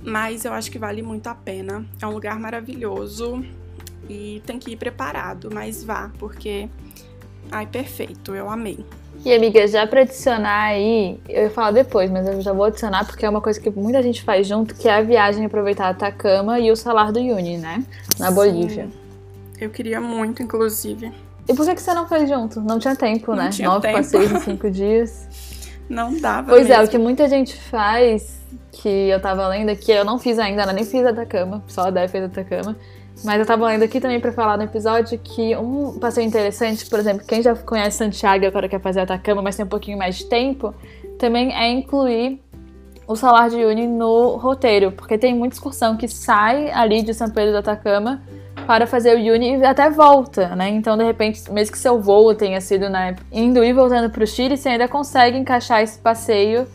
mas 0.01 0.45
eu 0.45 0.53
acho 0.53 0.71
que 0.71 0.79
vale 0.79 1.01
muito 1.01 1.27
a 1.27 1.35
pena. 1.35 1.85
É 2.01 2.07
um 2.07 2.11
lugar 2.11 2.39
maravilhoso 2.39 3.43
e 4.09 4.41
tem 4.45 4.57
que 4.57 4.71
ir 4.71 4.77
preparado, 4.77 5.49
mas 5.53 5.83
vá, 5.83 6.11
porque 6.17 6.69
ai, 7.51 7.65
perfeito, 7.65 8.33
eu 8.33 8.49
amei. 8.49 8.83
E 9.25 9.33
amiga, 9.33 9.67
já 9.67 9.85
para 9.85 10.01
adicionar 10.01 10.67
aí, 10.67 11.19
eu 11.27 11.43
ia 11.43 11.49
falar 11.49 11.71
depois, 11.71 12.09
mas 12.09 12.25
eu 12.25 12.41
já 12.41 12.53
vou 12.53 12.63
adicionar 12.63 13.05
porque 13.05 13.25
é 13.25 13.29
uma 13.29 13.41
coisa 13.41 13.59
que 13.59 13.69
muita 13.69 14.01
gente 14.01 14.23
faz 14.23 14.47
junto, 14.47 14.73
que 14.73 14.87
é 14.87 14.93
a 14.93 15.01
viagem 15.01 15.45
aproveitar 15.45 15.87
a 15.87 15.89
Atacama 15.89 16.57
e 16.57 16.71
o 16.71 16.75
Salar 16.75 17.11
do 17.11 17.19
Uyuni, 17.19 17.57
né? 17.57 17.83
Na 18.17 18.29
Sim. 18.29 18.35
Bolívia. 18.35 18.87
Eu 19.59 19.69
queria 19.69 19.99
muito, 19.99 20.41
inclusive. 20.41 21.11
E 21.49 21.53
por 21.53 21.65
que, 21.65 21.75
que 21.75 21.81
você 21.81 21.93
não 21.93 22.07
fez 22.07 22.29
junto? 22.29 22.61
Não 22.61 22.79
tinha 22.79 22.95
tempo, 22.95 23.31
não 23.31 23.43
né? 23.43 23.49
Tinha 23.49 23.67
Nove 23.67 23.81
tempo. 23.81 23.97
passeios 23.97 24.31
em 24.31 24.39
cinco 24.39 24.71
dias. 24.71 25.27
Não 25.89 26.15
dava 26.17 26.49
Pois 26.49 26.67
mesmo. 26.67 26.81
é, 26.81 26.85
o 26.85 26.87
que 26.87 26.97
muita 26.97 27.27
gente 27.27 27.55
faz, 27.55 28.39
que 28.71 28.87
eu 28.87 29.19
tava 29.19 29.47
lendo 29.47 29.69
aqui, 29.69 29.91
eu 29.91 30.05
não 30.05 30.19
fiz 30.19 30.37
ainda, 30.37 30.65
né? 30.65 30.73
nem 30.73 30.85
fiz 30.85 31.05
a 31.05 31.09
Atacama, 31.09 31.63
só 31.67 31.87
a 31.87 31.89
Dé 31.89 32.07
fez 32.07 32.23
a 32.23 32.27
Atacama. 32.27 32.75
Mas 33.23 33.39
eu 33.39 33.45
tava 33.45 33.65
lendo 33.65 33.83
aqui 33.83 33.99
também 33.99 34.19
pra 34.19 34.31
falar 34.31 34.55
no 34.57 34.63
episódio 34.63 35.19
que 35.19 35.55
um 35.57 35.99
passeio 35.99 36.25
interessante, 36.25 36.85
por 36.85 36.99
exemplo, 36.99 37.25
quem 37.27 37.41
já 37.41 37.53
conhece 37.55 37.97
Santiago 37.97 38.45
e 38.45 38.47
agora 38.47 38.69
quer 38.69 38.79
fazer 38.79 39.01
a 39.01 39.03
Atacama, 39.03 39.41
mas 39.41 39.57
tem 39.57 39.65
um 39.65 39.69
pouquinho 39.69 39.97
mais 39.97 40.17
de 40.17 40.25
tempo, 40.25 40.73
também 41.17 41.53
é 41.53 41.69
incluir 41.69 42.41
o 43.05 43.15
Salar 43.15 43.49
de 43.49 43.57
Uyuni 43.57 43.87
no 43.87 44.37
roteiro, 44.37 44.91
porque 44.91 45.17
tem 45.17 45.35
muita 45.35 45.55
excursão 45.55 45.97
que 45.97 46.07
sai 46.07 46.71
ali 46.71 47.01
de 47.01 47.13
São 47.13 47.29
Pedro 47.29 47.51
do 47.51 47.57
Atacama 47.57 48.21
para 48.69 48.85
fazer 48.85 49.15
o 49.15 49.33
Uni 49.33 49.57
e 49.57 49.65
até 49.65 49.89
volta, 49.89 50.55
né? 50.55 50.69
Então, 50.69 50.95
de 50.95 51.03
repente, 51.03 51.51
mesmo 51.51 51.71
que 51.71 51.77
seu 51.79 51.99
voo 51.99 52.35
tenha 52.35 52.61
sido 52.61 52.87
né, 52.87 53.15
indo 53.31 53.63
e 53.63 53.73
voltando 53.73 54.11
para 54.11 54.23
o 54.23 54.27
Chile, 54.27 54.55
você 54.55 54.69
ainda 54.69 54.87
consegue 54.87 55.35
encaixar 55.39 55.81
esse 55.81 55.97
passeio 55.97 56.67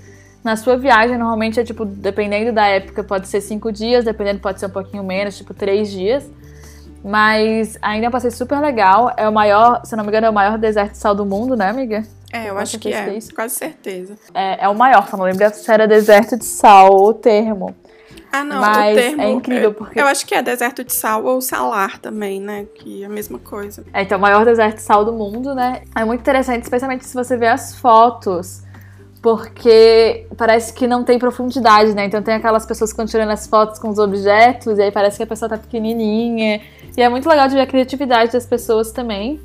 na 0.43 0.57
sua 0.57 0.77
viagem. 0.77 1.17
Normalmente 1.17 1.61
é 1.61 1.63
tipo, 1.63 1.85
dependendo 1.85 2.51
da 2.51 2.67
época, 2.67 3.05
pode 3.05 3.29
ser 3.29 3.41
cinco 3.41 3.71
dias, 3.71 4.05
dependendo, 4.05 4.41
pode 4.41 4.59
ser 4.59 4.67
um 4.67 4.71
pouquinho 4.71 5.05
menos, 5.05 5.39
tipo 5.39 5.55
três 5.55 5.89
dias. 5.89 6.29
Mas 7.05 7.79
ainda 7.81 8.07
é 8.07 8.09
um 8.09 8.13
passeio 8.13 8.33
super 8.33 8.59
legal. 8.59 9.13
É 9.17 9.29
o 9.29 9.33
maior, 9.33 9.83
se 9.85 9.95
não 9.95 10.03
me 10.03 10.09
engano, 10.09 10.27
é 10.27 10.31
o 10.31 10.35
maior 10.35 10.59
deserto 10.59 10.95
de 10.95 10.99
sal 10.99 11.15
do 11.15 11.25
mundo, 11.25 11.55
né, 11.55 11.69
amiga? 11.69 12.03
É, 12.33 12.51
eu 12.51 12.59
acho 12.59 12.77
que 12.81 12.93
é, 12.93 13.17
isso. 13.17 13.33
quase 13.33 13.55
certeza. 13.55 14.17
É, 14.35 14.65
é 14.65 14.69
o 14.69 14.75
maior, 14.75 15.09
só 15.09 15.17
não 15.17 15.27
lembro 15.27 15.49
se 15.55 15.71
era 15.71 15.87
deserto 15.87 16.37
de 16.37 16.45
sal 16.45 16.93
o 16.93 17.15
termo. 17.15 17.73
Ah, 18.35 18.45
não, 18.45 18.61
Mas 18.61 18.93
o 18.93 19.01
termo, 19.01 19.23
é 19.23 19.31
incrível 19.31 19.63
eu- 19.65 19.75
porque- 19.75 20.01
Eu 20.01 20.07
acho 20.07 20.27
que 20.27 20.35
é 20.35 20.43
deserto 20.43 20.83
de 20.83 20.93
sal 20.93 21.25
ou 21.25 21.41
salar 21.41 21.99
também, 21.99 22.41
né? 22.41 22.67
Que 22.75 23.03
é 23.03 23.07
a 23.07 23.09
mesma 23.09 23.39
coisa. 23.39 23.85
É, 23.93 24.03
então, 24.03 24.19
o 24.19 24.21
maior 24.21 24.45
deserto 24.45 24.77
de 24.77 24.83
sal 24.83 25.05
do 25.05 25.13
mundo, 25.13 25.55
né? 25.55 25.83
É 25.95 26.05
muito 26.05 26.21
interessante, 26.21 26.63
especialmente 26.63 27.07
se 27.07 27.15
você 27.15 27.37
vê 27.37 27.47
as 27.47 27.77
fotos, 27.79 28.63
porque 29.23 30.27
parece 30.37 30.73
que 30.75 30.87
não 30.87 31.03
tem 31.03 31.19
profundidade, 31.19 31.95
né? 31.95 32.05
Então 32.05 32.23
tem 32.23 32.35
aquelas 32.35 32.67
pessoas 32.67 32.91
que 32.91 32.95
estão 32.95 33.07
tirando 33.07 33.31
as 33.31 33.47
fotos 33.47 33.79
com 33.79 33.89
os 33.89 33.99
objetos, 33.99 34.79
e 34.79 34.83
aí 34.83 34.91
parece 34.93 35.17
que 35.17 35.23
a 35.23 35.27
pessoa 35.27 35.49
tá 35.49 35.57
pequenininha. 35.57 36.61
E 36.97 37.01
é 37.03 37.09
muito 37.09 37.29
legal 37.29 37.49
de 37.49 37.55
ver 37.55 37.63
a 37.63 37.67
criatividade 37.67 38.33
das 38.33 38.45
pessoas 38.47 38.93
também. 38.93 39.41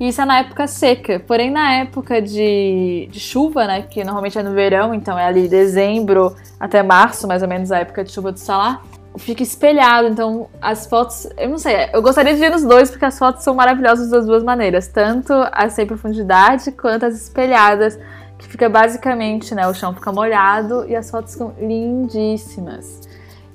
E 0.00 0.08
isso 0.08 0.20
é 0.20 0.24
na 0.24 0.38
época 0.40 0.66
seca. 0.66 1.20
Porém, 1.20 1.50
na 1.50 1.74
época 1.74 2.20
de, 2.20 3.08
de 3.10 3.20
chuva, 3.20 3.66
né? 3.66 3.82
Que 3.82 4.02
normalmente 4.02 4.38
é 4.38 4.42
no 4.42 4.52
verão, 4.52 4.92
então 4.94 5.18
é 5.18 5.24
ali 5.24 5.48
dezembro 5.48 6.34
até 6.58 6.82
março, 6.82 7.28
mais 7.28 7.42
ou 7.42 7.48
menos, 7.48 7.70
a 7.70 7.78
época 7.78 8.02
de 8.04 8.12
chuva 8.12 8.32
do 8.32 8.38
salar. 8.38 8.82
Fica 9.16 9.44
espelhado, 9.44 10.08
então 10.08 10.48
as 10.60 10.86
fotos. 10.86 11.28
Eu 11.38 11.48
não 11.48 11.58
sei, 11.58 11.88
eu 11.92 12.02
gostaria 12.02 12.34
de 12.34 12.40
ver 12.40 12.50
nos 12.50 12.64
dois, 12.64 12.90
porque 12.90 13.04
as 13.04 13.16
fotos 13.16 13.44
são 13.44 13.54
maravilhosas 13.54 14.10
das 14.10 14.26
duas 14.26 14.42
maneiras. 14.42 14.88
Tanto 14.88 15.32
as 15.52 15.72
sem 15.74 15.86
profundidade 15.86 16.72
quanto 16.72 17.06
as 17.06 17.14
espelhadas, 17.14 17.96
que 18.36 18.48
fica 18.48 18.68
basicamente, 18.68 19.54
né? 19.54 19.68
O 19.68 19.74
chão 19.74 19.94
fica 19.94 20.10
molhado 20.10 20.84
e 20.88 20.96
as 20.96 21.08
fotos 21.08 21.34
ficam 21.34 21.54
lindíssimas. 21.60 23.02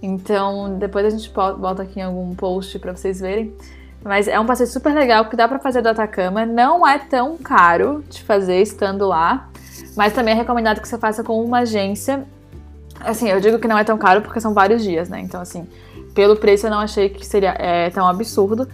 Então, 0.02 0.78
depois 0.80 1.06
a 1.06 1.10
gente 1.10 1.30
bo- 1.30 1.56
bota 1.58 1.84
aqui 1.84 2.00
em 2.00 2.04
algum 2.04 2.34
post 2.34 2.80
pra 2.80 2.96
vocês 2.96 3.20
verem. 3.20 3.54
Mas 4.04 4.28
é 4.28 4.40
um 4.40 4.46
passeio 4.46 4.70
super 4.70 4.94
legal 4.94 5.26
que 5.26 5.36
dá 5.36 5.48
pra 5.48 5.60
fazer 5.60 5.82
do 5.82 5.90
Atacama. 5.90 6.46
Não 6.46 6.88
é 6.88 6.98
tão 6.98 7.38
caro 7.38 8.04
de 8.10 8.24
fazer 8.24 8.62
estando 8.62 9.08
lá. 9.08 9.50
Mas 9.96 10.14
também 10.14 10.34
é 10.34 10.38
recomendado 10.38 10.82
que 10.82 10.88
você 10.88 10.98
faça 10.98 11.24
com 11.24 11.44
uma 11.44 11.60
agência. 11.60 12.26
Assim, 13.00 13.30
eu 13.30 13.40
digo 13.40 13.60
que 13.60 13.68
não 13.68 13.78
é 13.78 13.84
tão 13.84 13.98
caro 13.98 14.22
porque 14.22 14.40
são 14.40 14.54
vários 14.54 14.84
dias, 14.84 15.10
né? 15.10 15.20
Então, 15.20 15.42
assim, 15.42 15.68
pelo 16.14 16.36
preço 16.36 16.68
eu 16.68 16.72
não 16.72 16.80
achei 16.80 17.10
que 17.10 17.26
seria 17.26 17.56
é, 17.58 17.90
tão 17.90 18.08
absurdo. 18.08 18.68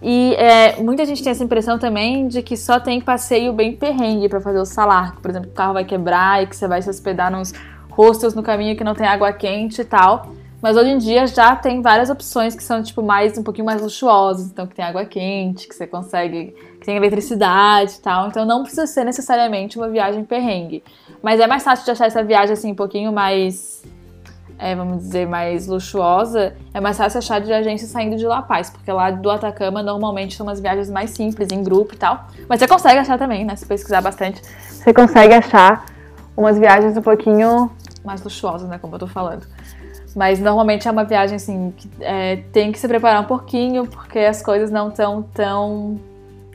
E 0.00 0.34
é, 0.34 0.76
muita 0.80 1.04
gente 1.04 1.22
tem 1.22 1.30
essa 1.30 1.42
impressão 1.42 1.78
também 1.78 2.28
de 2.28 2.40
que 2.42 2.56
só 2.56 2.78
tem 2.78 3.00
passeio 3.00 3.52
bem 3.52 3.74
perrengue 3.74 4.28
pra 4.28 4.40
fazer 4.40 4.58
o 4.58 4.64
salar. 4.64 5.16
Por 5.16 5.30
exemplo, 5.30 5.50
o 5.50 5.52
carro 5.52 5.72
vai 5.72 5.84
quebrar 5.84 6.42
e 6.42 6.46
que 6.46 6.54
você 6.54 6.68
vai 6.68 6.80
se 6.80 6.88
hospedar 6.88 7.30
nos 7.30 7.52
hostels 7.90 8.34
no 8.34 8.42
caminho 8.42 8.76
que 8.76 8.84
não 8.84 8.94
tem 8.94 9.06
água 9.06 9.32
quente 9.32 9.80
e 9.80 9.84
tal. 9.84 10.32
Mas 10.60 10.76
hoje 10.76 10.90
em 10.90 10.98
dia 10.98 11.26
já 11.26 11.54
tem 11.54 11.80
várias 11.80 12.10
opções 12.10 12.54
que 12.54 12.62
são, 12.62 12.82
tipo, 12.82 13.00
mais 13.00 13.38
um 13.38 13.44
pouquinho 13.44 13.64
mais 13.64 13.80
luxuosas. 13.80 14.46
Então, 14.46 14.66
que 14.66 14.74
tem 14.74 14.84
água 14.84 15.04
quente, 15.04 15.68
que 15.68 15.74
você 15.74 15.86
consegue. 15.86 16.54
que 16.80 16.86
tem 16.86 16.96
eletricidade 16.96 17.92
e 17.92 18.00
tal. 18.00 18.28
Então 18.28 18.44
não 18.44 18.62
precisa 18.62 18.86
ser 18.86 19.04
necessariamente 19.04 19.78
uma 19.78 19.88
viagem 19.88 20.24
perrengue. 20.24 20.82
Mas 21.22 21.38
é 21.40 21.46
mais 21.46 21.62
fácil 21.62 21.84
de 21.84 21.90
achar 21.92 22.06
essa 22.06 22.24
viagem 22.24 22.52
assim, 22.52 22.72
um 22.72 22.74
pouquinho 22.74 23.12
mais. 23.12 23.84
é, 24.58 24.74
vamos 24.74 24.98
dizer, 24.98 25.28
mais 25.28 25.68
luxuosa. 25.68 26.56
É 26.74 26.80
mais 26.80 26.96
fácil 26.96 27.18
achar 27.18 27.40
de 27.40 27.52
agência 27.52 27.86
saindo 27.86 28.16
de 28.16 28.26
La 28.26 28.42
Paz. 28.42 28.68
Porque 28.68 28.90
lá 28.90 29.12
do 29.12 29.30
Atacama 29.30 29.80
normalmente 29.80 30.34
são 30.36 30.44
umas 30.44 30.58
viagens 30.58 30.90
mais 30.90 31.10
simples, 31.10 31.50
em 31.52 31.62
grupo 31.62 31.94
e 31.94 31.98
tal. 31.98 32.26
Mas 32.48 32.58
você 32.58 32.66
consegue 32.66 32.98
achar 32.98 33.16
também, 33.16 33.44
né? 33.44 33.54
Se 33.54 33.64
pesquisar 33.64 34.00
bastante, 34.00 34.42
você 34.68 34.92
consegue 34.92 35.34
achar 35.34 35.86
umas 36.36 36.58
viagens 36.58 36.96
um 36.96 37.02
pouquinho 37.02 37.70
mais 38.04 38.22
luxuosas, 38.22 38.68
né? 38.68 38.78
Como 38.78 38.96
eu 38.96 38.98
tô 38.98 39.06
falando. 39.06 39.46
Mas 40.16 40.38
normalmente 40.40 40.88
é 40.88 40.90
uma 40.90 41.04
viagem 41.04 41.36
assim 41.36 41.72
que 41.76 41.88
é, 42.00 42.36
tem 42.52 42.72
que 42.72 42.78
se 42.78 42.88
preparar 42.88 43.20
um 43.22 43.26
pouquinho, 43.26 43.86
porque 43.86 44.18
as 44.18 44.42
coisas 44.42 44.70
não 44.70 44.88
estão 44.88 45.22
tão. 45.22 46.00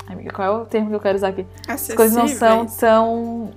Amiga, 0.07 0.31
qual 0.31 0.47
é 0.47 0.61
o 0.61 0.65
termo 0.65 0.89
que 0.89 0.95
eu 0.95 0.99
quero 0.99 1.15
usar 1.15 1.29
aqui? 1.29 1.45
As 1.67 1.87
coisas 1.93 2.15
não 2.17 2.27
são 2.27 2.65
tão. 2.65 3.51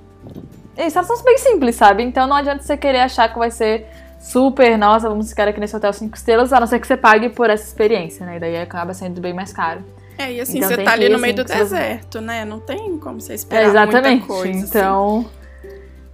Isso, 0.77 0.99
elas 0.99 1.07
são 1.07 1.23
bem 1.25 1.39
simples, 1.39 1.75
sabe? 1.75 2.03
Então 2.03 2.27
não 2.27 2.37
adianta 2.37 2.63
você 2.63 2.77
querer 2.77 3.01
achar 3.01 3.33
que 3.33 3.39
vai 3.39 3.51
ser 3.51 3.87
super, 4.21 4.77
nossa, 4.77 5.09
vamos 5.09 5.29
ficar 5.31 5.49
aqui 5.49 5.59
nesse 5.59 5.75
hotel 5.75 5.93
5 5.93 6.15
estrelas, 6.17 6.53
a 6.53 6.61
não 6.61 6.67
ser 6.67 6.79
que 6.81 6.87
você 6.87 6.97
pague 6.97 7.29
por 7.31 7.49
essa 7.49 7.65
experiência, 7.65 8.27
né? 8.27 8.37
E 8.37 8.41
daí 8.41 8.57
acaba 8.61 8.93
sendo 8.93 9.21
bem 9.21 9.33
mais 9.33 9.53
caro. 9.53 9.83
É, 10.19 10.33
e 10.33 10.41
assim, 10.41 10.59
Então 10.59 10.71
você 10.71 10.83
tá 10.83 10.93
ali 10.93 11.09
no 11.09 11.19
meio 11.19 11.35
assim, 11.35 11.43
do 11.43 11.45
deserto, 11.45 12.21
né? 12.21 12.45
Não 12.45 12.59
tem 12.59 12.99
como 12.99 13.21
você 13.21 13.33
É, 13.33 13.35
esperar 13.37 13.65
exatamente. 13.65 14.19
muita 14.21 14.27
coisa. 14.27 14.51
assim. 14.59 14.69
então, 14.69 15.27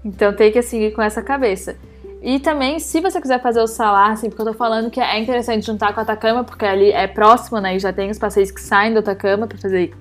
então 0.05 0.33
tem 0.35 0.51
que 0.53 0.63
seguir 0.63 0.93
com 0.93 1.03
essa 1.03 1.23
cabeça. 1.23 1.77
E 2.23 2.39
também, 2.39 2.79
se 2.79 3.01
você 3.01 3.21
quiser 3.21 3.43
fazer 3.43 3.61
o 3.61 3.67
salar, 3.67 4.13
assim, 4.13 4.29
porque 4.29 4.43
eu 4.43 4.47
tô 4.47 4.55
falando 4.55 4.91
que 4.91 5.01
é 5.01 5.19
interessante 5.19 5.67
juntar 5.67 5.93
com 5.93 5.99
a 5.99 6.05
Atacama, 6.05 6.45
porque 6.45 6.65
ali 6.65 6.93
é 6.93 7.09
próximo, 7.09 7.59
né? 7.59 7.75
E 7.75 7.81
já 7.81 7.93
tem 7.93 8.11
os 8.11 8.19
passeios 8.19 8.53
que 8.53 8.61
saem 8.61 8.93
do 8.93 9.01
Atacama 9.01 9.49
pra 9.49 9.59
fazer, 9.59 9.93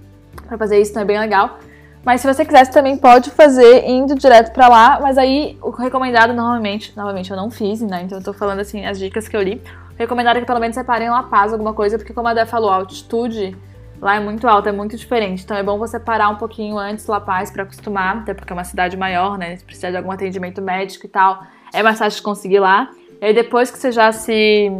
pra 0.47 0.55
fazer 0.55 0.79
isso, 0.79 0.91
então 0.91 1.01
é 1.01 1.05
bem 1.05 1.19
legal. 1.19 1.57
Mas 2.05 2.21
se 2.21 2.31
você 2.31 2.45
quiser, 2.45 2.65
você 2.65 2.71
também 2.71 2.95
pode 2.95 3.31
fazer 3.31 3.87
indo 3.87 4.13
direto 4.13 4.53
pra 4.53 4.67
lá, 4.67 4.99
mas 5.01 5.17
aí 5.17 5.57
o 5.63 5.71
recomendado 5.71 6.31
normalmente, 6.31 6.95
novamente 6.95 7.31
eu 7.31 7.37
não 7.37 7.49
fiz, 7.49 7.81
né? 7.81 8.03
Então 8.03 8.19
eu 8.19 8.23
tô 8.23 8.33
falando 8.33 8.59
assim 8.59 8.85
as 8.85 8.99
dicas 8.99 9.27
que 9.27 9.35
eu 9.35 9.41
li. 9.41 9.59
Recomendado 9.97 10.37
é 10.37 10.41
que 10.41 10.45
pelo 10.45 10.59
menos 10.59 10.75
separem 10.75 11.09
La 11.09 11.23
Paz 11.23 11.51
alguma 11.51 11.73
coisa, 11.73 11.97
porque 11.97 12.13
como 12.13 12.27
a 12.27 12.35
Dé 12.35 12.45
falou, 12.45 12.69
a 12.69 12.75
altitude 12.75 13.57
lá 13.99 14.15
é 14.15 14.19
muito 14.19 14.47
alta, 14.47 14.69
é 14.69 14.71
muito 14.71 14.95
diferente. 14.95 15.43
Então 15.43 15.57
é 15.57 15.63
bom 15.63 15.77
você 15.79 15.99
parar 15.99 16.29
um 16.29 16.35
pouquinho 16.35 16.77
antes 16.77 17.07
La 17.07 17.19
Paz 17.19 17.49
pra 17.49 17.63
acostumar, 17.63 18.17
até 18.17 18.33
porque 18.33 18.51
é 18.51 18.55
uma 18.55 18.63
cidade 18.63 18.95
maior, 18.95 19.39
né? 19.39 19.55
Se 19.55 19.63
precisar 19.63 19.89
de 19.89 19.97
algum 19.97 20.11
atendimento 20.11 20.61
médico 20.61 21.05
e 21.05 21.09
tal, 21.09 21.43
é 21.73 21.83
mais 21.83 21.99
fácil 21.99 22.17
de 22.17 22.23
conseguir 22.23 22.59
lá. 22.59 22.91
E 23.21 23.25
aí 23.25 23.33
depois 23.33 23.69
que 23.71 23.77
você 23.77 23.91
já 23.91 24.11
se 24.11 24.71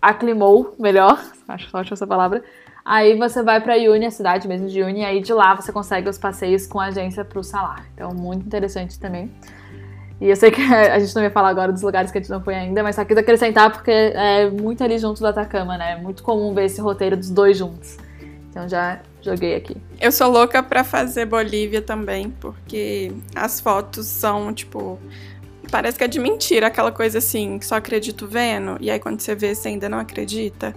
aclimou 0.00 0.74
melhor, 0.78 1.20
acho 1.48 1.76
ótima 1.76 1.94
essa 1.94 2.06
palavra, 2.06 2.42
Aí 2.84 3.16
você 3.16 3.42
vai 3.42 3.60
pra 3.60 3.76
Uni, 3.76 4.06
a 4.06 4.10
cidade 4.10 4.48
mesmo 4.48 4.66
de 4.66 4.82
Uni, 4.82 5.00
e 5.00 5.04
aí 5.04 5.20
de 5.20 5.32
lá 5.32 5.54
você 5.54 5.70
consegue 5.70 6.08
os 6.08 6.18
passeios 6.18 6.66
com 6.66 6.80
a 6.80 6.86
agência 6.86 7.24
pro 7.24 7.44
salar. 7.44 7.86
Então, 7.94 8.10
muito 8.12 8.44
interessante 8.46 8.98
também. 8.98 9.30
E 10.20 10.28
eu 10.28 10.36
sei 10.36 10.50
que 10.50 10.60
a 10.74 10.98
gente 10.98 11.14
não 11.14 11.22
ia 11.22 11.30
falar 11.30 11.48
agora 11.48 11.72
dos 11.72 11.82
lugares 11.82 12.10
que 12.10 12.18
a 12.18 12.20
gente 12.20 12.30
não 12.30 12.42
foi 12.42 12.54
ainda, 12.54 12.82
mas 12.82 12.96
só 12.96 13.04
quis 13.04 13.16
acrescentar 13.16 13.70
porque 13.70 13.90
é 13.90 14.50
muito 14.50 14.82
ali 14.82 14.98
junto 14.98 15.20
do 15.20 15.26
Atacama, 15.26 15.78
né? 15.78 15.92
É 15.92 15.96
muito 15.96 16.22
comum 16.22 16.52
ver 16.54 16.64
esse 16.64 16.80
roteiro 16.80 17.16
dos 17.16 17.30
dois 17.30 17.56
juntos. 17.56 17.96
Então 18.50 18.68
já 18.68 18.98
joguei 19.22 19.54
aqui. 19.54 19.76
Eu 20.00 20.10
sou 20.10 20.28
louca 20.30 20.62
pra 20.62 20.82
fazer 20.82 21.26
Bolívia 21.26 21.80
também, 21.80 22.30
porque 22.40 23.12
as 23.34 23.60
fotos 23.60 24.06
são, 24.06 24.52
tipo. 24.52 24.98
Parece 25.70 25.96
que 25.96 26.04
é 26.04 26.08
de 26.08 26.18
mentira, 26.18 26.66
aquela 26.66 26.90
coisa 26.90 27.18
assim, 27.18 27.58
que 27.58 27.66
só 27.66 27.76
acredito 27.76 28.26
vendo, 28.26 28.76
e 28.80 28.90
aí 28.90 28.98
quando 28.98 29.20
você 29.20 29.34
vê, 29.34 29.54
você 29.54 29.68
ainda 29.68 29.88
não 29.88 29.98
acredita. 29.98 30.74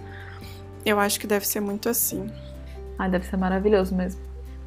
Eu 0.86 1.00
acho 1.00 1.18
que 1.18 1.26
deve 1.26 1.46
ser 1.46 1.60
muito 1.60 1.88
assim. 1.88 2.30
Ah, 2.98 3.08
deve 3.08 3.26
ser 3.26 3.36
maravilhoso 3.36 3.94
mesmo. 3.94 4.20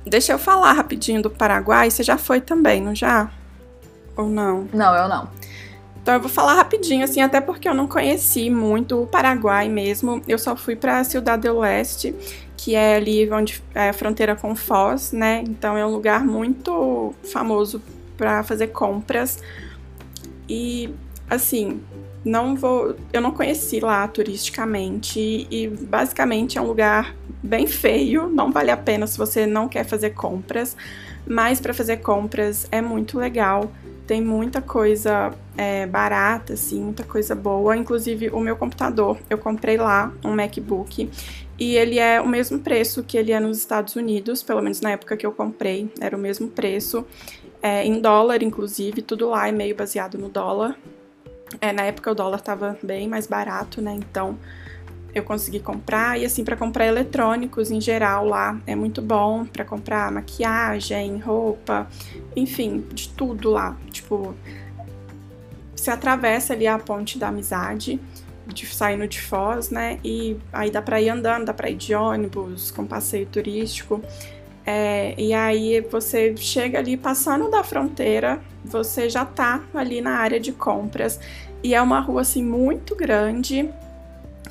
Deixa 0.05 0.34
eu 0.34 0.39
falar 0.39 0.73
rapidinho 0.73 1.21
do 1.21 1.30
Paraguai. 1.30 1.91
Você 1.91 2.01
já 2.01 2.17
foi 2.17 2.41
também, 2.41 2.82
não 2.82 2.95
já? 2.95 3.30
Ou 4.15 4.28
não? 4.28 4.67
Não, 4.73 4.95
eu 4.95 5.07
não. 5.07 5.30
Então 6.01 6.15
eu 6.15 6.21
vou 6.21 6.30
falar 6.30 6.53
rapidinho, 6.53 7.03
assim, 7.03 7.21
até 7.21 7.41
porque 7.41 7.67
eu 7.67 7.73
não 7.73 7.88
conheci 7.88 8.49
muito 8.49 9.03
o 9.03 9.07
Paraguai 9.07 9.67
mesmo. 9.67 10.21
Eu 10.28 10.39
só 10.39 10.55
fui 10.55 10.75
pra 10.75 11.03
Ciudad 11.03 11.38
del 11.39 11.59
Leste, 11.59 12.15
que 12.55 12.75
é 12.75 12.95
ali 12.95 13.30
onde 13.30 13.61
é 13.75 13.89
a 13.89 13.93
fronteira 13.93 14.36
com 14.36 14.55
Foz, 14.55 15.11
né? 15.11 15.43
Então 15.45 15.78
é 15.78 15.86
um 15.86 15.91
lugar 15.91 16.25
muito 16.25 17.13
famoso 17.32 17.82
para 18.15 18.41
fazer 18.43 18.67
compras. 18.67 19.39
E 20.47 20.89
assim, 21.29 21.81
não 22.23 22.55
vou, 22.55 22.95
eu 23.11 23.21
não 23.21 23.31
conheci 23.31 23.79
lá 23.79 24.07
turisticamente 24.07 25.47
e 25.49 25.67
basicamente 25.67 26.57
é 26.57 26.61
um 26.61 26.67
lugar 26.67 27.15
bem 27.41 27.67
feio, 27.67 28.27
não 28.27 28.51
vale 28.51 28.71
a 28.71 28.77
pena 28.77 29.07
se 29.07 29.17
você 29.17 29.45
não 29.45 29.67
quer 29.67 29.85
fazer 29.85 30.11
compras, 30.11 30.75
mas 31.25 31.59
para 31.59 31.73
fazer 31.73 31.97
compras 31.97 32.67
é 32.71 32.81
muito 32.81 33.17
legal. 33.17 33.71
Tem 34.05 34.21
muita 34.21 34.61
coisa 34.61 35.33
é, 35.57 35.85
barata, 35.85 36.53
assim, 36.53 36.81
muita 36.81 37.03
coisa 37.03 37.35
boa. 37.35 37.75
Inclusive, 37.75 38.29
o 38.29 38.39
meu 38.39 38.55
computador, 38.55 39.17
eu 39.29 39.37
comprei 39.37 39.75
lá 39.75 40.13
um 40.23 40.33
MacBook 40.33 41.09
e 41.59 41.75
ele 41.75 41.99
é 41.99 42.21
o 42.21 42.27
mesmo 42.27 42.59
preço 42.59 43.03
que 43.03 43.17
ele 43.17 43.33
é 43.33 43.39
nos 43.39 43.57
Estados 43.57 43.97
Unidos, 43.97 44.43
pelo 44.43 44.61
menos 44.61 44.79
na 44.79 44.91
época 44.91 45.17
que 45.17 45.25
eu 45.25 45.31
comprei, 45.33 45.91
era 45.99 46.15
o 46.15 46.19
mesmo 46.19 46.47
preço. 46.47 47.05
É, 47.68 47.86
em 47.86 47.99
dólar, 47.99 48.41
inclusive, 48.43 49.01
tudo 49.01 49.30
lá 49.30 49.49
é 49.49 49.51
meio 49.51 49.76
baseado 49.76 50.18
no 50.18 50.30
dólar. 50.30 50.80
É, 51.59 51.74
na 51.74 51.84
época 51.84 52.09
o 52.09 52.15
dólar 52.15 52.38
estava 52.38 52.78
bem 52.82 53.09
mais 53.09 53.28
barato, 53.28 53.82
né? 53.82 53.93
Então 53.93 54.38
eu 55.13 55.22
consegui 55.22 55.59
comprar. 55.59 56.18
E 56.18 56.26
assim, 56.26 56.45
para 56.45 56.55
comprar 56.55 56.86
eletrônicos 56.86 57.70
em 57.70 57.82
geral 57.82 58.26
lá 58.26 58.57
é 58.65 58.74
muito 58.74 59.01
bom 59.01 59.45
para 59.45 59.65
comprar 59.65 60.09
maquiagem, 60.13 61.18
roupa, 61.18 61.89
enfim, 62.38 62.86
de 62.93 63.09
tudo 63.09 63.49
lá. 63.49 63.76
Tipo, 63.91 64.34
você 65.76 65.91
atravessa 65.91 66.53
ali 66.53 66.68
a 66.68 66.80
ponte 66.80 67.20
da 67.20 67.28
amizade, 67.28 67.99
de, 68.45 68.65
saindo 68.65 69.05
de 69.09 69.20
Foz, 69.20 69.72
né? 69.72 69.99
E 70.05 70.38
aí 70.53 70.72
dá 70.72 70.82
para 70.82 71.01
ir 71.01 71.09
andando, 71.09 71.43
dá 71.43 71.53
para 71.53 71.70
ir 71.70 71.76
de 71.76 71.93
ônibus, 71.93 72.72
com 72.72 72.86
passeio 72.86 73.26
turístico. 73.26 74.01
É, 74.70 75.15
e 75.18 75.34
aí 75.34 75.80
você 75.80 76.36
chega 76.36 76.78
ali 76.78 76.97
passando 76.97 77.49
da 77.49 77.63
fronteira, 77.63 78.41
você 78.65 79.09
já 79.09 79.24
tá 79.24 79.63
ali 79.74 80.01
na 80.01 80.18
área 80.18 80.41
de 80.41 80.51
compras. 80.51 81.18
E 81.63 81.74
é 81.74 81.82
uma 81.82 82.01
rua 82.01 82.20
assim 82.20 82.43
muito 82.43 82.93
grande, 82.93 83.70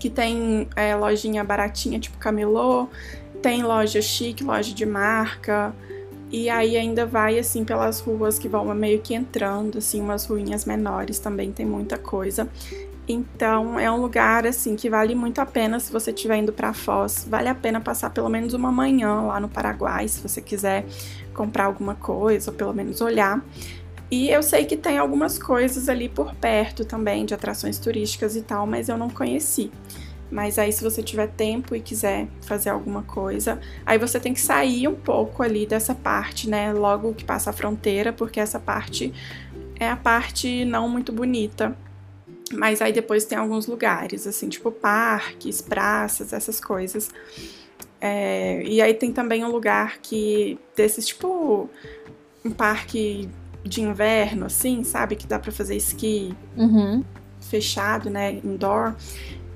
que 0.00 0.08
tem 0.08 0.68
é, 0.74 0.96
lojinha 0.96 1.44
baratinha, 1.44 2.00
tipo 2.00 2.16
camelô, 2.16 2.88
tem 3.42 3.62
loja 3.62 4.00
chique, 4.00 4.42
loja 4.42 4.72
de 4.72 4.86
marca. 4.86 5.74
E 6.32 6.48
aí 6.48 6.78
ainda 6.78 7.04
vai 7.04 7.38
assim 7.38 7.62
pelas 7.62 8.00
ruas 8.00 8.38
que 8.38 8.48
vão 8.48 8.74
meio 8.74 9.00
que 9.00 9.14
entrando, 9.14 9.78
assim, 9.78 10.00
umas 10.00 10.24
ruinhas 10.24 10.64
menores 10.64 11.18
também 11.18 11.52
tem 11.52 11.66
muita 11.66 11.98
coisa. 11.98 12.48
Então 13.08 13.78
é 13.78 13.90
um 13.90 14.00
lugar 14.00 14.46
assim 14.46 14.74
que 14.74 14.90
vale 14.90 15.14
muito 15.14 15.40
a 15.40 15.46
pena 15.46 15.78
se 15.78 15.92
você 15.92 16.10
estiver 16.10 16.38
indo 16.38 16.52
para 16.52 16.72
Foz, 16.72 17.26
vale 17.28 17.48
a 17.48 17.54
pena 17.54 17.80
passar 17.80 18.10
pelo 18.10 18.28
menos 18.28 18.52
uma 18.52 18.72
manhã 18.72 19.20
lá 19.20 19.38
no 19.38 19.48
Paraguai, 19.48 20.08
se 20.08 20.20
você 20.20 20.40
quiser 20.40 20.84
comprar 21.32 21.66
alguma 21.66 21.94
coisa 21.94 22.50
ou 22.50 22.56
pelo 22.56 22.74
menos 22.74 23.00
olhar. 23.00 23.44
E 24.10 24.28
eu 24.28 24.42
sei 24.42 24.64
que 24.64 24.76
tem 24.76 24.98
algumas 24.98 25.38
coisas 25.38 25.88
ali 25.88 26.08
por 26.08 26.34
perto 26.34 26.84
também 26.84 27.24
de 27.24 27.34
atrações 27.34 27.78
turísticas 27.78 28.36
e 28.36 28.42
tal, 28.42 28.66
mas 28.66 28.88
eu 28.88 28.96
não 28.96 29.10
conheci. 29.10 29.70
Mas 30.30 30.58
aí, 30.58 30.72
se 30.72 30.82
você 30.82 31.02
tiver 31.02 31.28
tempo 31.28 31.74
e 31.74 31.80
quiser 31.80 32.26
fazer 32.42 32.70
alguma 32.70 33.02
coisa, 33.02 33.60
aí 33.84 33.96
você 33.96 34.18
tem 34.18 34.34
que 34.34 34.40
sair 34.40 34.88
um 34.88 34.94
pouco 34.94 35.42
ali 35.42 35.66
dessa 35.66 35.94
parte, 35.94 36.48
né? 36.50 36.72
Logo 36.72 37.14
que 37.14 37.24
passa 37.24 37.50
a 37.50 37.52
fronteira, 37.52 38.12
porque 38.12 38.40
essa 38.40 38.58
parte 38.58 39.12
é 39.78 39.88
a 39.88 39.96
parte 39.96 40.64
não 40.64 40.88
muito 40.88 41.12
bonita 41.12 41.76
mas 42.52 42.80
aí 42.80 42.92
depois 42.92 43.24
tem 43.24 43.36
alguns 43.36 43.66
lugares, 43.66 44.26
assim, 44.26 44.48
tipo 44.48 44.70
parques, 44.70 45.60
praças, 45.60 46.32
essas 46.32 46.60
coisas. 46.60 47.10
É, 48.00 48.62
e 48.64 48.80
aí 48.80 48.94
tem 48.94 49.12
também 49.12 49.44
um 49.44 49.50
lugar 49.50 49.98
que, 49.98 50.58
desses, 50.76 51.06
tipo, 51.06 51.68
um 52.44 52.50
parque 52.50 53.28
de 53.64 53.82
inverno, 53.82 54.46
assim, 54.46 54.84
sabe? 54.84 55.16
Que 55.16 55.26
dá 55.26 55.38
para 55.38 55.50
fazer 55.50 55.76
esqui 55.76 56.34
uhum. 56.56 57.04
fechado, 57.40 58.08
né? 58.08 58.40
Indoor. 58.44 58.94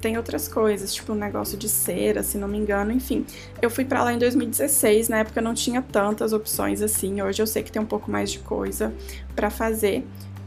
Tem 0.01 0.17
outras 0.17 0.49
coisas, 0.49 0.95
tipo 0.95 1.13
um 1.13 1.17
negócio 1.17 1.59
de 1.59 1.69
cera, 1.69 2.23
se 2.23 2.39
não 2.39 2.49
me 2.49 2.57
engano, 2.57 2.91
enfim. 2.91 3.25
Eu 3.61 3.69
fui 3.69 3.85
para 3.85 4.03
lá 4.03 4.13
em 4.13 4.19
2016, 4.19 5.11
na 5.11 5.19
época 5.19 5.43
não 5.43 5.53
tinha 5.53 5.83
tantas 5.83 6.33
opções 6.33 6.81
assim. 6.81 7.21
Hoje 7.21 7.43
eu 7.43 7.47
sei 7.47 7.63
que 7.63 7.71
tem 7.71 7.83
um 7.83 7.87
pouco 7.87 8.11
mais 8.11 8.33
de 8.33 8.39
coisa 8.39 8.95
para 9.37 9.51
fazer. 9.51 10.03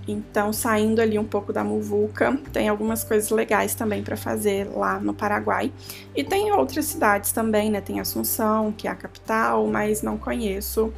Então, 0.07 0.51
saindo 0.51 1.01
ali 1.01 1.17
um 1.17 1.23
pouco 1.23 1.53
da 1.53 1.63
Muvuca, 1.63 2.37
tem 2.51 2.67
algumas 2.67 3.03
coisas 3.03 3.29
legais 3.29 3.73
também 3.73 4.03
para 4.03 4.17
fazer 4.17 4.69
lá 4.75 4.99
no 4.99 5.13
Paraguai. 5.13 5.71
E 6.15 6.23
tem 6.23 6.51
outras 6.51 6.85
cidades 6.85 7.31
também, 7.31 7.71
né? 7.71 7.79
Tem 7.79 7.99
Assunção, 7.99 8.71
que 8.71 8.87
é 8.87 8.91
a 8.91 8.95
capital, 8.95 9.65
mas 9.67 10.01
não 10.01 10.17
conheço. 10.17 10.91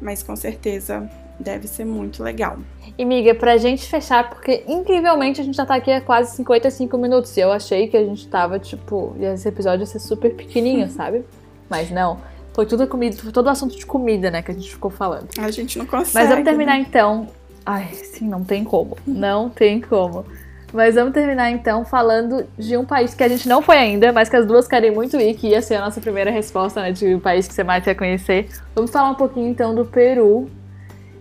Mas 0.00 0.22
com 0.22 0.34
certeza 0.34 1.08
deve 1.38 1.68
ser 1.68 1.84
muito 1.84 2.22
legal. 2.22 2.58
E 2.96 3.04
miga, 3.04 3.34
pra 3.34 3.56
gente 3.58 3.86
fechar, 3.86 4.30
porque 4.30 4.64
incrivelmente 4.66 5.40
a 5.40 5.44
gente 5.44 5.56
já 5.56 5.66
tá 5.66 5.74
aqui 5.74 5.92
há 5.92 6.00
quase 6.00 6.34
55 6.36 6.96
minutos. 6.96 7.36
E 7.36 7.40
eu 7.40 7.52
achei 7.52 7.86
que 7.86 7.96
a 7.96 8.04
gente 8.04 8.26
tava, 8.28 8.58
tipo, 8.58 9.14
esse 9.20 9.46
episódio 9.46 9.82
ia 9.82 9.86
ser 9.86 10.00
super 10.00 10.34
pequenininho, 10.34 10.88
sabe? 10.90 11.24
Mas 11.68 11.90
não. 11.90 12.18
Foi 12.54 12.66
tudo 12.66 12.88
comida, 12.88 13.16
foi 13.16 13.30
todo 13.30 13.48
assunto 13.48 13.76
de 13.76 13.86
comida, 13.86 14.32
né, 14.32 14.42
que 14.42 14.50
a 14.50 14.54
gente 14.54 14.68
ficou 14.68 14.90
falando. 14.90 15.28
A 15.38 15.50
gente 15.50 15.78
não 15.78 15.86
consegue. 15.86 16.14
Mas 16.14 16.28
vamos 16.28 16.44
terminar 16.44 16.78
né? 16.78 16.86
então 16.88 17.28
Ai, 17.64 17.88
sim, 17.92 18.28
não 18.28 18.44
tem 18.44 18.64
como. 18.64 18.96
Não 19.06 19.48
tem 19.48 19.80
como. 19.80 20.24
Mas 20.72 20.96
vamos 20.96 21.14
terminar 21.14 21.50
então 21.50 21.84
falando 21.84 22.46
de 22.58 22.76
um 22.76 22.84
país 22.84 23.14
que 23.14 23.22
a 23.22 23.28
gente 23.28 23.48
não 23.48 23.62
foi 23.62 23.78
ainda, 23.78 24.12
mas 24.12 24.28
que 24.28 24.36
as 24.36 24.46
duas 24.46 24.68
querem 24.68 24.90
muito 24.90 25.16
ir, 25.16 25.34
que 25.34 25.48
ia 25.48 25.62
ser 25.62 25.76
a 25.76 25.80
nossa 25.80 26.00
primeira 26.00 26.30
resposta, 26.30 26.82
né, 26.82 26.92
de 26.92 27.14
um 27.14 27.20
país 27.20 27.48
que 27.48 27.54
você 27.54 27.64
mais 27.64 27.82
quer 27.82 27.94
conhecer. 27.94 28.48
Vamos 28.74 28.90
falar 28.90 29.10
um 29.10 29.14
pouquinho 29.14 29.48
então 29.48 29.74
do 29.74 29.84
Peru. 29.84 30.50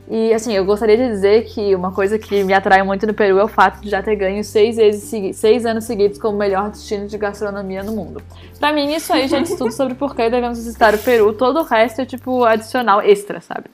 E 0.10 0.34
assim, 0.34 0.54
eu 0.54 0.64
gostaria 0.64 0.96
de 0.96 1.10
dizer 1.10 1.44
que 1.46 1.76
uma 1.76 1.92
coisa 1.92 2.18
que 2.18 2.42
me 2.44 2.54
atrai 2.54 2.82
muito 2.82 3.06
no 3.06 3.14
Peru 3.14 3.40
é 3.40 3.44
o 3.44 3.48
fato 3.48 3.82
de 3.82 3.90
já 3.90 4.02
ter 4.02 4.16
ganho 4.16 4.42
seis, 4.42 4.78
vezes, 4.78 5.36
seis 5.36 5.66
anos 5.66 5.84
seguidos 5.84 6.18
como 6.18 6.38
melhor 6.38 6.70
destino 6.70 7.08
de 7.08 7.18
gastronomia 7.18 7.84
no 7.84 7.92
mundo. 7.92 8.22
Pra 8.58 8.72
mim, 8.72 8.94
isso 8.94 9.12
aí 9.12 9.28
já 9.28 9.40
diz 9.40 9.56
tudo 9.56 9.72
sobre 9.72 9.96
por 9.96 10.16
que 10.16 10.30
devemos 10.30 10.60
visitar 10.60 10.94
o 10.94 10.98
Peru. 10.98 11.34
Todo 11.34 11.60
o 11.60 11.64
resto 11.64 12.02
é 12.02 12.06
tipo 12.06 12.46
adicional 12.46 13.02
extra, 13.02 13.42
sabe? 13.42 13.66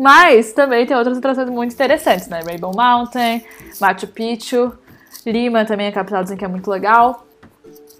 Mas 0.00 0.54
também 0.54 0.86
tem 0.86 0.96
outras 0.96 1.18
atrações 1.18 1.50
muito 1.50 1.74
interessantes, 1.74 2.26
né? 2.26 2.40
Rainbow 2.42 2.72
Mountain, 2.74 3.44
Machu 3.78 4.06
Picchu, 4.06 4.72
Lima 5.26 5.66
também 5.66 5.88
é 5.88 5.92
capital, 5.92 6.22
dizem 6.22 6.38
que 6.38 6.44
é 6.44 6.48
muito 6.48 6.70
legal. 6.70 7.26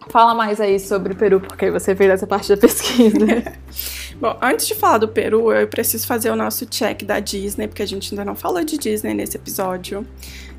Fala 0.09 0.35
mais 0.35 0.63
aí 0.63 0.81
sobre 0.81 1.13
o 1.13 1.17
Peru, 1.17 1.41
porque 1.41 1.71
você 1.71 1.95
fez 1.95 2.11
essa 2.11 2.27
parte 2.27 2.49
da 2.49 2.57
pesquisa. 2.59 3.53
Bom, 4.19 4.35
antes 4.41 4.67
de 4.67 4.75
falar 4.75 4.97
do 4.97 5.09
Peru, 5.09 5.53
eu 5.53 5.69
preciso 5.69 6.07
fazer 6.07 6.31
o 6.31 6.37
nosso 6.37 6.65
check 6.65 7.05
da 7.05 7.21
Disney, 7.21 7.69
porque 7.69 7.83
a 7.83 7.87
gente 7.87 8.15
ainda 8.15 8.25
não 8.25 8.35
falou 8.35 8.65
de 8.65 8.79
Disney 8.79 9.13
nesse 9.13 9.37
episódio. 9.37 10.07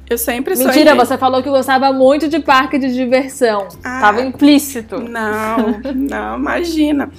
Eu 0.07 0.19
sempre 0.19 0.55
Mentira, 0.55 0.91
sonhei... 0.91 0.93
você 0.93 1.17
falou 1.17 1.41
que 1.41 1.49
gostava 1.49 1.91
muito 1.91 2.27
de 2.27 2.39
parque 2.39 2.77
de 2.77 2.93
diversão. 2.93 3.67
Ah, 3.83 4.01
Tava 4.01 4.21
implícito. 4.21 4.99
Não, 4.99 5.79
não, 5.95 6.37
imagina. 6.37 7.09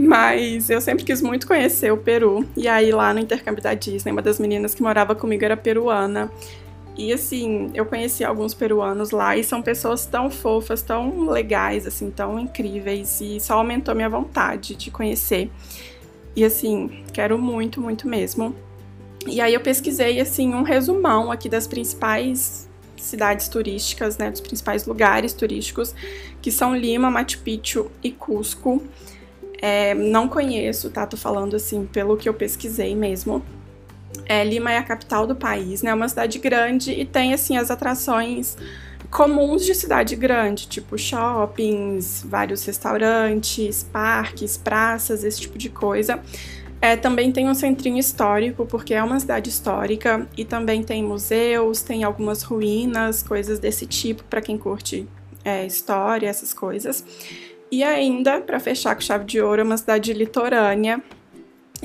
Mas 0.00 0.70
eu 0.70 0.80
sempre 0.80 1.04
quis 1.04 1.20
muito 1.20 1.46
conhecer 1.46 1.92
o 1.92 1.96
Peru. 1.96 2.46
E 2.56 2.66
aí, 2.66 2.90
lá 2.90 3.12
no 3.12 3.20
intercâmbio 3.20 3.62
da 3.62 3.74
Disney, 3.74 4.12
uma 4.12 4.22
das 4.22 4.38
meninas 4.38 4.74
que 4.74 4.82
morava 4.82 5.14
comigo 5.14 5.44
era 5.44 5.56
peruana. 5.56 6.30
E 6.96 7.12
assim, 7.12 7.70
eu 7.74 7.86
conheci 7.86 8.24
alguns 8.24 8.52
peruanos 8.52 9.10
lá 9.10 9.36
e 9.36 9.44
são 9.44 9.62
pessoas 9.62 10.04
tão 10.06 10.30
fofas, 10.30 10.82
tão 10.82 11.28
legais, 11.30 11.86
assim, 11.86 12.10
tão 12.10 12.38
incríveis. 12.38 13.20
E 13.20 13.40
só 13.40 13.54
aumentou 13.54 13.94
minha 13.94 14.08
vontade 14.08 14.74
de 14.74 14.90
conhecer. 14.90 15.50
E 16.34 16.44
assim, 16.44 17.04
quero 17.12 17.38
muito, 17.38 17.80
muito 17.80 18.06
mesmo. 18.08 18.54
E 19.26 19.40
aí 19.40 19.52
eu 19.52 19.60
pesquisei, 19.60 20.20
assim, 20.20 20.54
um 20.54 20.62
resumão 20.62 21.30
aqui 21.30 21.48
das 21.48 21.66
principais 21.66 22.68
cidades 22.96 23.48
turísticas, 23.48 24.18
né, 24.18 24.30
dos 24.30 24.40
principais 24.40 24.86
lugares 24.86 25.32
turísticos, 25.32 25.94
que 26.40 26.50
são 26.50 26.76
Lima, 26.76 27.10
Machu 27.10 27.38
Picchu 27.40 27.90
e 28.02 28.10
Cusco. 28.10 28.82
É, 29.60 29.94
não 29.94 30.28
conheço, 30.28 30.90
tá? 30.90 31.06
Tô 31.06 31.16
falando 31.16 31.54
assim 31.54 31.84
pelo 31.86 32.16
que 32.16 32.28
eu 32.28 32.34
pesquisei 32.34 32.94
mesmo. 32.96 33.42
É, 34.26 34.42
Lima 34.42 34.72
é 34.72 34.78
a 34.78 34.82
capital 34.82 35.26
do 35.26 35.36
país, 35.36 35.82
né? 35.82 35.90
É 35.90 35.94
uma 35.94 36.08
cidade 36.08 36.38
grande 36.38 36.92
e 36.92 37.04
tem 37.04 37.34
assim 37.34 37.56
as 37.56 37.70
atrações 37.70 38.56
comuns 39.10 39.66
de 39.66 39.74
cidade 39.74 40.14
grande, 40.14 40.68
tipo 40.68 40.96
shoppings, 40.96 42.24
vários 42.26 42.64
restaurantes, 42.64 43.82
parques, 43.82 44.56
praças, 44.56 45.24
esse 45.24 45.40
tipo 45.40 45.58
de 45.58 45.68
coisa. 45.68 46.20
É, 46.80 46.96
também 46.96 47.30
tem 47.30 47.48
um 47.48 47.54
centrinho 47.54 47.98
histórico, 47.98 48.64
porque 48.64 48.94
é 48.94 49.02
uma 49.02 49.20
cidade 49.20 49.50
histórica, 49.50 50.26
e 50.36 50.44
também 50.44 50.82
tem 50.82 51.02
museus, 51.02 51.82
tem 51.82 52.04
algumas 52.04 52.42
ruínas, 52.42 53.22
coisas 53.22 53.58
desse 53.58 53.84
tipo, 53.84 54.24
para 54.24 54.40
quem 54.40 54.56
curte 54.56 55.06
é, 55.44 55.66
história, 55.66 56.26
essas 56.26 56.54
coisas. 56.54 57.04
E 57.70 57.84
ainda, 57.84 58.40
para 58.40 58.58
fechar 58.58 58.94
com 58.94 59.00
chave 59.00 59.24
de 59.24 59.40
ouro, 59.40 59.60
é 59.60 59.64
uma 59.64 59.76
cidade 59.76 60.12
litorânea. 60.12 61.00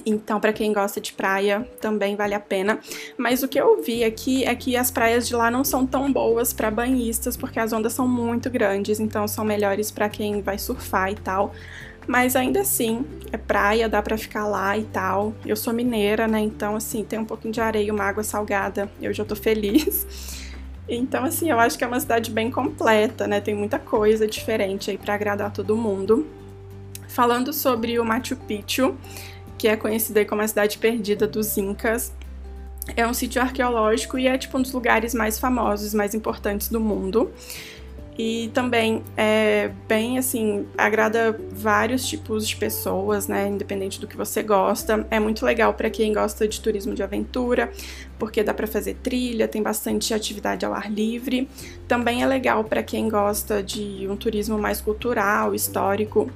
Então, 0.05 0.39
para 0.39 0.51
quem 0.51 0.73
gosta 0.73 0.99
de 0.99 1.13
praia, 1.13 1.61
também 1.79 2.15
vale 2.15 2.33
a 2.33 2.39
pena. 2.39 2.79
Mas 3.17 3.43
o 3.43 3.47
que 3.47 3.59
eu 3.59 3.81
vi 3.81 4.03
aqui 4.03 4.43
é 4.43 4.53
que 4.55 4.75
as 4.75 4.91
praias 4.91 5.27
de 5.27 5.35
lá 5.35 5.49
não 5.49 5.63
são 5.63 5.85
tão 5.85 6.11
boas 6.11 6.51
para 6.51 6.69
banhistas, 6.71 7.37
porque 7.37 7.59
as 7.59 7.71
ondas 7.71 7.93
são 7.93 8.07
muito 8.07 8.49
grandes, 8.49 8.99
então 8.99 9.27
são 9.27 9.45
melhores 9.45 9.91
para 9.91 10.09
quem 10.09 10.41
vai 10.41 10.57
surfar 10.57 11.11
e 11.11 11.15
tal. 11.15 11.53
Mas 12.07 12.35
ainda 12.35 12.61
assim, 12.61 13.05
é 13.31 13.37
praia, 13.37 13.87
dá 13.87 14.01
para 14.01 14.17
ficar 14.17 14.47
lá 14.47 14.77
e 14.77 14.83
tal. 14.83 15.33
Eu 15.45 15.55
sou 15.55 15.73
mineira, 15.73 16.27
né? 16.27 16.39
Então, 16.39 16.75
assim, 16.75 17.03
tem 17.03 17.19
um 17.19 17.25
pouquinho 17.25 17.53
de 17.53 17.61
areia, 17.61 17.93
uma 17.93 18.03
água 18.03 18.23
salgada, 18.23 18.89
eu 19.01 19.13
já 19.13 19.23
tô 19.23 19.35
feliz. 19.35 20.44
Então, 20.87 21.23
assim, 21.23 21.49
eu 21.49 21.59
acho 21.59 21.77
que 21.77 21.83
é 21.83 21.87
uma 21.87 21.99
cidade 21.99 22.29
bem 22.29 22.51
completa, 22.51 23.27
né? 23.27 23.41
Tem 23.41 23.55
muita 23.55 23.79
coisa 23.79 24.27
diferente 24.27 24.91
aí 24.91 24.97
para 24.97 25.15
agradar 25.15 25.51
todo 25.51 25.75
mundo. 25.75 26.27
Falando 27.07 27.51
sobre 27.51 27.99
o 27.99 28.05
Machu 28.05 28.35
Picchu, 28.35 28.95
que 29.57 29.67
é 29.67 29.75
conhecida 29.75 30.23
como 30.25 30.41
a 30.41 30.47
cidade 30.47 30.77
perdida 30.77 31.27
dos 31.27 31.57
Incas, 31.57 32.13
é 32.95 33.07
um 33.07 33.13
sítio 33.13 33.41
arqueológico 33.41 34.19
e 34.19 34.27
é 34.27 34.37
tipo 34.37 34.57
um 34.57 34.61
dos 34.61 34.71
lugares 34.71 35.13
mais 35.13 35.39
famosos, 35.39 35.93
mais 35.93 36.13
importantes 36.13 36.69
do 36.69 36.79
mundo. 36.79 37.31
E 38.17 38.49
também 38.53 39.03
é 39.17 39.71
bem 39.89 40.17
assim, 40.17 40.65
agrada 40.77 41.37
vários 41.51 42.07
tipos 42.07 42.47
de 42.47 42.55
pessoas, 42.55 43.27
né? 43.27 43.47
Independente 43.47 43.99
do 43.99 44.07
que 44.07 44.15
você 44.15 44.41
gosta. 44.41 45.05
É 45.11 45.19
muito 45.19 45.45
legal 45.45 45.73
para 45.73 45.89
quem 45.89 46.13
gosta 46.13 46.47
de 46.47 46.61
turismo 46.61 46.93
de 46.93 47.03
aventura, 47.03 47.69
porque 48.17 48.41
dá 48.41 48.53
para 48.53 48.67
fazer 48.67 48.95
trilha, 49.03 49.49
tem 49.49 49.61
bastante 49.61 50.13
atividade 50.13 50.65
ao 50.65 50.73
ar 50.73 50.89
livre. 50.89 51.49
Também 51.89 52.23
é 52.23 52.25
legal 52.25 52.63
para 52.63 52.81
quem 52.81 53.09
gosta 53.09 53.61
de 53.61 54.07
um 54.09 54.15
turismo 54.15 54.57
mais 54.57 54.79
cultural, 54.79 55.53
histórico, 55.53 56.31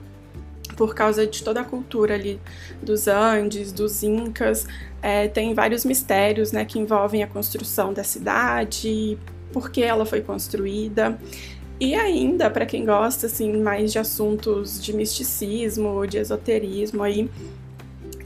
por 0.75 0.93
causa 0.93 1.25
de 1.25 1.41
toda 1.41 1.61
a 1.61 1.63
cultura 1.63 2.13
ali 2.13 2.41
dos 2.81 3.07
Andes, 3.07 3.71
dos 3.71 4.03
Incas. 4.03 4.67
É, 5.01 5.29
tem 5.29 5.53
vários 5.53 5.85
mistérios 5.85 6.51
né, 6.51 6.65
que 6.65 6.77
envolvem 6.77 7.23
a 7.23 7.27
construção 7.27 7.93
da 7.93 8.03
cidade, 8.03 9.17
por 9.53 9.71
que 9.71 9.81
ela 9.81 10.05
foi 10.05 10.21
construída. 10.21 11.17
E 11.79 11.95
ainda, 11.95 12.49
para 12.49 12.65
quem 12.65 12.85
gosta 12.85 13.27
assim 13.27 13.61
mais 13.61 13.91
de 13.91 13.99
assuntos 13.99 14.83
de 14.83 14.93
misticismo, 14.93 16.05
de 16.05 16.17
esoterismo 16.17 17.03
aí, 17.03 17.29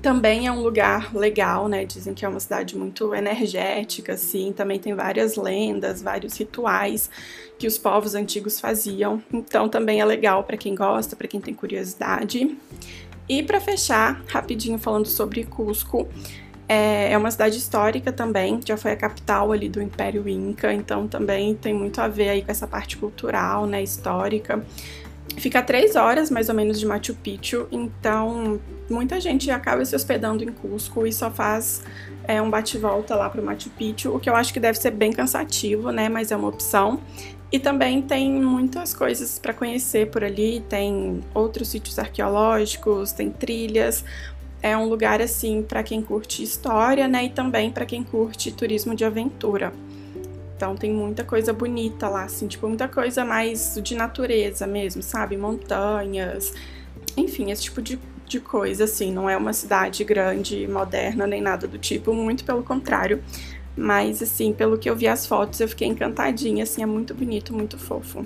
também 0.02 0.48
é 0.48 0.52
um 0.52 0.62
lugar 0.62 1.16
legal, 1.16 1.70
né? 1.70 1.86
Dizem 1.86 2.14
que 2.14 2.26
é 2.26 2.28
uma 2.28 2.40
cidade 2.40 2.78
muito 2.78 3.16
energética, 3.16 4.14
assim. 4.14 4.52
Também 4.52 4.78
tem 4.78 4.94
várias 4.94 5.38
lendas, 5.38 6.02
vários 6.02 6.36
rituais 6.36 7.10
que 7.58 7.68
os 7.68 7.78
povos 7.78 8.16
antigos 8.16 8.60
faziam. 8.60 9.24
Então 9.32 9.70
também 9.70 10.02
é 10.02 10.06
legal 10.06 10.44
para 10.44 10.58
quem 10.58 10.76
gosta, 10.76 11.16
para 11.16 11.28
quem 11.28 11.40
tem 11.40 11.54
curiosidade. 11.54 12.58
E 13.30 13.42
para 13.42 13.62
fechar, 13.62 14.22
rapidinho 14.28 14.78
falando 14.78 15.08
sobre 15.08 15.46
Cusco, 15.46 16.10
É, 16.68 17.12
é 17.12 17.18
uma 17.18 17.30
cidade 17.30 17.58
histórica 17.58 18.12
também, 18.12 18.60
já 18.66 18.78
foi 18.78 18.92
a 18.92 18.96
capital 18.96 19.52
ali 19.52 19.68
do 19.68 19.82
Império 19.82 20.28
Inca, 20.28 20.74
então 20.74 21.08
também 21.08 21.54
tem 21.56 21.74
muito 21.74 22.00
a 22.00 22.08
ver 22.08 22.30
aí 22.30 22.42
com 22.42 22.52
essa 22.52 22.66
parte 22.66 22.98
cultural, 22.98 23.66
né, 23.66 23.84
histórica. 23.84 24.64
Fica 25.38 25.62
três 25.62 25.96
horas 25.96 26.30
mais 26.30 26.48
ou 26.50 26.56
menos 26.56 26.80
de 26.80 26.86
Machu 26.86 27.16
Picchu, 27.16 27.68
então 27.72 28.60
muita 28.90 29.20
gente 29.20 29.50
acaba 29.50 29.84
se 29.84 29.96
hospedando 29.96 30.44
em 30.44 30.52
Cusco 30.52 31.08
e 31.08 31.12
só 31.12 31.32
faz 31.32 31.82
é, 32.26 32.42
um 32.42 32.50
bate-volta 32.50 33.16
lá 33.16 33.30
para 33.30 33.42
Machu 33.42 33.70
Picchu, 33.72 34.16
o 34.16 34.20
que 34.20 34.30
eu 34.30 34.36
acho 34.36 34.54
que 34.54 34.60
deve 34.60 34.78
ser 34.78 34.92
bem 34.92 35.12
cansativo, 35.12 35.92
né? 35.92 36.08
Mas 36.08 36.32
é 36.32 36.36
uma 36.36 36.48
opção. 36.48 37.02
E 37.52 37.60
também 37.60 38.02
tem 38.02 38.32
muitas 38.32 38.96
coisas 38.96 39.38
para 39.38 39.54
conhecer 39.54 40.10
por 40.10 40.24
ali, 40.24 40.64
tem 40.68 41.24
outros 41.36 41.68
sítios 41.68 42.00
arqueológicos, 42.00 43.12
tem 43.12 43.30
trilhas. 43.30 44.04
É 44.64 44.78
um 44.78 44.88
lugar 44.88 45.22
assim 45.22 45.62
para 45.62 45.84
quem 45.84 46.02
curte 46.02 46.42
história, 46.42 47.06
né, 47.06 47.26
e 47.26 47.30
também 47.30 47.70
para 47.70 47.86
quem 47.86 48.02
curte 48.02 48.50
turismo 48.50 48.96
de 48.96 49.04
aventura. 49.04 49.74
Então 50.56 50.74
tem 50.74 50.94
muita 50.94 51.26
coisa 51.26 51.52
bonita 51.52 52.08
lá, 52.08 52.24
assim, 52.24 52.48
tipo 52.48 52.66
muita 52.70 52.88
coisa 52.88 53.26
mais 53.26 53.78
de 53.84 53.94
natureza 53.94 54.66
mesmo, 54.66 55.04
sabe? 55.04 55.36
Montanhas, 55.36 56.54
enfim, 57.18 57.52
esse 57.52 57.64
tipo 57.64 57.82
de, 57.82 58.00
de 58.26 58.40
coisa, 58.40 58.86
assim. 58.86 59.12
Não 59.12 59.30
é 59.30 59.36
uma 59.36 59.52
cidade 59.52 60.04
grande, 60.06 60.68
moderna, 60.68 61.28
nem 61.28 61.42
nada 61.42 61.68
do 61.68 61.78
tipo, 61.78 62.14
muito 62.14 62.46
pelo 62.46 62.64
contrário. 62.64 63.22
Mas, 63.76 64.22
assim, 64.22 64.54
pelo 64.54 64.78
que 64.78 64.90
eu 64.90 64.96
vi 64.96 65.08
as 65.08 65.26
fotos, 65.26 65.60
eu 65.60 65.68
fiquei 65.68 65.88
encantadinha, 65.88 66.64
assim, 66.64 66.84
é 66.84 66.86
muito 66.86 67.14
bonito, 67.14 67.54
muito 67.54 67.78
fofo. 67.78 68.26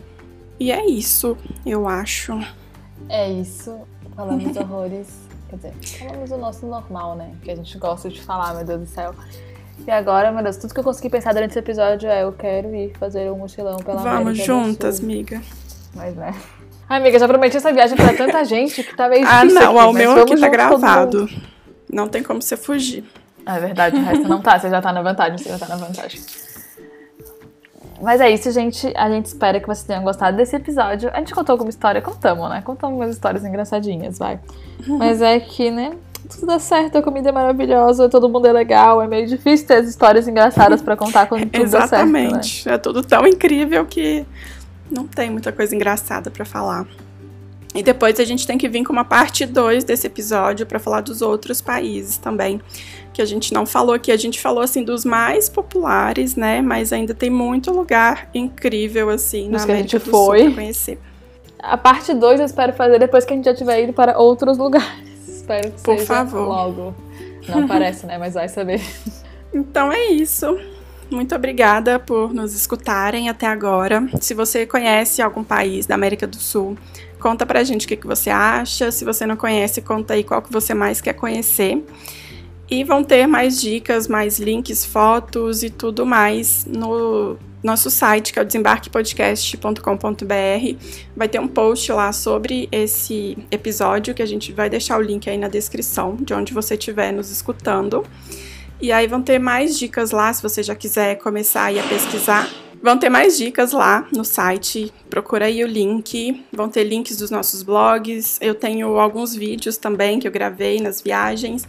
E 0.60 0.72
é 0.72 0.86
isso, 0.86 1.38
eu 1.66 1.88
acho. 1.88 2.34
É 3.10 3.32
isso. 3.32 3.80
Falamos 4.16 4.56
horrores. 4.58 5.27
Quer 5.50 5.56
dizer, 5.56 5.74
falamos 6.00 6.32
o 6.32 6.38
nosso 6.38 6.66
normal, 6.66 7.16
né? 7.16 7.32
Que 7.42 7.52
a 7.52 7.56
gente 7.56 7.78
gosta 7.78 8.10
de 8.10 8.22
falar, 8.22 8.54
meu 8.56 8.66
Deus 8.66 8.82
do 8.82 8.88
céu. 8.88 9.14
E 9.86 9.92
agora, 9.92 10.32
meu 10.32 10.44
Deus, 10.44 10.58
tudo 10.58 10.74
que 10.74 10.80
eu 10.80 10.84
consegui 10.84 11.10
pensar 11.10 11.34
durante 11.34 11.52
esse 11.52 11.60
episódio 11.60 12.10
é 12.10 12.24
eu 12.24 12.34
quero 12.34 12.74
ir 12.76 12.98
fazer 12.98 13.32
um 13.32 13.38
mochilão 13.38 13.78
pela 13.78 14.02
Vamos 14.02 14.22
América 14.22 14.44
juntas, 14.44 15.00
amiga. 15.00 15.42
Mas, 15.94 16.16
né? 16.16 16.34
Ai, 16.90 17.00
amiga, 17.00 17.20
já 17.20 17.28
prometi 17.28 17.58
essa 17.58 17.72
viagem 17.72 17.96
pra 17.96 18.14
tanta 18.14 18.44
gente 18.46 18.84
que 18.84 18.96
tá 18.96 19.08
meio 19.10 19.26
Ah, 19.28 19.44
não, 19.46 19.78
aqui, 19.78 19.90
o 19.90 19.94
meu 19.94 20.22
aqui 20.22 20.40
tá 20.40 20.48
gravado. 20.48 21.30
Não 21.92 22.08
tem 22.08 22.24
como 22.24 22.42
você 22.42 22.58
fugir. 22.58 23.04
É 23.46 23.60
verdade, 23.60 23.96
o 23.96 24.04
resto 24.04 24.28
não 24.28 24.42
tá. 24.42 24.60
Você 24.60 24.70
já 24.70 24.82
tá 24.82 24.92
na 24.92 25.02
vantagem, 25.02 25.38
você 25.38 25.50
já 25.50 25.60
tá 25.60 25.68
na 25.68 25.78
vantagem. 25.78 26.20
Mas 28.02 28.22
é 28.22 28.30
isso, 28.30 28.52
gente. 28.52 28.92
A 28.96 29.10
gente 29.10 29.26
espera 29.26 29.60
que 29.60 29.68
vocês 29.68 29.86
tenham 29.86 30.04
gostado 30.04 30.38
desse 30.38 30.56
episódio. 30.56 31.10
A 31.14 31.18
gente 31.18 31.34
contou 31.34 31.54
alguma 31.54 31.70
história? 31.70 32.02
Contamos, 32.02 32.50
né? 32.50 32.62
Contamos 32.62 32.98
umas 32.98 33.12
histórias 33.12 33.44
engraçadinhas, 33.44 34.18
vai. 34.18 34.40
Mas 34.88 35.22
é 35.22 35.40
que, 35.40 35.72
né? 35.72 35.94
Tudo 36.30 36.48
dá 36.48 36.60
certo, 36.60 36.98
a 36.98 37.02
comida 37.02 37.30
é 37.30 37.32
maravilhosa, 37.32 38.10
todo 38.10 38.28
mundo 38.28 38.48
é 38.48 38.52
legal. 38.52 39.02
É 39.02 39.08
meio 39.08 39.28
difícil 39.28 39.66
ter 39.68 39.76
as 39.76 39.88
histórias 39.88 40.28
engraçadas 40.28 40.82
pra 40.82 40.96
contar 40.96 41.28
quando 41.28 41.50
tudo 41.50 41.70
dá 41.70 41.88
certo, 41.88 42.12
né? 42.12 42.26
Exatamente. 42.26 42.70
É 42.70 42.78
tudo 42.78 43.02
tão 43.02 43.26
incrível 43.26 43.86
que 43.86 44.26
não 44.92 45.08
tem 45.08 45.30
muita 45.30 45.52
coisa 45.52 45.74
engraçada 45.76 46.30
pra 46.30 46.46
falar. 46.46 46.86
E 47.76 47.84
depois 47.84 48.20
a 48.20 48.26
gente 48.26 48.48
tem 48.48 48.58
que 48.58 48.68
vir 48.68 48.84
com 48.84 48.94
uma 48.94 49.04
parte 49.06 49.46
2 49.46 49.84
desse 49.84 50.08
episódio 50.08 50.66
pra 50.66 50.80
falar 50.80 51.02
dos 51.02 51.22
outros 51.22 51.62
países 51.62 52.18
também, 52.18 52.60
que 53.14 53.22
a 53.22 53.26
gente 53.26 53.54
não 53.54 53.66
falou 53.66 53.94
aqui. 53.94 54.12
A 54.12 54.18
gente 54.18 54.40
falou 54.42 54.64
assim 54.64 54.84
dos 54.84 55.06
mais 55.06 55.48
populares, 55.50 56.36
né? 56.36 56.62
Mas 56.62 56.92
ainda 56.94 57.14
tem 57.14 57.30
muito 57.30 57.72
lugar 57.72 58.30
incrível 58.34 59.10
assim 59.10 59.50
na 59.50 59.58
Os 59.58 59.66
que 59.66 59.72
a 59.72 59.74
América 59.76 59.98
gente 60.00 60.06
do 60.06 60.12
Sul 60.12 60.26
foi. 60.28 60.44
pra 60.46 60.54
conhecer. 60.54 61.00
A 61.60 61.78
parte 61.78 62.14
2 62.14 62.40
eu 62.40 62.46
espero 62.46 62.74
fazer 62.74 63.00
depois 63.00 63.26
que 63.26 63.34
a 63.34 63.36
gente 63.36 63.46
já 63.46 63.54
tiver 63.54 63.84
ido 63.84 63.94
para 63.94 64.18
outros 64.18 64.58
lugares. 64.60 65.28
Espero 65.28 65.72
que 65.72 65.82
Por 65.82 65.98
seja 65.98 66.06
favor. 66.06 66.48
logo. 66.48 66.96
Não 67.48 67.68
parece, 67.68 68.06
né? 68.06 68.18
Mas 68.18 68.34
vai 68.34 68.50
saber. 68.50 68.82
Então 69.54 69.92
é 69.92 70.08
isso. 70.08 70.58
Muito 71.10 71.34
obrigada 71.34 71.98
por 72.00 72.34
nos 72.34 72.54
escutarem 72.54 73.30
até 73.30 73.48
agora. 73.48 74.08
Se 74.20 74.34
você 74.34 74.66
conhece 74.66 75.22
algum 75.22 75.44
país 75.44 75.86
da 75.86 75.96
América 75.96 76.28
do 76.28 76.36
Sul, 76.36 76.78
conta 77.20 77.46
pra 77.46 77.64
gente 77.64 77.86
o 77.86 77.90
que, 77.90 77.96
que 77.96 78.08
você 78.08 78.30
acha. 78.30 78.92
Se 78.92 79.06
você 79.06 79.26
não 79.26 79.36
conhece, 79.36 79.82
conta 79.82 80.14
aí 80.14 80.24
qual 80.24 80.42
que 80.42 80.52
você 80.52 80.74
mais 80.74 81.02
quer 81.02 81.14
conhecer. 81.14 81.84
E 82.70 82.84
vão 82.84 83.04
ter 83.04 83.28
mais 83.28 83.62
dicas, 83.62 84.08
mais 84.08 84.40
links, 84.40 84.86
fotos 84.86 85.64
e 85.64 85.70
tudo 85.70 86.06
mais 86.06 86.66
no 86.66 87.38
nosso 87.64 87.90
site, 87.90 88.34
que 88.34 88.40
é 88.40 88.42
o 88.42 88.46
desembarquepodcast.com.br. 88.46 90.76
Vai 91.16 91.30
ter 91.30 91.40
um 91.40 91.48
post 91.48 91.92
lá 91.92 92.12
sobre 92.12 92.68
esse 92.72 93.38
episódio, 93.50 94.14
que 94.14 94.22
a 94.22 94.26
gente 94.26 94.52
vai 94.52 94.70
deixar 94.70 94.98
o 94.98 95.02
link 95.02 95.30
aí 95.30 95.38
na 95.38 95.48
descrição, 95.48 96.18
de 96.18 96.34
onde 96.34 96.54
você 96.54 96.76
estiver 96.76 97.12
nos 97.12 97.32
escutando. 97.32 98.06
E 98.82 98.92
aí 98.92 99.08
vão 99.08 99.22
ter 99.22 99.40
mais 99.40 99.80
dicas 99.80 100.12
lá, 100.12 100.32
se 100.32 100.44
você 100.44 100.62
já 100.62 100.76
quiser 100.76 101.16
começar 101.16 101.70
a 101.70 101.84
pesquisar. 101.84 102.67
Vão 102.82 102.98
ter 102.98 103.10
mais 103.10 103.38
dicas 103.38 103.72
lá 103.72 104.08
no 104.16 104.24
site, 104.24 104.94
procura 105.10 105.46
aí 105.46 105.64
o 105.64 105.68
link. 105.68 106.46
Vão 106.52 106.70
ter 106.70 106.84
links 106.84 107.18
dos 107.18 107.32
nossos 107.32 107.64
blogs. 107.64 108.38
Eu 108.42 108.56
tenho 108.56 109.00
alguns 109.00 109.36
vídeos 109.36 109.78
também 109.78 110.20
que 110.20 110.28
eu 110.28 110.32
gravei 110.32 110.80
nas 110.80 111.02
viagens. 111.02 111.68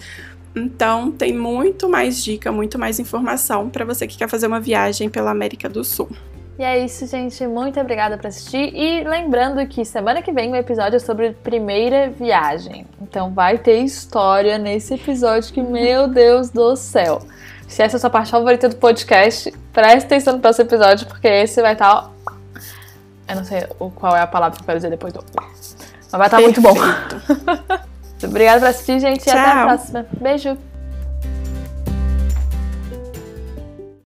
Então 0.55 1.11
tem 1.11 1.33
muito 1.33 1.89
mais 1.89 2.23
dica, 2.23 2.51
muito 2.51 2.79
mais 2.79 2.99
informação 2.99 3.69
para 3.69 3.85
você 3.85 4.07
que 4.07 4.19
quer 4.19 4.29
fazer 4.29 4.47
uma 4.47 4.61
viagem 4.61 5.09
pela 5.09 5.31
América 5.31 5.69
do 5.69 5.85
Sul. 5.85 6.09
E 6.59 6.65
é 6.65 6.85
isso, 6.85 7.07
gente. 7.07 7.47
Muito 7.47 7.79
obrigada 7.79 8.19
por 8.19 8.27
assistir. 8.27 8.75
E 8.75 9.05
lembrando 9.05 9.65
que 9.69 9.85
semana 9.85 10.21
que 10.21 10.33
vem 10.33 10.51
o 10.51 10.57
episódio 10.57 10.97
é 10.97 10.99
sobre 10.99 11.31
primeira 11.31 12.11
viagem. 12.11 12.85
Então 13.01 13.33
vai 13.33 13.57
ter 13.57 13.81
história 13.85 14.59
nesse 14.59 14.95
episódio 14.95 15.53
que, 15.53 15.63
meu 15.63 16.09
Deus 16.09 16.51
do 16.51 16.75
céu. 16.75 17.21
Se 17.69 17.83
essa 17.83 17.97
é 17.97 17.99
a 17.99 18.01
sua 18.01 18.11
parte 18.11 18.31
favorita 18.31 18.69
do 18.69 18.77
podcast, 18.77 19.53
preste 19.73 20.07
atenção 20.07 20.33
no 20.35 20.41
próximo 20.41 20.67
episódio, 20.67 21.07
porque 21.07 21.29
esse 21.29 21.61
vai 21.63 21.75
estar. 21.75 22.11
Eu 23.29 23.37
não 23.37 23.45
sei 23.45 23.67
qual 23.95 24.17
é 24.17 24.23
a 24.23 24.27
palavra 24.27 24.57
que 24.57 24.63
eu 24.63 24.67
quero 24.67 24.79
dizer 24.79 24.91
depois 24.91 25.13
do. 25.13 25.23
Mas 25.37 25.77
vai 26.11 26.27
estar 26.27 26.41
muito 26.41 26.61
bom. 26.63 26.75
Perfeito. 26.75 27.85
Obrigada 28.25 28.61
por 28.61 28.69
assistir, 28.69 28.99
gente. 28.99 29.27
E 29.27 29.31
até 29.31 29.41
a 29.41 29.53
Tchau. 29.53 29.67
próxima. 29.67 30.07
Beijo. 30.21 30.59